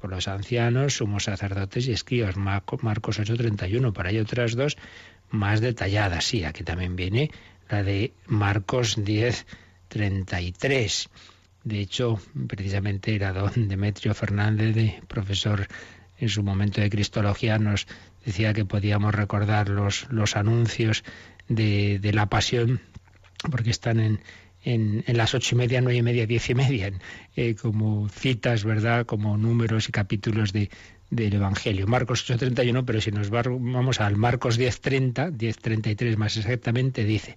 por 0.00 0.10
los 0.10 0.28
ancianos, 0.28 0.94
sumos 0.94 1.24
sacerdotes 1.24 1.86
y 1.86 1.92
escribas. 1.92 2.36
Marcos 2.36 3.18
8:31, 3.18 3.92
para 3.92 4.10
hay 4.10 4.18
otras 4.18 4.56
dos 4.56 4.76
más 5.30 5.60
detalladas. 5.60 6.24
Sí, 6.24 6.44
aquí 6.44 6.64
también 6.64 6.96
viene 6.96 7.30
la 7.68 7.82
de 7.82 8.12
Marcos 8.26 8.98
10:33. 8.98 11.08
De 11.62 11.80
hecho, 11.80 12.20
precisamente 12.48 13.14
era 13.14 13.32
don 13.32 13.68
Demetrio 13.68 14.14
Fernández, 14.14 14.74
de 14.74 15.02
profesor 15.06 15.68
en 16.18 16.28
su 16.28 16.42
momento 16.42 16.80
de 16.80 16.90
Cristología, 16.90 17.58
nos 17.58 17.86
decía 18.24 18.52
que 18.52 18.64
podíamos 18.64 19.14
recordar 19.14 19.68
los, 19.68 20.06
los 20.10 20.36
anuncios 20.36 21.04
de, 21.48 21.98
de 21.98 22.12
la 22.12 22.26
pasión, 22.26 22.80
porque 23.50 23.70
están 23.70 24.00
en, 24.00 24.20
en, 24.62 25.04
las 25.06 25.34
ocho 25.34 25.54
y 25.54 25.58
media, 25.58 25.80
nueve 25.80 25.98
y 25.98 26.02
media, 26.02 26.26
diez 26.26 26.50
y 26.50 26.54
media, 26.54 26.92
eh, 27.36 27.54
como 27.54 28.08
citas, 28.08 28.64
¿verdad? 28.64 29.06
Como 29.06 29.36
números 29.36 29.88
y 29.88 29.92
capítulos 29.92 30.52
de, 30.52 30.70
del 31.10 31.34
Evangelio. 31.34 31.86
Marcos 31.86 32.28
8.31, 32.28 32.84
pero 32.84 33.00
si 33.00 33.10
nos 33.10 33.30
vamos 33.30 34.00
al 34.00 34.16
Marcos 34.16 34.58
10.30, 34.58 35.36
10.33 35.36 36.16
más 36.16 36.36
exactamente, 36.36 37.04
dice, 37.04 37.36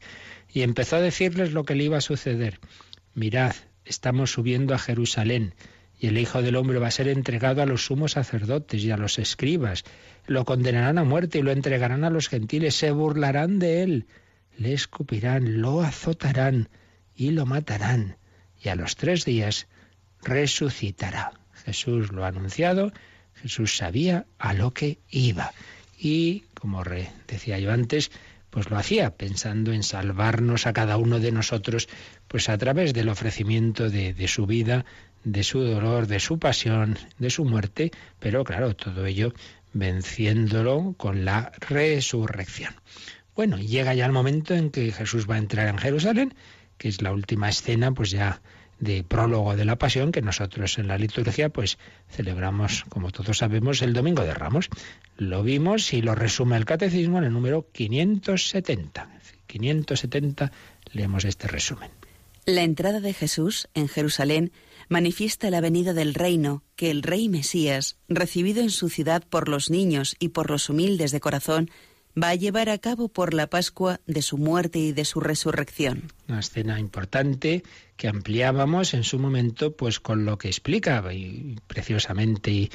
y 0.52 0.62
empezó 0.62 0.98
a 0.98 1.02
decirles 1.02 1.54
lo 1.54 1.64
que 1.64 1.76
le 1.76 1.86
iba 1.86 1.98
a 1.98 2.02
suceder. 2.02 2.60
Mirad, 3.16 3.56
estamos 3.86 4.32
subiendo 4.32 4.74
a 4.74 4.80
Jerusalén, 4.80 5.56
y 6.00 6.08
el 6.08 6.18
Hijo 6.18 6.42
del 6.42 6.56
Hombre 6.58 6.80
va 6.80 6.88
a 6.88 6.92
ser 6.92 7.08
entregado 7.08 7.62
a 7.62 7.66
los 7.66 7.86
sumos 7.86 8.14
sacerdotes 8.14 8.84
y 8.84 8.92
a 8.92 8.98
los 8.98 9.20
escribas. 9.20 9.86
Lo 10.28 10.44
condenarán 10.44 10.98
a 10.98 11.04
muerte 11.04 11.40
y 11.40 11.42
lo 11.42 11.52
entregarán 11.52 12.04
a 12.04 12.10
los 12.10 12.28
gentiles, 12.28 12.76
se 12.76 12.92
burlarán 12.92 13.60
de 13.60 13.84
él, 13.84 14.08
le 14.58 14.74
escupirán, 14.74 15.62
lo 15.62 15.82
azotarán 15.82 16.68
y 17.16 17.32
lo 17.32 17.46
matarán, 17.46 18.18
y 18.62 18.70
a 18.70 18.76
los 18.76 18.96
tres 18.96 19.26
días 19.26 19.68
resucitará. 20.22 21.34
Jesús 21.66 22.12
lo 22.12 22.26
ha 22.26 22.30
anunciado, 22.30 22.92
Jesús 23.36 23.78
sabía 23.78 24.26
a 24.38 24.54
lo 24.54 24.72
que 24.72 25.00
iba. 25.10 25.54
Y, 25.98 26.44
como 26.54 26.84
decía 27.28 27.60
yo 27.60 27.72
antes, 27.72 28.12
pues 28.50 28.70
lo 28.70 28.78
hacía 28.78 29.16
pensando 29.16 29.74
en 29.74 29.84
salvarnos 29.84 30.68
a 30.68 30.74
cada 30.74 30.98
uno 30.98 31.20
de 31.20 31.32
nosotros, 31.32 31.90
pues 32.28 32.50
a 32.50 32.58
través 32.58 32.94
del 32.94 33.10
ofrecimiento 33.10 33.90
de, 33.90 34.14
de 34.14 34.28
su 34.28 34.46
vida, 34.46 34.86
de 35.24 35.44
su 35.44 35.62
dolor, 35.62 36.08
de 36.08 36.20
su 36.20 36.38
pasión, 36.40 36.98
de 37.18 37.30
su 37.30 37.46
muerte, 37.46 37.92
pero 38.20 38.44
claro, 38.44 38.76
todo 38.76 39.06
ello 39.06 39.34
venciéndolo 39.74 40.94
con 40.98 41.26
la 41.26 41.52
resurrección. 41.60 42.76
Bueno, 43.36 43.58
llega 43.58 43.96
ya 43.96 44.06
el 44.06 44.12
momento 44.12 44.54
en 44.54 44.70
que 44.70 44.92
Jesús 44.92 45.28
va 45.28 45.36
a 45.36 45.40
entrar 45.40 45.68
en 45.68 45.80
Jerusalén 45.80 46.36
que 46.84 46.90
es 46.90 47.02
la 47.02 47.14
última 47.14 47.48
escena, 47.48 47.94
pues 47.94 48.12
ya 48.12 48.42
de 48.78 49.06
prólogo 49.06 49.56
de 49.56 49.64
la 49.64 49.78
pasión 49.78 50.12
que 50.12 50.22
nosotros 50.22 50.78
en 50.78 50.90
la 50.90 50.98
liturgia 50.98 51.48
pues 51.48 51.78
celebramos, 52.10 52.84
como 52.90 53.10
todos 53.10 53.38
sabemos, 53.38 53.82
el 53.82 53.94
Domingo 53.94 54.24
de 54.24 54.34
Ramos. 54.34 54.68
Lo 55.16 55.44
vimos 55.44 55.94
y 55.94 56.02
lo 56.02 56.14
resume 56.14 56.58
el 56.58 56.66
Catecismo 56.66 57.20
en 57.20 57.24
el 57.24 57.32
número 57.32 57.70
570. 57.72 59.08
570 59.48 60.52
leemos 60.92 61.24
este 61.24 61.48
resumen. 61.48 61.90
La 62.46 62.64
entrada 62.64 63.00
de 63.00 63.14
Jesús 63.14 63.70
en 63.76 63.88
Jerusalén 63.88 64.52
manifiesta 64.90 65.50
la 65.50 65.62
venida 65.62 65.94
del 65.94 66.14
reino 66.14 66.64
que 66.76 66.92
el 66.92 67.02
rey 67.02 67.30
Mesías, 67.30 67.96
recibido 68.10 68.62
en 68.62 68.72
su 68.72 68.90
ciudad 68.90 69.24
por 69.24 69.48
los 69.48 69.70
niños 69.70 70.18
y 70.20 70.30
por 70.30 70.52
los 70.52 70.70
humildes 70.70 71.14
de 71.14 71.22
corazón, 71.22 71.72
va 72.22 72.30
a 72.30 72.36
llevar 72.36 72.70
a 72.70 72.78
cabo 72.78 73.08
por 73.08 73.34
la 73.34 73.48
Pascua 73.48 74.00
de 74.06 74.22
su 74.22 74.38
muerte 74.38 74.80
y 74.80 74.92
de 74.92 75.06
su 75.06 75.20
resurrección. 75.20 76.12
Una 76.28 76.40
escena 76.40 76.80
importante 76.80 77.64
que 77.98 78.08
ampliábamos 78.08 78.94
en 78.94 79.04
su 79.04 79.20
momento, 79.20 79.76
pues 79.76 80.00
con 80.00 80.26
lo 80.26 80.38
que 80.38 80.48
explicaba 80.48 81.14
y, 81.14 81.58
preciosamente 81.68 82.70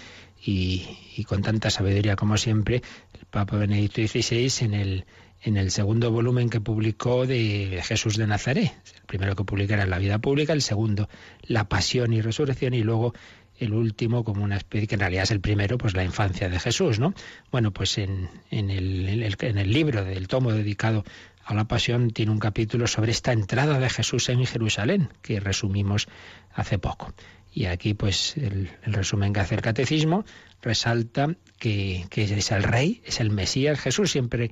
y, 0.44 1.24
con 1.26 1.42
tanta 1.42 1.70
sabiduría 1.70 2.16
como 2.16 2.36
siempre 2.36 2.82
el 3.14 3.26
Papa 3.26 3.56
Benedicto 3.56 4.00
XVI 4.00 4.64
en 4.64 4.74
el 4.74 5.04
en 5.42 5.56
el 5.56 5.70
segundo 5.70 6.10
volumen 6.10 6.50
que 6.50 6.60
publicó 6.60 7.26
de 7.26 7.80
Jesús 7.84 8.16
de 8.16 8.26
Nazaret. 8.26 8.72
El 8.96 9.06
primero 9.06 9.36
que 9.36 9.44
publicara 9.44 9.86
la 9.86 9.98
vida 9.98 10.18
pública, 10.18 10.52
el 10.52 10.62
segundo, 10.62 11.08
La 11.42 11.68
Pasión 11.68 12.12
y 12.12 12.20
Resurrección, 12.20 12.74
y 12.74 12.82
luego 12.82 13.14
el 13.58 13.72
último 13.72 14.24
como 14.24 14.44
una 14.44 14.56
especie, 14.56 14.86
que 14.86 14.94
en 14.94 15.00
realidad 15.00 15.24
es 15.24 15.30
el 15.30 15.40
primero, 15.40 15.78
pues 15.78 15.94
la 15.94 16.04
infancia 16.04 16.48
de 16.48 16.58
Jesús, 16.58 16.98
¿no? 16.98 17.14
Bueno, 17.50 17.72
pues 17.72 17.98
en, 17.98 18.28
en, 18.50 18.70
el, 18.70 19.36
en 19.40 19.58
el 19.58 19.72
libro 19.72 20.04
del 20.04 20.28
tomo 20.28 20.52
dedicado 20.52 21.04
a 21.44 21.54
la 21.54 21.64
pasión 21.64 22.10
tiene 22.10 22.30
un 22.30 22.38
capítulo 22.38 22.86
sobre 22.86 23.10
esta 23.10 23.32
entrada 23.32 23.78
de 23.78 23.88
Jesús 23.88 24.28
en 24.28 24.44
Jerusalén, 24.44 25.08
que 25.22 25.40
resumimos 25.40 26.06
hace 26.52 26.78
poco. 26.78 27.14
Y 27.52 27.64
aquí, 27.64 27.94
pues, 27.94 28.36
el, 28.36 28.70
resumen 28.84 29.32
que 29.32 29.40
hace 29.40 29.54
el 29.54 29.62
catecismo 29.62 30.24
resalta 30.60 31.34
que, 31.58 32.04
que, 32.10 32.24
es 32.24 32.52
el 32.52 32.62
rey, 32.62 33.02
es 33.04 33.20
el 33.20 33.30
Mesías. 33.30 33.80
Jesús 33.80 34.12
siempre 34.12 34.50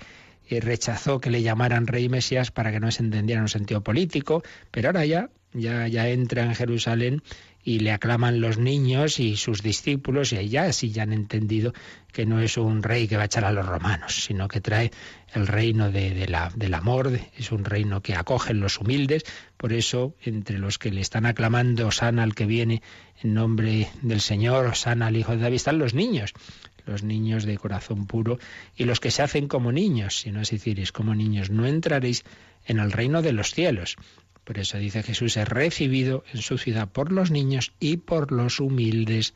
eh, 0.48 0.60
rechazó 0.60 1.20
que 1.20 1.30
le 1.30 1.42
llamaran 1.42 1.86
rey 1.86 2.08
Mesías 2.08 2.50
para 2.50 2.72
que 2.72 2.80
no 2.80 2.90
se 2.90 3.02
entendiera 3.02 3.40
en 3.40 3.44
un 3.44 3.48
sentido 3.48 3.82
político, 3.82 4.42
pero 4.70 4.88
ahora 4.88 5.04
ya, 5.04 5.28
ya, 5.52 5.86
ya 5.88 6.08
entra 6.08 6.44
en 6.44 6.54
Jerusalén 6.54 7.22
y 7.66 7.80
le 7.80 7.90
aclaman 7.90 8.40
los 8.40 8.58
niños 8.58 9.18
y 9.18 9.36
sus 9.36 9.60
discípulos 9.60 10.32
y 10.32 10.48
ya 10.48 10.72
sí 10.72 10.92
ya 10.92 11.02
han 11.02 11.12
entendido 11.12 11.74
que 12.12 12.24
no 12.24 12.40
es 12.40 12.58
un 12.58 12.80
rey 12.84 13.08
que 13.08 13.16
va 13.16 13.24
a 13.24 13.26
echar 13.26 13.44
a 13.44 13.50
los 13.50 13.66
romanos, 13.66 14.24
sino 14.24 14.46
que 14.46 14.60
trae 14.60 14.92
el 15.34 15.48
reino 15.48 15.90
de, 15.90 16.28
la, 16.28 16.52
del 16.54 16.74
amor, 16.74 17.18
es 17.36 17.50
un 17.50 17.64
reino 17.64 18.02
que 18.02 18.14
acogen 18.14 18.60
los 18.60 18.78
humildes, 18.78 19.24
por 19.56 19.72
eso 19.72 20.14
entre 20.22 20.58
los 20.58 20.78
que 20.78 20.92
le 20.92 21.00
están 21.00 21.26
aclamando 21.26 21.90
sana 21.90 22.22
al 22.22 22.36
que 22.36 22.46
viene 22.46 22.82
en 23.20 23.34
nombre 23.34 23.88
del 24.00 24.20
Señor, 24.20 24.76
sana 24.76 25.08
al 25.08 25.16
Hijo 25.16 25.32
de 25.32 25.38
David, 25.38 25.56
están 25.56 25.80
los 25.80 25.92
niños, 25.92 26.34
los 26.84 27.02
niños 27.02 27.44
de 27.44 27.58
corazón 27.58 28.06
puro 28.06 28.38
y 28.76 28.84
los 28.84 29.00
que 29.00 29.10
se 29.10 29.22
hacen 29.22 29.48
como 29.48 29.72
niños, 29.72 30.20
si 30.20 30.30
no 30.30 30.40
es 30.40 30.50
decir, 30.50 30.78
es 30.78 30.92
como 30.92 31.16
niños, 31.16 31.50
no 31.50 31.66
entraréis 31.66 32.22
en 32.64 32.78
el 32.78 32.92
reino 32.92 33.22
de 33.22 33.32
los 33.32 33.50
cielos. 33.50 33.96
Por 34.46 34.60
eso 34.60 34.78
dice 34.78 35.02
Jesús, 35.02 35.36
es 35.36 35.48
recibido 35.48 36.22
en 36.32 36.40
su 36.40 36.56
ciudad 36.56 36.88
por 36.88 37.10
los 37.10 37.32
niños 37.32 37.72
y 37.80 37.96
por 37.96 38.30
los 38.30 38.60
humildes 38.60 39.34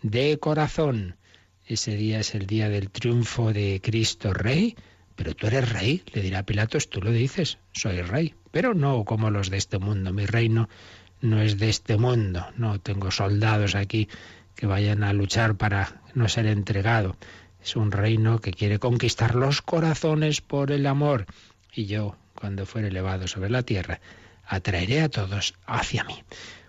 de 0.00 0.38
corazón. 0.38 1.16
Ese 1.66 1.94
día 1.94 2.20
es 2.20 2.34
el 2.34 2.46
día 2.46 2.70
del 2.70 2.88
triunfo 2.88 3.52
de 3.52 3.82
Cristo 3.84 4.32
Rey. 4.32 4.74
Pero 5.14 5.34
tú 5.34 5.46
eres 5.46 5.70
rey, 5.72 6.02
le 6.14 6.22
dirá 6.22 6.42
Pilatos, 6.44 6.88
tú 6.88 7.02
lo 7.02 7.10
dices, 7.10 7.58
soy 7.72 8.00
rey, 8.00 8.34
pero 8.50 8.72
no 8.72 9.04
como 9.04 9.30
los 9.30 9.50
de 9.50 9.58
este 9.58 9.78
mundo. 9.78 10.12
Mi 10.14 10.24
reino 10.24 10.70
no 11.20 11.42
es 11.42 11.58
de 11.58 11.68
este 11.68 11.98
mundo, 11.98 12.46
no 12.56 12.80
tengo 12.80 13.10
soldados 13.10 13.74
aquí 13.74 14.08
que 14.54 14.66
vayan 14.66 15.02
a 15.02 15.12
luchar 15.12 15.56
para 15.56 16.00
no 16.14 16.28
ser 16.28 16.46
entregado. 16.46 17.16
Es 17.62 17.76
un 17.76 17.92
reino 17.92 18.40
que 18.40 18.52
quiere 18.52 18.78
conquistar 18.78 19.34
los 19.34 19.60
corazones 19.60 20.40
por 20.40 20.72
el 20.72 20.86
amor. 20.86 21.26
Y 21.74 21.84
yo, 21.84 22.16
cuando 22.34 22.64
fuere 22.64 22.88
elevado 22.88 23.28
sobre 23.28 23.50
la 23.50 23.62
tierra, 23.62 24.00
atraeré 24.46 25.02
a 25.02 25.08
todos 25.08 25.54
hacia 25.66 26.04
mí. 26.04 26.22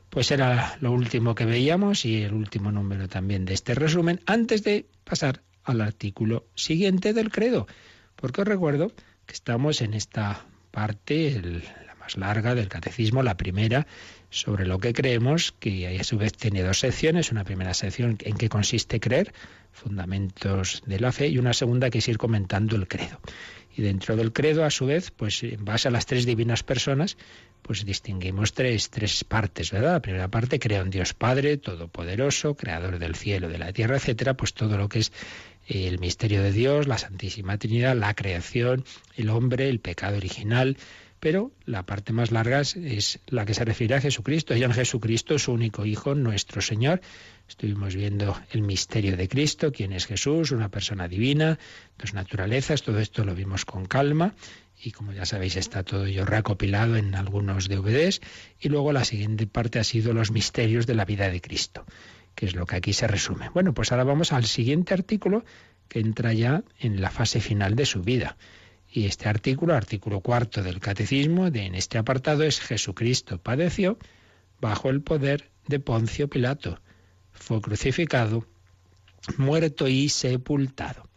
Pues 0.10 0.32
era 0.32 0.78
lo 0.80 0.92
último 0.92 1.36
que 1.36 1.46
veíamos 1.46 2.06
y 2.06 2.24
el 2.24 2.34
último 2.34 2.72
número 2.72 3.08
también 3.08 3.46
de 3.46 3.54
este 3.54 3.76
resumen, 3.76 4.22
antes 4.26 4.64
de 4.64 4.86
pasar 5.04 5.42
al 5.64 5.82
artículo 5.82 6.46
siguiente 6.56 7.14
del 7.14 7.32
credo. 7.32 7.68
Porque 8.16 8.42
os 8.42 8.48
recuerdo 8.48 8.92
que 9.26 9.34
estamos 9.34 9.82
en 9.82 9.94
esta 9.94 10.46
parte, 10.72 11.42
la 11.86 11.87
más 12.08 12.16
larga 12.18 12.56
del 12.56 12.70
catecismo, 12.70 13.22
la 13.22 13.36
primera 13.36 13.86
sobre 14.30 14.66
lo 14.66 14.80
que 14.80 14.94
creemos, 14.94 15.54
que 15.60 16.00
a 16.00 16.04
su 16.04 16.18
vez 16.18 16.34
tiene 16.34 16.64
dos 16.64 16.80
secciones, 16.80 17.32
una 17.32 17.44
primera 17.44 17.74
sección 17.74 18.18
en 18.22 18.38
qué 18.38 18.48
consiste 18.48 19.00
creer, 19.00 19.34
fundamentos 19.74 20.84
de 20.86 21.00
la 21.00 21.12
fe, 21.12 21.28
y 21.28 21.38
una 21.38 21.54
segunda 21.54 21.90
que 21.90 21.98
es 21.98 22.08
ir 22.08 22.18
comentando 22.18 22.76
el 22.76 22.88
credo. 22.88 23.20
Y 23.76 23.82
dentro 23.82 24.16
del 24.16 24.32
credo, 24.32 24.64
a 24.64 24.72
su 24.72 24.86
vez, 24.86 25.12
pues 25.12 25.44
en 25.44 25.64
base 25.64 25.88
a 25.88 25.92
las 25.92 26.06
tres 26.06 26.26
divinas 26.26 26.64
personas, 26.64 27.18
pues 27.62 27.86
distinguimos 27.86 28.54
tres, 28.54 28.90
tres 28.90 29.24
partes, 29.24 29.72
¿verdad? 29.72 29.94
La 29.94 30.02
primera 30.02 30.30
parte, 30.30 30.60
creo 30.60 30.82
en 30.84 30.90
Dios 30.90 31.14
Padre, 31.14 31.58
Todopoderoso, 31.58 32.56
Creador 32.56 33.00
del 33.00 33.16
cielo, 33.16 33.50
de 33.50 33.60
la 33.60 33.74
tierra, 33.74 33.98
etcétera, 33.98 34.36
pues 34.36 34.54
todo 34.54 34.78
lo 34.78 34.90
que 34.90 35.00
es 35.00 35.12
el 35.68 36.00
misterio 36.00 36.42
de 36.42 36.54
Dios, 36.54 36.88
la 36.88 36.98
Santísima 36.98 37.58
Trinidad, 37.58 37.96
la 37.96 38.14
creación, 38.14 38.86
el 39.16 39.30
hombre, 39.30 39.70
el 39.70 39.80
pecado 39.80 40.16
original, 40.16 40.78
pero 41.20 41.52
la 41.66 41.84
parte 41.84 42.14
más 42.14 42.32
larga 42.32 42.62
es 42.62 43.20
la 43.28 43.46
que 43.46 43.54
se 43.54 43.66
refiere 43.66 43.96
a 43.96 44.02
Jesucristo, 44.02 44.56
y 44.56 44.64
en 44.64 44.72
Jesucristo, 44.72 45.40
su 45.40 45.52
único 45.52 45.86
Hijo, 45.86 46.16
nuestro 46.16 46.62
Señor. 46.62 47.02
Estuvimos 47.48 47.96
viendo 47.96 48.40
el 48.52 48.62
misterio 48.62 49.18
de 49.18 49.28
Cristo, 49.28 49.72
quién 49.72 49.94
es 49.94 50.06
Jesús, 50.06 50.52
una 50.52 50.70
persona 50.70 51.08
divina, 51.08 51.58
dos 51.98 52.14
naturalezas, 52.14 52.84
todo 52.84 53.00
esto 53.00 53.24
lo 53.24 53.34
vimos 53.34 53.66
con 53.66 53.86
calma 53.86 54.36
y 54.84 54.92
como 54.92 55.12
ya 55.12 55.26
sabéis 55.26 55.56
está 55.56 55.84
todo 55.84 56.06
ello 56.06 56.26
recopilado 56.26 56.98
en 56.98 57.16
algunos 57.16 57.68
DVDs 57.68 58.22
y 58.60 58.70
luego 58.70 58.92
la 58.92 59.06
siguiente 59.06 59.48
parte 59.48 59.80
ha 59.80 59.84
sido 59.84 60.14
los 60.14 60.32
misterios 60.32 60.86
de 60.86 60.96
la 60.96 61.06
vida 61.06 61.30
de 61.30 61.42
Cristo, 61.42 61.86
que 62.36 62.46
es 62.46 62.56
lo 62.56 62.66
que 62.66 62.76
aquí 62.76 62.94
se 62.94 63.08
resume. 63.08 63.50
Bueno, 63.50 63.74
pues 63.74 63.92
ahora 63.92 64.04
vamos 64.04 64.32
al 64.34 64.46
siguiente 64.46 64.94
artículo 64.94 65.44
que 65.88 66.00
entra 66.00 66.34
ya 66.34 66.64
en 66.80 67.02
la 67.02 67.10
fase 67.10 67.40
final 67.40 67.76
de 67.76 67.86
su 67.86 68.02
vida. 68.02 68.38
Y 68.98 69.06
este 69.06 69.30
artículo, 69.30 69.76
artículo 69.76 70.22
cuarto 70.22 70.64
del 70.64 70.80
Catecismo, 70.80 71.52
de, 71.52 71.68
en 71.68 71.76
este 71.76 72.00
apartado 72.00 72.42
es 72.42 72.60
Jesucristo 72.60 73.38
padeció 73.38 74.00
bajo 74.60 74.90
el 74.90 75.04
poder 75.04 75.52
de 75.68 75.80
Poncio 75.80 76.28
Pilato. 76.28 76.80
Fue 77.32 77.62
crucificado, 77.62 78.48
muerto 79.38 79.88
y 79.88 80.10
sepultado. 80.10 81.08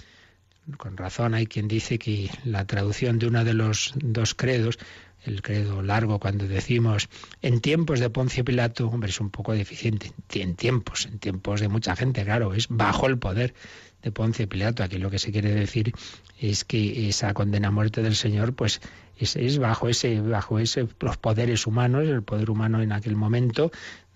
Con 0.76 0.98
razón 0.98 1.32
hay 1.32 1.46
quien 1.46 1.68
dice 1.68 1.98
que 1.98 2.30
la 2.44 2.66
traducción 2.66 3.18
de 3.18 3.28
uno 3.28 3.44
de 3.44 3.54
los 3.54 3.94
dos 3.96 4.34
credos, 4.34 4.78
el 5.24 5.40
credo 5.40 5.80
largo 5.80 6.18
cuando 6.18 6.46
decimos 6.46 7.08
en 7.40 7.62
tiempos 7.62 7.98
de 7.98 8.10
Poncio 8.10 8.44
Pilato, 8.44 8.88
hombre, 8.88 9.08
es 9.08 9.20
un 9.20 9.30
poco 9.30 9.54
deficiente. 9.54 10.12
En 10.34 10.54
tiempos, 10.54 11.06
en 11.06 11.18
tiempos 11.18 11.62
de 11.62 11.68
mucha 11.68 11.96
gente, 11.96 12.24
claro, 12.24 12.52
es 12.52 12.68
bajo 12.68 13.06
el 13.06 13.18
poder 13.18 13.54
de 14.02 14.12
Poncio 14.12 14.48
Pilato. 14.48 14.82
Aquí 14.82 14.98
lo 14.98 15.10
que 15.10 15.18
se 15.18 15.32
quiere 15.32 15.52
decir 15.52 15.92
es 16.38 16.64
que 16.64 17.08
esa 17.08 17.34
condena 17.34 17.68
a 17.68 17.70
muerte 17.70 18.02
del 18.02 18.16
Señor, 18.16 18.54
pues 18.54 18.80
es, 19.16 19.58
bajo 19.58 19.88
ese, 19.88 20.20
bajo 20.20 20.58
ese, 20.58 20.88
los 21.00 21.16
poderes 21.16 21.66
humanos, 21.66 22.08
el 22.08 22.22
poder 22.22 22.50
humano 22.50 22.82
en 22.82 22.92
aquel 22.92 23.16
momento 23.16 23.70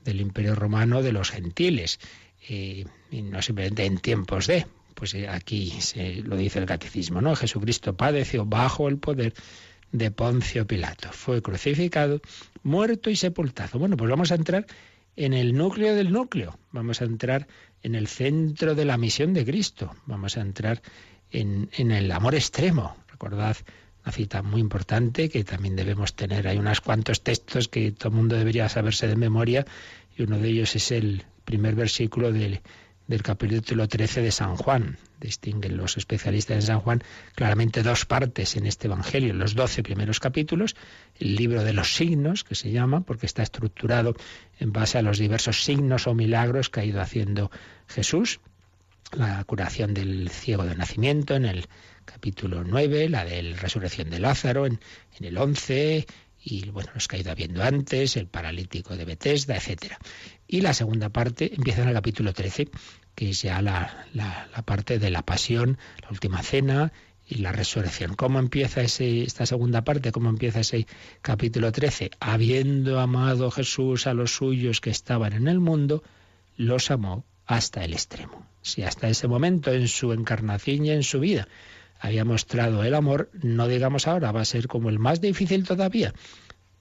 del 0.04 0.20
Imperio 0.20 0.54
Romano 0.54 1.02
de 1.02 1.12
los 1.12 1.30
gentiles, 1.30 1.98
eh, 2.48 2.84
y 3.10 3.22
no 3.22 3.40
simplemente 3.42 3.84
en 3.84 3.98
tiempos 3.98 4.46
de, 4.46 4.66
pues 4.94 5.14
eh, 5.14 5.28
aquí 5.28 5.70
se 5.80 6.22
lo 6.22 6.36
dice 6.36 6.58
el 6.58 6.66
catecismo, 6.66 7.20
¿no? 7.20 7.34
Jesucristo 7.36 7.96
padeció 7.96 8.44
bajo 8.44 8.88
el 8.88 8.98
poder 8.98 9.34
de 9.92 10.10
Poncio 10.10 10.66
Pilato, 10.66 11.10
fue 11.12 11.40
crucificado, 11.40 12.20
muerto 12.62 13.10
y 13.10 13.16
sepultado. 13.16 13.78
Bueno, 13.78 13.96
pues 13.96 14.10
vamos 14.10 14.32
a 14.32 14.34
entrar 14.34 14.66
en 15.16 15.32
el 15.32 15.56
núcleo 15.56 15.94
del 15.94 16.12
núcleo, 16.12 16.58
vamos 16.72 17.00
a 17.00 17.04
entrar 17.04 17.46
en 17.82 17.94
el 17.94 18.08
centro 18.08 18.74
de 18.74 18.84
la 18.84 18.96
misión 18.96 19.34
de 19.34 19.44
Cristo, 19.44 19.94
vamos 20.06 20.36
a 20.36 20.40
entrar 20.40 20.82
en, 21.30 21.70
en 21.76 21.90
el 21.90 22.10
amor 22.10 22.34
extremo. 22.34 22.96
Recordad 23.08 23.56
una 24.02 24.12
cita 24.12 24.42
muy 24.42 24.60
importante 24.60 25.28
que 25.28 25.44
también 25.44 25.76
debemos 25.76 26.14
tener. 26.14 26.46
Hay 26.46 26.58
unos 26.58 26.80
cuantos 26.80 27.22
textos 27.22 27.68
que 27.68 27.92
todo 27.92 28.10
el 28.10 28.16
mundo 28.16 28.36
debería 28.36 28.68
saberse 28.68 29.06
de 29.06 29.16
memoria 29.16 29.66
y 30.16 30.22
uno 30.22 30.38
de 30.38 30.48
ellos 30.48 30.76
es 30.76 30.90
el 30.90 31.24
primer 31.44 31.74
versículo 31.74 32.32
del, 32.32 32.60
del 33.06 33.22
capítulo 33.22 33.86
13 33.86 34.22
de 34.22 34.32
San 34.32 34.56
Juan. 34.56 34.98
Distinguen 35.20 35.76
los 35.76 35.96
especialistas 35.96 36.56
de 36.56 36.62
San 36.62 36.80
Juan 36.80 37.02
claramente 37.34 37.82
dos 37.82 38.04
partes 38.04 38.56
en 38.56 38.66
este 38.66 38.86
Evangelio, 38.86 39.34
los 39.34 39.54
doce 39.54 39.82
primeros 39.82 40.20
capítulos, 40.20 40.76
el 41.18 41.36
libro 41.36 41.64
de 41.64 41.72
los 41.72 41.94
signos, 41.94 42.44
que 42.44 42.54
se 42.54 42.70
llama, 42.70 43.00
porque 43.00 43.26
está 43.26 43.42
estructurado 43.42 44.14
en 44.58 44.72
base 44.72 44.98
a 44.98 45.02
los 45.02 45.18
diversos 45.18 45.64
signos 45.64 46.06
o 46.06 46.14
milagros 46.14 46.70
que 46.70 46.80
ha 46.80 46.84
ido 46.84 47.00
haciendo 47.00 47.50
Jesús, 47.88 48.40
la 49.12 49.44
curación 49.44 49.94
del 49.94 50.28
ciego 50.30 50.64
de 50.64 50.74
nacimiento 50.74 51.34
en 51.34 51.44
el 51.44 51.66
capítulo 52.04 52.64
9, 52.64 53.08
la 53.08 53.24
de 53.24 53.42
la 53.42 53.56
resurrección 53.56 54.10
de 54.10 54.18
Lázaro 54.18 54.66
en, 54.66 54.80
en 55.18 55.26
el 55.26 55.38
11, 55.38 56.06
y 56.44 56.68
bueno, 56.68 56.90
los 56.94 57.08
que 57.08 57.16
ha 57.16 57.20
ido 57.20 57.30
habiendo 57.30 57.62
antes, 57.62 58.16
el 58.16 58.26
paralítico 58.26 58.96
de 58.96 59.06
Bethesda, 59.06 59.56
etcétera. 59.56 59.98
Y 60.46 60.60
la 60.60 60.74
segunda 60.74 61.08
parte 61.08 61.54
empieza 61.54 61.82
en 61.82 61.88
el 61.88 61.94
capítulo 61.94 62.34
13, 62.34 62.68
que 63.14 63.30
es 63.30 63.42
ya 63.42 63.62
la, 63.62 64.06
la, 64.12 64.62
parte 64.64 64.98
de 64.98 65.10
la 65.10 65.22
pasión, 65.22 65.78
la 66.02 66.10
última 66.10 66.42
cena 66.42 66.92
y 67.26 67.36
la 67.36 67.52
resurrección. 67.52 68.14
¿Cómo 68.14 68.38
empieza 68.38 68.82
ese, 68.82 69.22
esta 69.22 69.46
segunda 69.46 69.84
parte? 69.84 70.12
¿Cómo 70.12 70.28
empieza 70.28 70.60
ese 70.60 70.86
capítulo 71.22 71.72
13? 71.72 72.10
Habiendo 72.20 73.00
amado 73.00 73.50
Jesús 73.50 74.06
a 74.06 74.12
los 74.12 74.36
suyos 74.36 74.82
que 74.82 74.90
estaban 74.90 75.32
en 75.32 75.48
el 75.48 75.60
mundo, 75.60 76.02
los 76.58 76.90
amó 76.90 77.24
hasta 77.46 77.84
el 77.84 77.94
extremo. 77.94 78.46
Si 78.60 78.82
hasta 78.82 79.08
ese 79.08 79.28
momento 79.28 79.72
en 79.72 79.88
su 79.88 80.12
encarnación 80.12 80.84
y 80.84 80.90
en 80.90 81.02
su 81.02 81.20
vida 81.20 81.48
había 82.00 82.24
mostrado 82.24 82.84
el 82.84 82.94
amor, 82.94 83.30
no 83.42 83.68
digamos 83.68 84.06
ahora, 84.06 84.32
va 84.32 84.42
a 84.42 84.44
ser 84.44 84.68
como 84.68 84.88
el 84.88 84.98
más 84.98 85.20
difícil 85.20 85.64
todavía. 85.64 86.12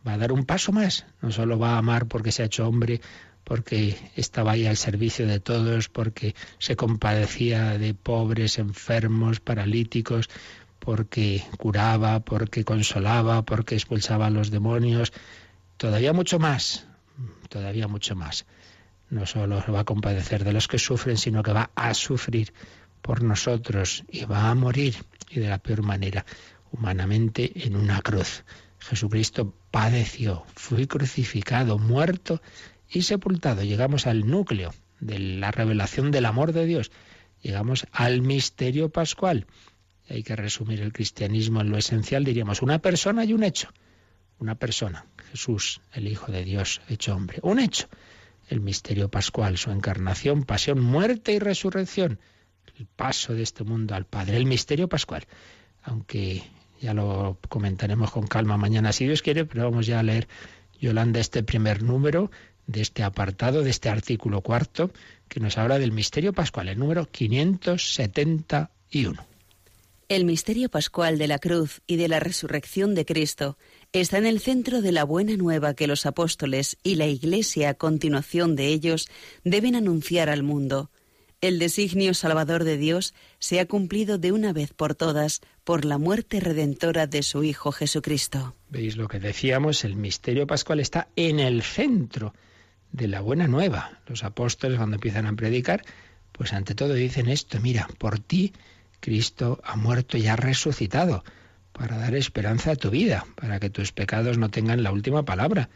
Va 0.05 0.13
a 0.13 0.17
dar 0.17 0.31
un 0.31 0.45
paso 0.45 0.71
más. 0.71 1.05
No 1.21 1.31
solo 1.31 1.57
va 1.57 1.75
a 1.75 1.77
amar 1.77 2.07
porque 2.07 2.31
se 2.31 2.43
ha 2.43 2.47
hecho 2.47 2.67
hombre, 2.67 2.99
porque 3.43 3.97
estaba 4.15 4.51
ahí 4.51 4.65
al 4.65 4.77
servicio 4.77 5.27
de 5.27 5.39
todos, 5.39 5.89
porque 5.89 6.35
se 6.59 6.75
compadecía 6.75 7.77
de 7.77 7.93
pobres, 7.93 8.57
enfermos, 8.57 9.39
paralíticos, 9.39 10.29
porque 10.79 11.43
curaba, 11.57 12.19
porque 12.19 12.65
consolaba, 12.65 13.43
porque 13.43 13.75
expulsaba 13.75 14.27
a 14.27 14.29
los 14.29 14.51
demonios. 14.51 15.13
Todavía 15.77 16.13
mucho 16.13 16.39
más, 16.39 16.85
todavía 17.49 17.87
mucho 17.87 18.15
más. 18.15 18.45
No 19.09 19.25
solo 19.25 19.63
va 19.71 19.81
a 19.81 19.85
compadecer 19.85 20.43
de 20.43 20.53
los 20.53 20.67
que 20.67 20.79
sufren, 20.79 21.17
sino 21.17 21.43
que 21.43 21.53
va 21.53 21.69
a 21.75 21.93
sufrir 21.93 22.53
por 23.03 23.21
nosotros 23.21 24.03
y 24.09 24.25
va 24.25 24.49
a 24.49 24.55
morir 24.55 24.95
y 25.29 25.39
de 25.39 25.49
la 25.49 25.59
peor 25.59 25.83
manera, 25.83 26.25
humanamente 26.71 27.51
en 27.67 27.75
una 27.75 28.01
cruz. 28.01 28.43
Jesucristo 28.79 29.53
padeció, 29.69 30.45
fue 30.55 30.87
crucificado, 30.87 31.77
muerto 31.77 32.41
y 32.89 33.03
sepultado. 33.03 33.61
Llegamos 33.61 34.07
al 34.07 34.25
núcleo 34.27 34.73
de 34.99 35.19
la 35.19 35.51
revelación 35.51 36.11
del 36.11 36.25
amor 36.25 36.53
de 36.53 36.65
Dios. 36.65 36.91
Llegamos 37.41 37.85
al 37.91 38.21
misterio 38.21 38.89
pascual. 38.89 39.47
Hay 40.09 40.23
que 40.23 40.35
resumir 40.35 40.81
el 40.81 40.93
cristianismo 40.93 41.61
en 41.61 41.71
lo 41.71 41.77
esencial, 41.77 42.23
diríamos, 42.23 42.61
una 42.61 42.79
persona 42.79 43.25
y 43.25 43.33
un 43.33 43.43
hecho. 43.43 43.69
Una 44.39 44.55
persona, 44.55 45.05
Jesús, 45.31 45.81
el 45.93 46.07
Hijo 46.07 46.31
de 46.31 46.43
Dios, 46.43 46.81
hecho 46.87 47.15
hombre. 47.15 47.39
Un 47.41 47.59
hecho, 47.59 47.87
el 48.47 48.61
misterio 48.61 49.09
pascual, 49.09 49.57
su 49.57 49.71
encarnación, 49.71 50.43
pasión, 50.43 50.79
muerte 50.81 51.33
y 51.33 51.39
resurrección 51.39 52.19
el 52.77 52.85
paso 52.85 53.33
de 53.33 53.43
este 53.43 53.63
mundo 53.63 53.95
al 53.95 54.05
Padre, 54.05 54.37
el 54.37 54.45
misterio 54.45 54.89
pascual. 54.89 55.25
Aunque 55.83 56.43
ya 56.81 56.93
lo 56.93 57.37
comentaremos 57.49 58.11
con 58.11 58.27
calma 58.27 58.57
mañana 58.57 58.91
si 58.91 59.05
Dios 59.05 59.21
quiere, 59.21 59.45
pero 59.45 59.63
vamos 59.63 59.85
ya 59.85 59.99
a 59.99 60.03
leer, 60.03 60.27
Yolanda, 60.79 61.19
este 61.19 61.43
primer 61.43 61.83
número 61.83 62.31
de 62.67 62.81
este 62.81 63.03
apartado, 63.03 63.61
de 63.61 63.69
este 63.69 63.89
artículo 63.89 64.41
cuarto, 64.41 64.91
que 65.27 65.39
nos 65.39 65.57
habla 65.57 65.79
del 65.79 65.91
misterio 65.91 66.33
pascual, 66.33 66.69
el 66.69 66.79
número 66.79 67.09
571. 67.09 69.25
El 70.09 70.25
misterio 70.25 70.69
pascual 70.69 71.17
de 71.17 71.27
la 71.27 71.39
cruz 71.39 71.81
y 71.87 71.95
de 71.95 72.07
la 72.07 72.19
resurrección 72.19 72.93
de 72.93 73.05
Cristo 73.05 73.57
está 73.93 74.17
en 74.17 74.25
el 74.25 74.41
centro 74.41 74.81
de 74.81 74.91
la 74.91 75.05
buena 75.05 75.35
nueva 75.37 75.73
que 75.73 75.87
los 75.87 76.05
apóstoles 76.05 76.77
y 76.83 76.95
la 76.95 77.07
Iglesia 77.07 77.69
a 77.69 77.73
continuación 77.73 78.55
de 78.55 78.67
ellos 78.67 79.07
deben 79.43 79.75
anunciar 79.75 80.29
al 80.29 80.43
mundo 80.43 80.91
el 81.43 81.59
designio 81.59 82.13
salvador 82.13 82.63
de 82.63 82.77
Dios 82.77 83.13
se 83.37 83.59
ha 83.59 83.65
cumplido 83.65 84.17
de 84.17 84.31
una 84.31 84.53
vez 84.53 84.71
por 84.73 84.95
todas 84.95 85.41
por 85.65 85.83
la 85.83 85.97
muerte 85.97 86.39
redentora 86.39 87.05
de 87.05 87.21
su 87.21 87.43
Hijo 87.43 87.73
Jesucristo. 87.73 88.55
Veis 88.69 88.95
lo 88.95 89.09
que 89.09 89.19
decíamos, 89.19 89.83
el 89.83 89.97
misterio 89.97 90.47
pascual 90.47 90.79
está 90.79 91.09
en 91.17 91.41
el 91.41 91.61
centro 91.61 92.33
de 92.93 93.09
la 93.09 93.19
buena 93.19 93.49
nueva. 93.49 93.99
Los 94.07 94.23
apóstoles 94.23 94.77
cuando 94.77 94.95
empiezan 94.95 95.25
a 95.25 95.33
predicar, 95.33 95.83
pues 96.31 96.53
ante 96.53 96.75
todo 96.75 96.93
dicen 96.93 97.27
esto, 97.27 97.59
mira, 97.59 97.89
por 97.97 98.19
ti 98.19 98.53
Cristo 99.01 99.59
ha 99.65 99.75
muerto 99.75 100.17
y 100.17 100.27
ha 100.27 100.37
resucitado 100.37 101.25
para 101.73 101.97
dar 101.97 102.15
esperanza 102.15 102.71
a 102.71 102.75
tu 102.77 102.89
vida, 102.89 103.25
para 103.35 103.59
que 103.59 103.69
tus 103.69 103.91
pecados 103.91 104.37
no 104.37 104.49
tengan 104.49 104.81
la 104.81 104.93
última 104.93 105.25
palabra, 105.25 105.69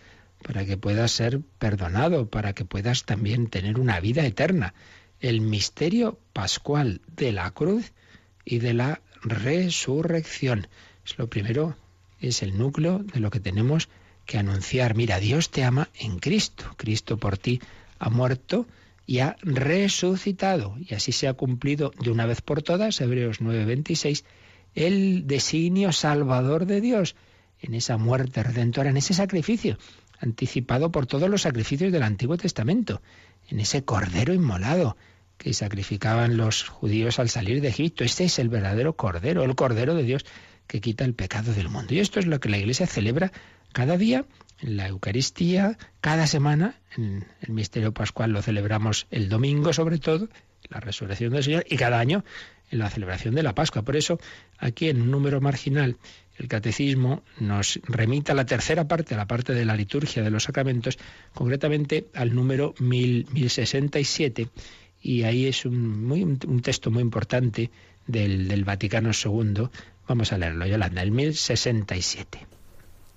para 0.43 0.63
que 0.63 0.77
puedas 0.77 1.11
ser 1.11 1.41
perdonado, 1.59 2.29
para 2.29 2.53
que 2.53 2.63
puedas 2.63 3.03
también 3.03 3.47
tener 3.49 3.81
una 3.81 3.99
vida 3.99 4.25
eterna 4.25 4.73
el 5.19 5.41
misterio 5.41 6.19
pascual 6.33 7.01
de 7.15 7.31
la 7.31 7.51
cruz 7.51 7.91
y 8.45 8.59
de 8.59 8.73
la 8.73 9.01
resurrección. 9.21 10.67
Es 11.05 11.17
lo 11.17 11.27
primero, 11.27 11.75
es 12.19 12.43
el 12.43 12.57
núcleo 12.57 12.99
de 12.99 13.19
lo 13.19 13.29
que 13.29 13.39
tenemos 13.39 13.89
que 14.25 14.37
anunciar, 14.37 14.95
mira, 14.95 15.19
Dios 15.19 15.49
te 15.49 15.63
ama 15.63 15.89
en 15.95 16.19
Cristo. 16.19 16.65
Cristo 16.75 17.17
por 17.17 17.37
ti 17.37 17.61
ha 17.97 18.09
muerto 18.09 18.67
y 19.05 19.19
ha 19.19 19.37
resucitado. 19.41 20.75
Y 20.77 20.93
así 20.93 21.13
se 21.13 21.27
ha 21.27 21.33
cumplido 21.33 21.91
de 21.99 22.11
una 22.11 22.25
vez 22.25 22.41
por 22.41 22.61
todas, 22.61 22.99
Hebreos 22.99 23.39
9:26, 23.41 24.25
el 24.75 25.25
designio 25.25 25.93
salvador 25.93 26.65
de 26.65 26.81
Dios 26.81 27.15
en 27.61 27.73
esa 27.73 27.97
muerte 27.97 28.43
redentora, 28.43 28.89
en 28.89 28.97
ese 28.97 29.13
sacrificio, 29.13 29.77
anticipado 30.19 30.91
por 30.91 31.07
todos 31.07 31.29
los 31.29 31.41
sacrificios 31.43 31.91
del 31.91 32.03
Antiguo 32.03 32.37
Testamento, 32.37 33.01
en 33.47 33.59
ese 33.59 33.83
cordero 33.83 34.33
inmolado 34.33 34.97
que 35.37 35.53
sacrificaban 35.53 36.37
los 36.37 36.63
judíos 36.67 37.19
al 37.19 37.29
salir 37.29 37.61
de 37.61 37.69
Egipto. 37.69 38.03
Este 38.03 38.25
es 38.25 38.39
el 38.39 38.49
verdadero 38.49 38.95
cordero, 38.95 39.43
el 39.43 39.55
cordero 39.55 39.95
de 39.95 40.03
Dios 40.03 40.25
que 40.65 40.81
quita 40.81 41.05
el 41.05 41.13
pecado 41.13 41.53
del 41.53 41.69
mundo. 41.69 41.93
Y 41.93 41.99
esto 41.99 42.19
es 42.19 42.25
lo 42.25 42.39
que 42.39 42.49
la 42.49 42.57
Iglesia 42.57 42.87
celebra 42.87 43.31
cada 43.71 43.97
día 43.97 44.25
en 44.59 44.77
la 44.77 44.87
Eucaristía, 44.87 45.77
cada 46.01 46.27
semana, 46.27 46.75
en 46.97 47.25
el 47.41 47.53
misterio 47.53 47.93
pascual 47.93 48.31
lo 48.31 48.41
celebramos 48.41 49.07
el 49.11 49.29
domingo 49.29 49.71
sobre 49.71 49.99
todo, 49.99 50.29
la 50.69 50.79
resurrección 50.79 51.31
del 51.31 51.43
Señor, 51.43 51.65
y 51.69 51.77
cada 51.77 51.99
año 51.99 52.25
en 52.71 52.79
la 52.79 52.89
celebración 52.89 53.35
de 53.35 53.43
la 53.43 53.53
Pascua. 53.53 53.83
Por 53.83 53.95
eso, 53.95 54.19
aquí 54.57 54.89
en 54.89 55.01
un 55.01 55.11
número 55.11 55.39
marginal, 55.41 55.97
el 56.37 56.47
catecismo 56.47 57.23
nos 57.39 57.79
remita 57.83 58.33
a 58.33 58.35
la 58.35 58.45
tercera 58.45 58.87
parte, 58.87 59.15
a 59.15 59.17
la 59.17 59.27
parte 59.27 59.53
de 59.53 59.65
la 59.65 59.75
liturgia 59.75 60.23
de 60.23 60.29
los 60.29 60.43
sacramentos, 60.43 60.97
concretamente 61.33 62.07
al 62.13 62.33
número 62.35 62.75
1067, 62.79 64.49
y 65.01 65.23
ahí 65.23 65.45
es 65.45 65.65
un, 65.65 66.05
muy, 66.05 66.23
un 66.23 66.61
texto 66.61 66.91
muy 66.91 67.01
importante 67.01 67.71
del, 68.05 68.47
del 68.47 68.65
Vaticano 68.65 69.11
II. 69.11 69.69
Vamos 70.07 70.31
a 70.31 70.37
leerlo, 70.37 70.65
Yolanda, 70.65 71.01
el 71.01 71.11
1067. 71.11 72.47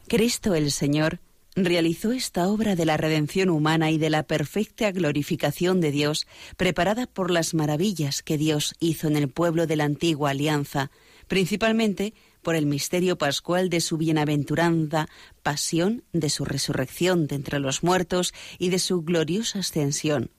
Cristo 0.08 0.54
el 0.54 0.70
Señor 0.70 1.20
realizó 1.56 2.12
esta 2.12 2.48
obra 2.48 2.76
de 2.76 2.84
la 2.84 2.96
redención 2.96 3.50
humana 3.50 3.90
y 3.90 3.98
de 3.98 4.10
la 4.10 4.22
perfecta 4.22 4.90
glorificación 4.92 5.80
de 5.80 5.90
Dios, 5.90 6.26
preparada 6.56 7.06
por 7.06 7.30
las 7.30 7.54
maravillas 7.54 8.22
que 8.22 8.38
Dios 8.38 8.74
hizo 8.80 9.08
en 9.08 9.16
el 9.16 9.28
pueblo 9.28 9.66
de 9.66 9.76
la 9.76 9.84
antigua 9.84 10.30
alianza, 10.30 10.90
principalmente 11.28 12.14
por 12.42 12.54
el 12.54 12.66
misterio 12.66 13.18
pascual 13.18 13.68
de 13.68 13.80
su 13.80 13.96
bienaventuranza, 13.96 15.08
pasión, 15.42 16.04
de 16.12 16.30
su 16.30 16.44
resurrección 16.44 17.26
de 17.26 17.36
entre 17.36 17.58
los 17.58 17.82
muertos 17.82 18.32
y 18.58 18.70
de 18.70 18.78
su 18.78 19.02
gloriosa 19.02 19.60
ascensión. 19.60 20.30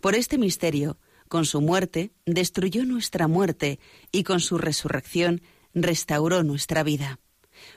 Por 0.00 0.14
este 0.14 0.38
misterio, 0.38 0.98
con 1.28 1.44
su 1.44 1.60
muerte, 1.60 2.12
destruyó 2.26 2.84
nuestra 2.84 3.28
muerte 3.28 3.78
y 4.12 4.24
con 4.24 4.40
su 4.40 4.58
resurrección 4.58 5.42
restauró 5.74 6.42
nuestra 6.42 6.82
vida 6.82 7.20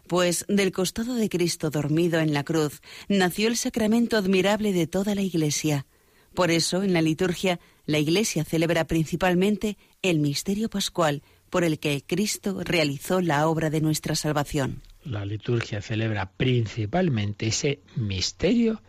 pues 0.07 0.45
del 0.47 0.71
costado 0.71 1.15
de 1.15 1.29
Cristo 1.29 1.69
dormido 1.69 2.19
en 2.19 2.33
la 2.33 2.43
cruz 2.43 2.81
nació 3.07 3.47
el 3.47 3.57
sacramento 3.57 4.17
admirable 4.17 4.73
de 4.73 4.87
toda 4.87 5.15
la 5.15 5.21
Iglesia. 5.21 5.85
Por 6.33 6.51
eso, 6.51 6.83
en 6.83 6.93
la 6.93 7.01
liturgia, 7.01 7.59
la 7.85 7.99
Iglesia 7.99 8.43
celebra 8.43 8.85
principalmente 8.85 9.77
el 10.01 10.19
misterio 10.19 10.69
pascual 10.69 11.21
por 11.53 11.63
el 11.63 11.77
que 11.77 12.01
Cristo 12.03 12.61
realizó 12.63 13.21
la 13.21 13.47
obra 13.47 13.69
de 13.69 13.79
nuestra 13.79 14.15
salvación. 14.15 14.81
La 15.03 15.23
liturgia 15.23 15.83
celebra 15.83 16.31
principalmente 16.31 17.45
ese 17.45 17.81
misterio 17.95 18.81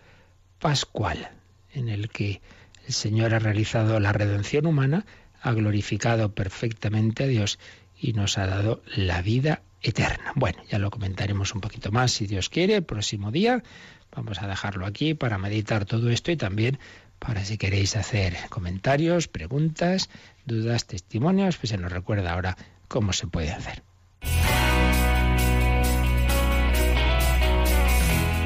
pascual 0.59 1.29
en 1.75 1.91
el 1.91 2.09
que 2.09 2.41
el 2.87 2.95
Señor 2.95 3.35
ha 3.35 3.39
realizado 3.39 4.01
la 4.01 4.15
redención 4.15 4.65
humana, 4.65 5.05
ha 5.43 5.53
glorificado 5.53 6.35
perfectamente 6.35 7.25
a 7.25 7.27
Dios 7.27 7.59
y 8.01 8.15
nos 8.15 8.39
ha 8.39 8.47
dado 8.47 8.83
la 8.97 9.21
vida 9.21 9.61
eterna. 9.83 10.33
Bueno, 10.35 10.63
ya 10.71 10.79
lo 10.79 10.91
comentaremos 10.91 11.55
un 11.55 11.61
poquito 11.61 11.93
más 11.93 12.13
si 12.13 12.27
Dios 12.27 12.49
quiere 12.49 12.77
el 12.77 12.85
próximo 12.85 13.31
día. 13.31 13.63
Vamos 14.11 14.41
a 14.41 14.49
dejarlo 14.49 14.87
aquí 14.87 15.13
para 15.13 15.37
meditar 15.37 15.85
todo 15.85 16.09
esto 16.09 16.33
y 16.33 16.39
también 16.39 16.79
para 17.27 17.45
si 17.45 17.59
queréis 17.59 17.97
hacer 17.97 18.37
comentarios, 18.51 19.29
preguntas, 19.29 20.11
dudas, 20.45 20.87
testimonios, 20.87 21.57
pues 21.57 21.71
se 21.71 21.79
nos 21.79 21.91
recuerda 21.91 22.33
ahora 22.33 22.57
cómo 22.89 23.13
se 23.13 23.27
puede 23.27 23.51
hacer. 23.51 23.83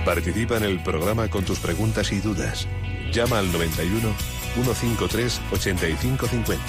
Participa 0.05 0.57
en 0.57 0.65
el 0.65 0.83
programa 0.83 1.29
con 1.29 1.45
tus 1.45 1.59
preguntas 1.59 2.13
y 2.13 2.21
dudas. 2.21 2.67
Llama 3.13 3.41
al 3.41 3.53
91 3.53 4.15
153 4.55 5.41
8550. 5.53 6.65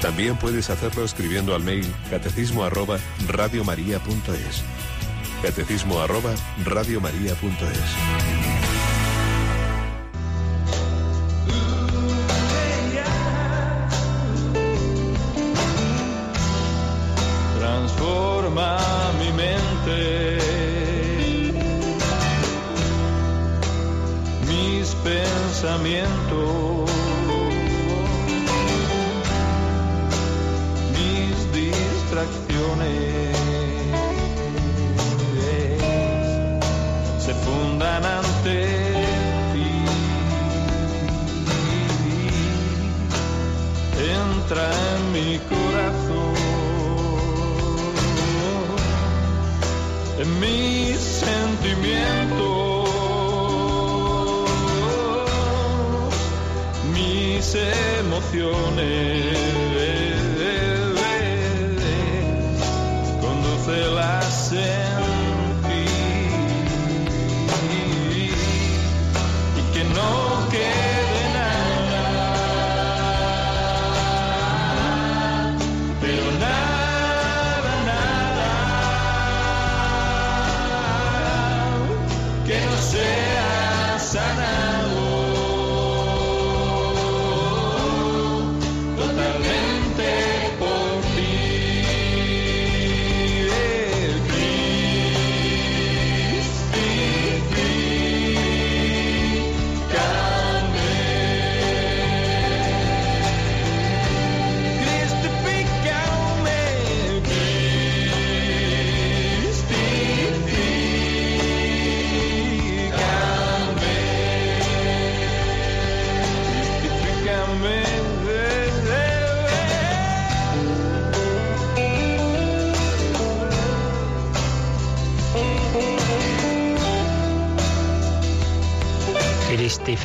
También 0.00 0.36
puedes 0.36 0.70
hacerlo 0.70 1.04
escribiendo 1.04 1.54
al 1.54 1.62
mail 1.62 1.86
catecismo 2.10 2.64
arroba 2.64 2.98
radiomaria.es. 3.28 4.64
Catecismo 5.42 6.00
arroba 6.00 6.34
radiomaria.es. 6.64 8.61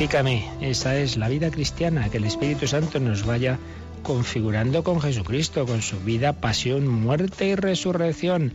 Esa 0.00 0.96
es 0.96 1.16
la 1.16 1.28
vida 1.28 1.50
cristiana, 1.50 2.08
que 2.08 2.18
el 2.18 2.24
Espíritu 2.24 2.68
Santo 2.68 3.00
nos 3.00 3.26
vaya 3.26 3.58
configurando 4.04 4.84
con 4.84 5.00
Jesucristo, 5.00 5.66
con 5.66 5.82
su 5.82 5.98
vida, 5.98 6.34
pasión, 6.34 6.86
muerte 6.86 7.48
y 7.48 7.56
resurrección, 7.56 8.52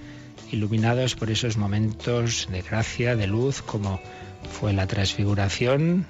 iluminados 0.54 1.16
por 1.16 1.30
esos 1.30 1.58
momentos 1.58 2.48
de 2.50 2.62
gracia, 2.62 3.18
de 3.18 3.28
luz, 3.28 3.62
como 3.62 4.00
fue 4.54 4.72
la 4.72 4.88
transfiguración, 4.88 6.06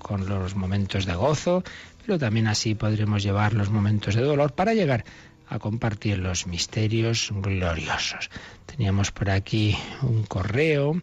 con 0.00 0.28
los 0.28 0.56
momentos 0.56 1.06
de 1.06 1.14
gozo, 1.14 1.62
pero 2.04 2.18
también 2.18 2.48
así 2.48 2.74
podremos 2.74 3.22
llevar 3.22 3.52
los 3.52 3.70
momentos 3.70 4.16
de 4.16 4.22
dolor 4.22 4.54
para 4.54 4.74
llegar 4.74 5.04
a 5.48 5.60
compartir 5.60 6.18
los 6.18 6.48
misterios 6.48 7.30
gloriosos. 7.32 8.28
Teníamos 8.66 9.12
por 9.12 9.30
aquí 9.30 9.78
un 10.02 10.24
correo 10.24 11.00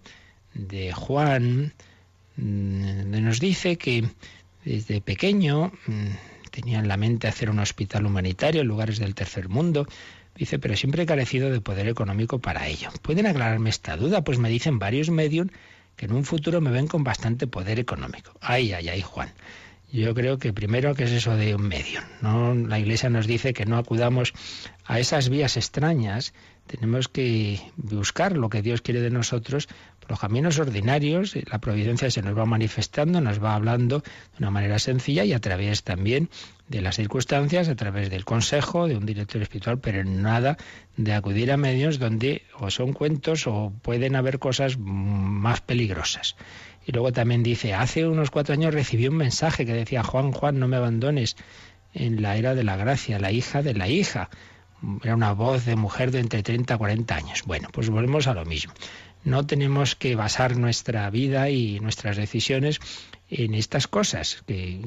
de 0.53 0.91
Juan, 0.91 1.71
donde 2.37 3.21
nos 3.21 3.39
dice 3.39 3.77
que 3.77 4.05
desde 4.63 5.01
pequeño 5.01 5.71
mm, 5.87 6.07
tenía 6.51 6.79
en 6.79 6.87
la 6.87 6.97
mente 6.97 7.27
hacer 7.27 7.49
un 7.49 7.59
hospital 7.59 8.05
humanitario 8.05 8.61
en 8.61 8.67
lugares 8.67 8.99
del 8.99 9.15
tercer 9.15 9.49
mundo. 9.49 9.87
Dice, 10.35 10.59
pero 10.59 10.75
siempre 10.75 11.03
he 11.03 11.05
carecido 11.05 11.49
de 11.49 11.61
poder 11.61 11.87
económico 11.87 12.39
para 12.39 12.67
ello. 12.67 12.89
¿Pueden 13.01 13.27
aclararme 13.27 13.69
esta 13.69 13.97
duda? 13.97 14.23
Pues 14.23 14.37
me 14.37 14.49
dicen 14.49 14.79
varios 14.79 15.09
medios 15.09 15.47
que 15.95 16.05
en 16.05 16.13
un 16.13 16.23
futuro 16.23 16.61
me 16.61 16.71
ven 16.71 16.87
con 16.87 17.03
bastante 17.03 17.47
poder 17.47 17.79
económico. 17.79 18.31
Ay, 18.41 18.73
ay, 18.73 18.89
ay, 18.89 19.01
Juan. 19.01 19.31
Yo 19.91 20.15
creo 20.15 20.39
que 20.39 20.53
primero 20.53 20.95
que 20.95 21.03
es 21.03 21.11
eso 21.11 21.35
de 21.35 21.53
un 21.53 21.67
medio. 21.67 21.99
¿no? 22.21 22.55
La 22.55 22.79
Iglesia 22.79 23.09
nos 23.09 23.27
dice 23.27 23.53
que 23.53 23.65
no 23.65 23.77
acudamos 23.77 24.33
a 24.85 24.99
esas 24.99 25.27
vías 25.27 25.57
extrañas. 25.57 26.33
Tenemos 26.65 27.09
que 27.09 27.59
buscar 27.75 28.37
lo 28.37 28.49
que 28.49 28.61
Dios 28.61 28.81
quiere 28.81 29.01
de 29.01 29.09
nosotros 29.09 29.67
los 30.11 30.19
caminos 30.19 30.59
ordinarios. 30.59 31.37
La 31.49 31.59
providencia 31.59 32.11
se 32.11 32.21
nos 32.21 32.37
va 32.37 32.45
manifestando, 32.45 33.21
nos 33.21 33.41
va 33.41 33.55
hablando 33.55 33.99
de 33.99 34.37
una 34.39 34.51
manera 34.51 34.77
sencilla 34.77 35.23
y 35.23 35.31
a 35.31 35.39
través 35.39 35.83
también 35.83 36.29
de 36.67 36.81
las 36.81 36.97
circunstancias, 36.97 37.69
a 37.69 37.75
través 37.75 38.09
del 38.09 38.25
consejo 38.25 38.87
de 38.87 38.97
un 38.97 39.05
director 39.05 39.41
espiritual, 39.41 39.79
pero 39.79 40.03
nada 40.03 40.57
de 40.97 41.13
acudir 41.13 41.49
a 41.51 41.55
medios 41.55 41.97
donde 41.97 42.43
o 42.59 42.69
son 42.69 42.91
cuentos 42.91 43.47
o 43.47 43.71
pueden 43.81 44.17
haber 44.17 44.37
cosas 44.37 44.77
más 44.77 45.61
peligrosas. 45.61 46.35
Y 46.85 46.91
luego 46.91 47.13
también 47.13 47.41
dice, 47.41 47.73
hace 47.73 48.05
unos 48.05 48.31
cuatro 48.31 48.53
años 48.53 48.73
recibí 48.73 49.07
un 49.07 49.15
mensaje 49.15 49.65
que 49.65 49.73
decía, 49.73 50.03
Juan, 50.03 50.33
Juan, 50.33 50.59
no 50.59 50.67
me 50.67 50.75
abandones 50.75 51.37
en 51.93 52.21
la 52.21 52.35
era 52.35 52.53
de 52.53 52.65
la 52.65 52.75
gracia, 52.75 53.17
la 53.17 53.31
hija 53.31 53.61
de 53.61 53.75
la 53.75 53.87
hija. 53.87 54.29
Era 55.03 55.15
una 55.15 55.31
voz 55.31 55.65
de 55.65 55.77
mujer 55.77 56.11
de 56.11 56.19
entre 56.19 56.43
30 56.43 56.73
y 56.73 56.77
40 56.77 57.15
años. 57.15 57.43
Bueno, 57.45 57.69
pues 57.71 57.89
volvemos 57.89 58.27
a 58.27 58.33
lo 58.33 58.43
mismo. 58.45 58.73
No 59.23 59.45
tenemos 59.45 59.95
que 59.95 60.15
basar 60.15 60.57
nuestra 60.57 61.09
vida 61.09 61.49
y 61.49 61.79
nuestras 61.79 62.17
decisiones 62.17 62.79
en 63.31 63.53
estas 63.55 63.87
cosas, 63.87 64.43
que, 64.45 64.81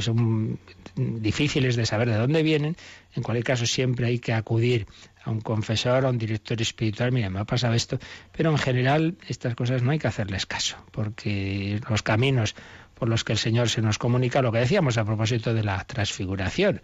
son 0.00 0.58
difíciles 0.96 1.76
de 1.76 1.86
saber 1.86 2.10
de 2.10 2.16
dónde 2.16 2.42
vienen. 2.42 2.76
En 3.14 3.22
cualquier 3.22 3.44
caso, 3.44 3.66
siempre 3.66 4.06
hay 4.06 4.18
que 4.18 4.34
acudir 4.34 4.86
a 5.24 5.30
un 5.30 5.40
confesor, 5.40 6.04
a 6.04 6.10
un 6.10 6.18
director 6.18 6.60
espiritual, 6.60 7.10
mira, 7.10 7.30
me 7.30 7.40
ha 7.40 7.44
pasado 7.44 7.74
esto, 7.74 7.98
pero 8.32 8.50
en 8.50 8.58
general 8.58 9.16
estas 9.28 9.54
cosas 9.54 9.82
no 9.82 9.90
hay 9.90 9.98
que 9.98 10.06
hacerles 10.06 10.46
caso, 10.46 10.76
porque 10.92 11.80
los 11.88 12.02
caminos 12.02 12.54
por 12.94 13.08
los 13.08 13.24
que 13.24 13.32
el 13.32 13.38
Señor 13.38 13.68
se 13.68 13.82
nos 13.82 13.98
comunica, 13.98 14.42
lo 14.42 14.52
que 14.52 14.58
decíamos 14.58 14.98
a 14.98 15.04
propósito 15.04 15.52
de 15.52 15.64
la 15.64 15.82
transfiguración, 15.84 16.80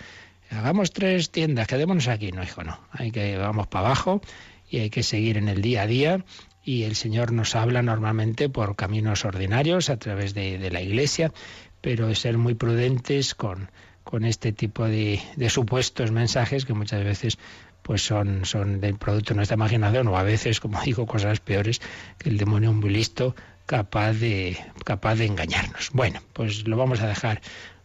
hagamos 0.50 0.92
tres 0.92 1.30
tiendas, 1.30 1.66
quedémonos 1.66 2.08
aquí, 2.08 2.32
no, 2.32 2.42
hijo, 2.42 2.64
no, 2.64 2.80
hay 2.90 3.12
que, 3.12 3.36
vamos 3.36 3.66
para 3.68 3.86
abajo 3.86 4.20
y 4.68 4.78
hay 4.78 4.90
que 4.90 5.02
seguir 5.02 5.36
en 5.36 5.48
el 5.48 5.62
día 5.62 5.82
a 5.82 5.86
día 5.86 6.24
y 6.64 6.84
el 6.84 6.94
Señor 6.94 7.32
nos 7.32 7.56
habla 7.56 7.82
normalmente 7.82 8.48
por 8.48 8.76
caminos 8.76 9.24
ordinarios 9.24 9.90
a 9.90 9.96
través 9.96 10.34
de, 10.34 10.70
la 10.70 10.80
Iglesia, 10.80 11.32
pero 11.80 12.14
ser 12.14 12.38
muy 12.38 12.54
prudentes 12.54 13.34
con, 13.34 13.70
con 14.04 14.24
este 14.24 14.52
tipo 14.52 14.84
de, 14.86 15.20
supuestos 15.48 16.12
mensajes 16.12 16.64
que 16.64 16.74
muchas 16.74 17.04
veces 17.04 17.38
pues 17.82 18.02
son, 18.02 18.44
son 18.44 18.80
del 18.80 18.96
producto 18.96 19.34
de 19.34 19.38
nuestra 19.38 19.56
imaginación 19.56 20.06
o 20.06 20.16
a 20.16 20.22
veces, 20.22 20.60
como 20.60 20.80
digo, 20.84 21.06
cosas 21.06 21.40
peores 21.40 21.80
que 22.18 22.30
el 22.30 22.38
demonio 22.38 22.72
muy 22.72 22.90
listo 22.90 23.34
capaz 23.66 24.12
de, 24.12 24.56
capaz 24.84 25.16
de 25.16 25.26
engañarnos. 25.26 25.90
Bueno, 25.92 26.20
pues 26.32 26.66
lo 26.68 26.76
vamos 26.76 27.00
a 27.00 27.08
dejar 27.08 27.40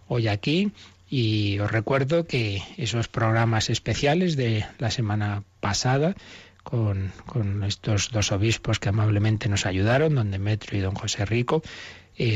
hoy 0.08 0.28
aquí 0.28 0.72
y 1.10 1.58
os 1.60 1.72
recuerdo 1.72 2.28
que 2.28 2.62
esos 2.78 3.08
programas 3.08 3.70
especiales 3.70 4.36
de 4.36 4.66
la 4.78 4.92
semana 4.92 5.44
pasada 5.62 6.16
con, 6.70 7.63
estos 7.63 8.11
dos 8.11 8.34
obispos 8.34 8.80
que 8.80 8.89
amablemente 8.89 9.47
nos 9.47 9.65
ayudaron, 9.65 10.15
don 10.15 10.32
Demetrio 10.32 10.80
y 10.80 10.82
don 10.82 10.95
José 10.95 11.24
Rico, 11.24 11.61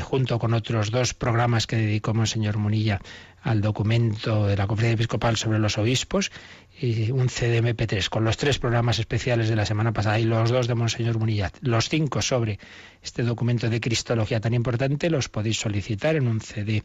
junto 0.01 0.39
con 0.39 0.53
otros 0.53 0.89
dos 0.89 1.13
programas 1.13 1.67
que 1.67 1.75
dedicó 1.75 2.13
Monseñor 2.13 2.57
Munilla 2.57 3.01
al 3.41 3.59
documento 3.59 4.45
de 4.47 4.55
la 4.55 4.67
Conferencia 4.67 4.93
Episcopal 4.93 5.36
sobre 5.36 5.59
los 5.59 5.77
Obispos, 5.77 6.32
y 6.79 7.11
un 7.11 7.27
CDMP3 7.27 8.07
con 8.07 8.23
los 8.23 8.38
tres 8.38 8.57
programas 8.57 8.99
especiales 8.99 9.49
de 9.49 9.55
la 9.57 9.65
semana 9.65 9.91
pasada 9.91 10.19
y 10.19 10.23
los 10.23 10.49
dos 10.49 10.67
de 10.67 10.75
Monseñor 10.75 11.19
Munilla, 11.19 11.51
los 11.61 11.89
cinco 11.89 12.21
sobre 12.21 12.57
este 13.03 13.23
documento 13.23 13.69
de 13.69 13.82
Cristología 13.82 14.39
tan 14.39 14.53
importante, 14.53 15.09
los 15.09 15.27
podéis 15.27 15.59
solicitar 15.59 16.15
en 16.15 16.27
un 16.27 16.39
CD 16.39 16.84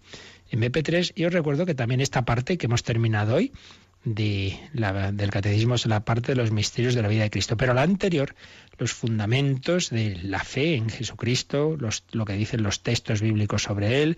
MP3 0.50 1.12
y 1.14 1.26
os 1.26 1.32
recuerdo 1.32 1.64
que 1.64 1.74
también 1.74 2.00
esta 2.00 2.24
parte 2.24 2.58
que 2.58 2.66
hemos 2.66 2.82
terminado 2.82 3.36
hoy 3.36 3.52
de 4.06 4.56
la, 4.72 5.10
del 5.10 5.30
catecismo 5.30 5.74
es 5.74 5.84
la 5.84 6.04
parte 6.04 6.32
de 6.32 6.36
los 6.36 6.52
misterios 6.52 6.94
de 6.94 7.02
la 7.02 7.08
vida 7.08 7.24
de 7.24 7.30
Cristo, 7.30 7.56
pero 7.56 7.74
la 7.74 7.82
anterior, 7.82 8.36
los 8.78 8.92
fundamentos 8.92 9.90
de 9.90 10.16
la 10.22 10.44
fe 10.44 10.76
en 10.76 10.88
Jesucristo, 10.88 11.76
los, 11.78 12.04
lo 12.12 12.24
que 12.24 12.34
dicen 12.34 12.62
los 12.62 12.82
textos 12.82 13.20
bíblicos 13.20 13.64
sobre 13.64 14.02
él 14.02 14.16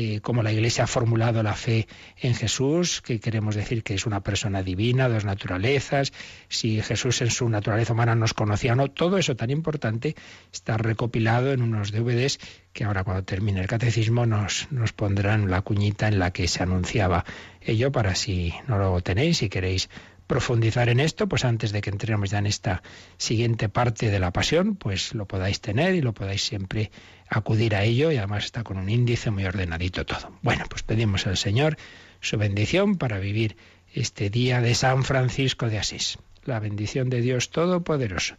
eh, 0.00 0.20
cómo 0.20 0.44
la 0.44 0.52
Iglesia 0.52 0.84
ha 0.84 0.86
formulado 0.86 1.42
la 1.42 1.54
fe 1.54 1.88
en 2.18 2.32
Jesús, 2.32 3.02
que 3.02 3.18
queremos 3.18 3.56
decir 3.56 3.82
que 3.82 3.94
es 3.94 4.06
una 4.06 4.20
persona 4.22 4.62
divina, 4.62 5.08
dos 5.08 5.24
naturalezas, 5.24 6.12
si 6.48 6.80
Jesús 6.82 7.20
en 7.20 7.32
su 7.32 7.48
naturaleza 7.48 7.94
humana 7.94 8.14
nos 8.14 8.32
conocía 8.32 8.74
o 8.74 8.76
no, 8.76 8.86
todo 8.92 9.18
eso 9.18 9.34
tan 9.34 9.50
importante 9.50 10.14
está 10.52 10.76
recopilado 10.76 11.52
en 11.52 11.62
unos 11.62 11.90
DVDs 11.90 12.38
que 12.72 12.84
ahora 12.84 13.02
cuando 13.02 13.24
termine 13.24 13.60
el 13.60 13.66
catecismo 13.66 14.24
nos, 14.24 14.70
nos 14.70 14.92
pondrán 14.92 15.50
la 15.50 15.62
cuñita 15.62 16.06
en 16.06 16.20
la 16.20 16.30
que 16.30 16.46
se 16.46 16.62
anunciaba 16.62 17.24
ello 17.60 17.90
para 17.90 18.14
si 18.14 18.54
no 18.68 18.78
lo 18.78 19.00
tenéis, 19.00 19.38
si 19.38 19.48
queréis 19.48 19.90
profundizar 20.28 20.90
en 20.90 21.00
esto, 21.00 21.26
pues 21.26 21.44
antes 21.44 21.72
de 21.72 21.80
que 21.80 21.90
entremos 21.90 22.30
ya 22.30 22.38
en 22.38 22.46
esta 22.46 22.82
siguiente 23.16 23.68
parte 23.68 24.10
de 24.10 24.20
la 24.20 24.30
pasión, 24.30 24.76
pues 24.76 25.14
lo 25.14 25.26
podáis 25.26 25.60
tener 25.60 25.94
y 25.94 26.02
lo 26.02 26.12
podáis 26.12 26.42
siempre 26.42 26.92
acudir 27.28 27.74
a 27.74 27.84
ello 27.84 28.10
y 28.10 28.16
además 28.16 28.44
está 28.44 28.64
con 28.64 28.78
un 28.78 28.88
índice 28.88 29.30
muy 29.30 29.44
ordenadito 29.44 30.06
todo. 30.06 30.32
Bueno, 30.42 30.64
pues 30.68 30.82
pedimos 30.82 31.26
al 31.26 31.36
Señor 31.36 31.76
su 32.20 32.36
bendición 32.36 32.96
para 32.96 33.18
vivir 33.18 33.56
este 33.92 34.30
día 34.30 34.60
de 34.60 34.74
San 34.74 35.04
Francisco 35.04 35.68
de 35.68 35.78
Asís. 35.78 36.18
La 36.44 36.60
bendición 36.60 37.10
de 37.10 37.20
Dios 37.20 37.50
Todopoderoso, 37.50 38.36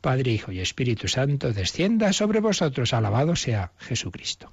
Padre, 0.00 0.32
Hijo 0.32 0.52
y 0.52 0.60
Espíritu 0.60 1.08
Santo, 1.08 1.52
descienda 1.52 2.12
sobre 2.12 2.40
vosotros. 2.40 2.92
Alabado 2.92 3.36
sea 3.36 3.72
Jesucristo. 3.78 4.52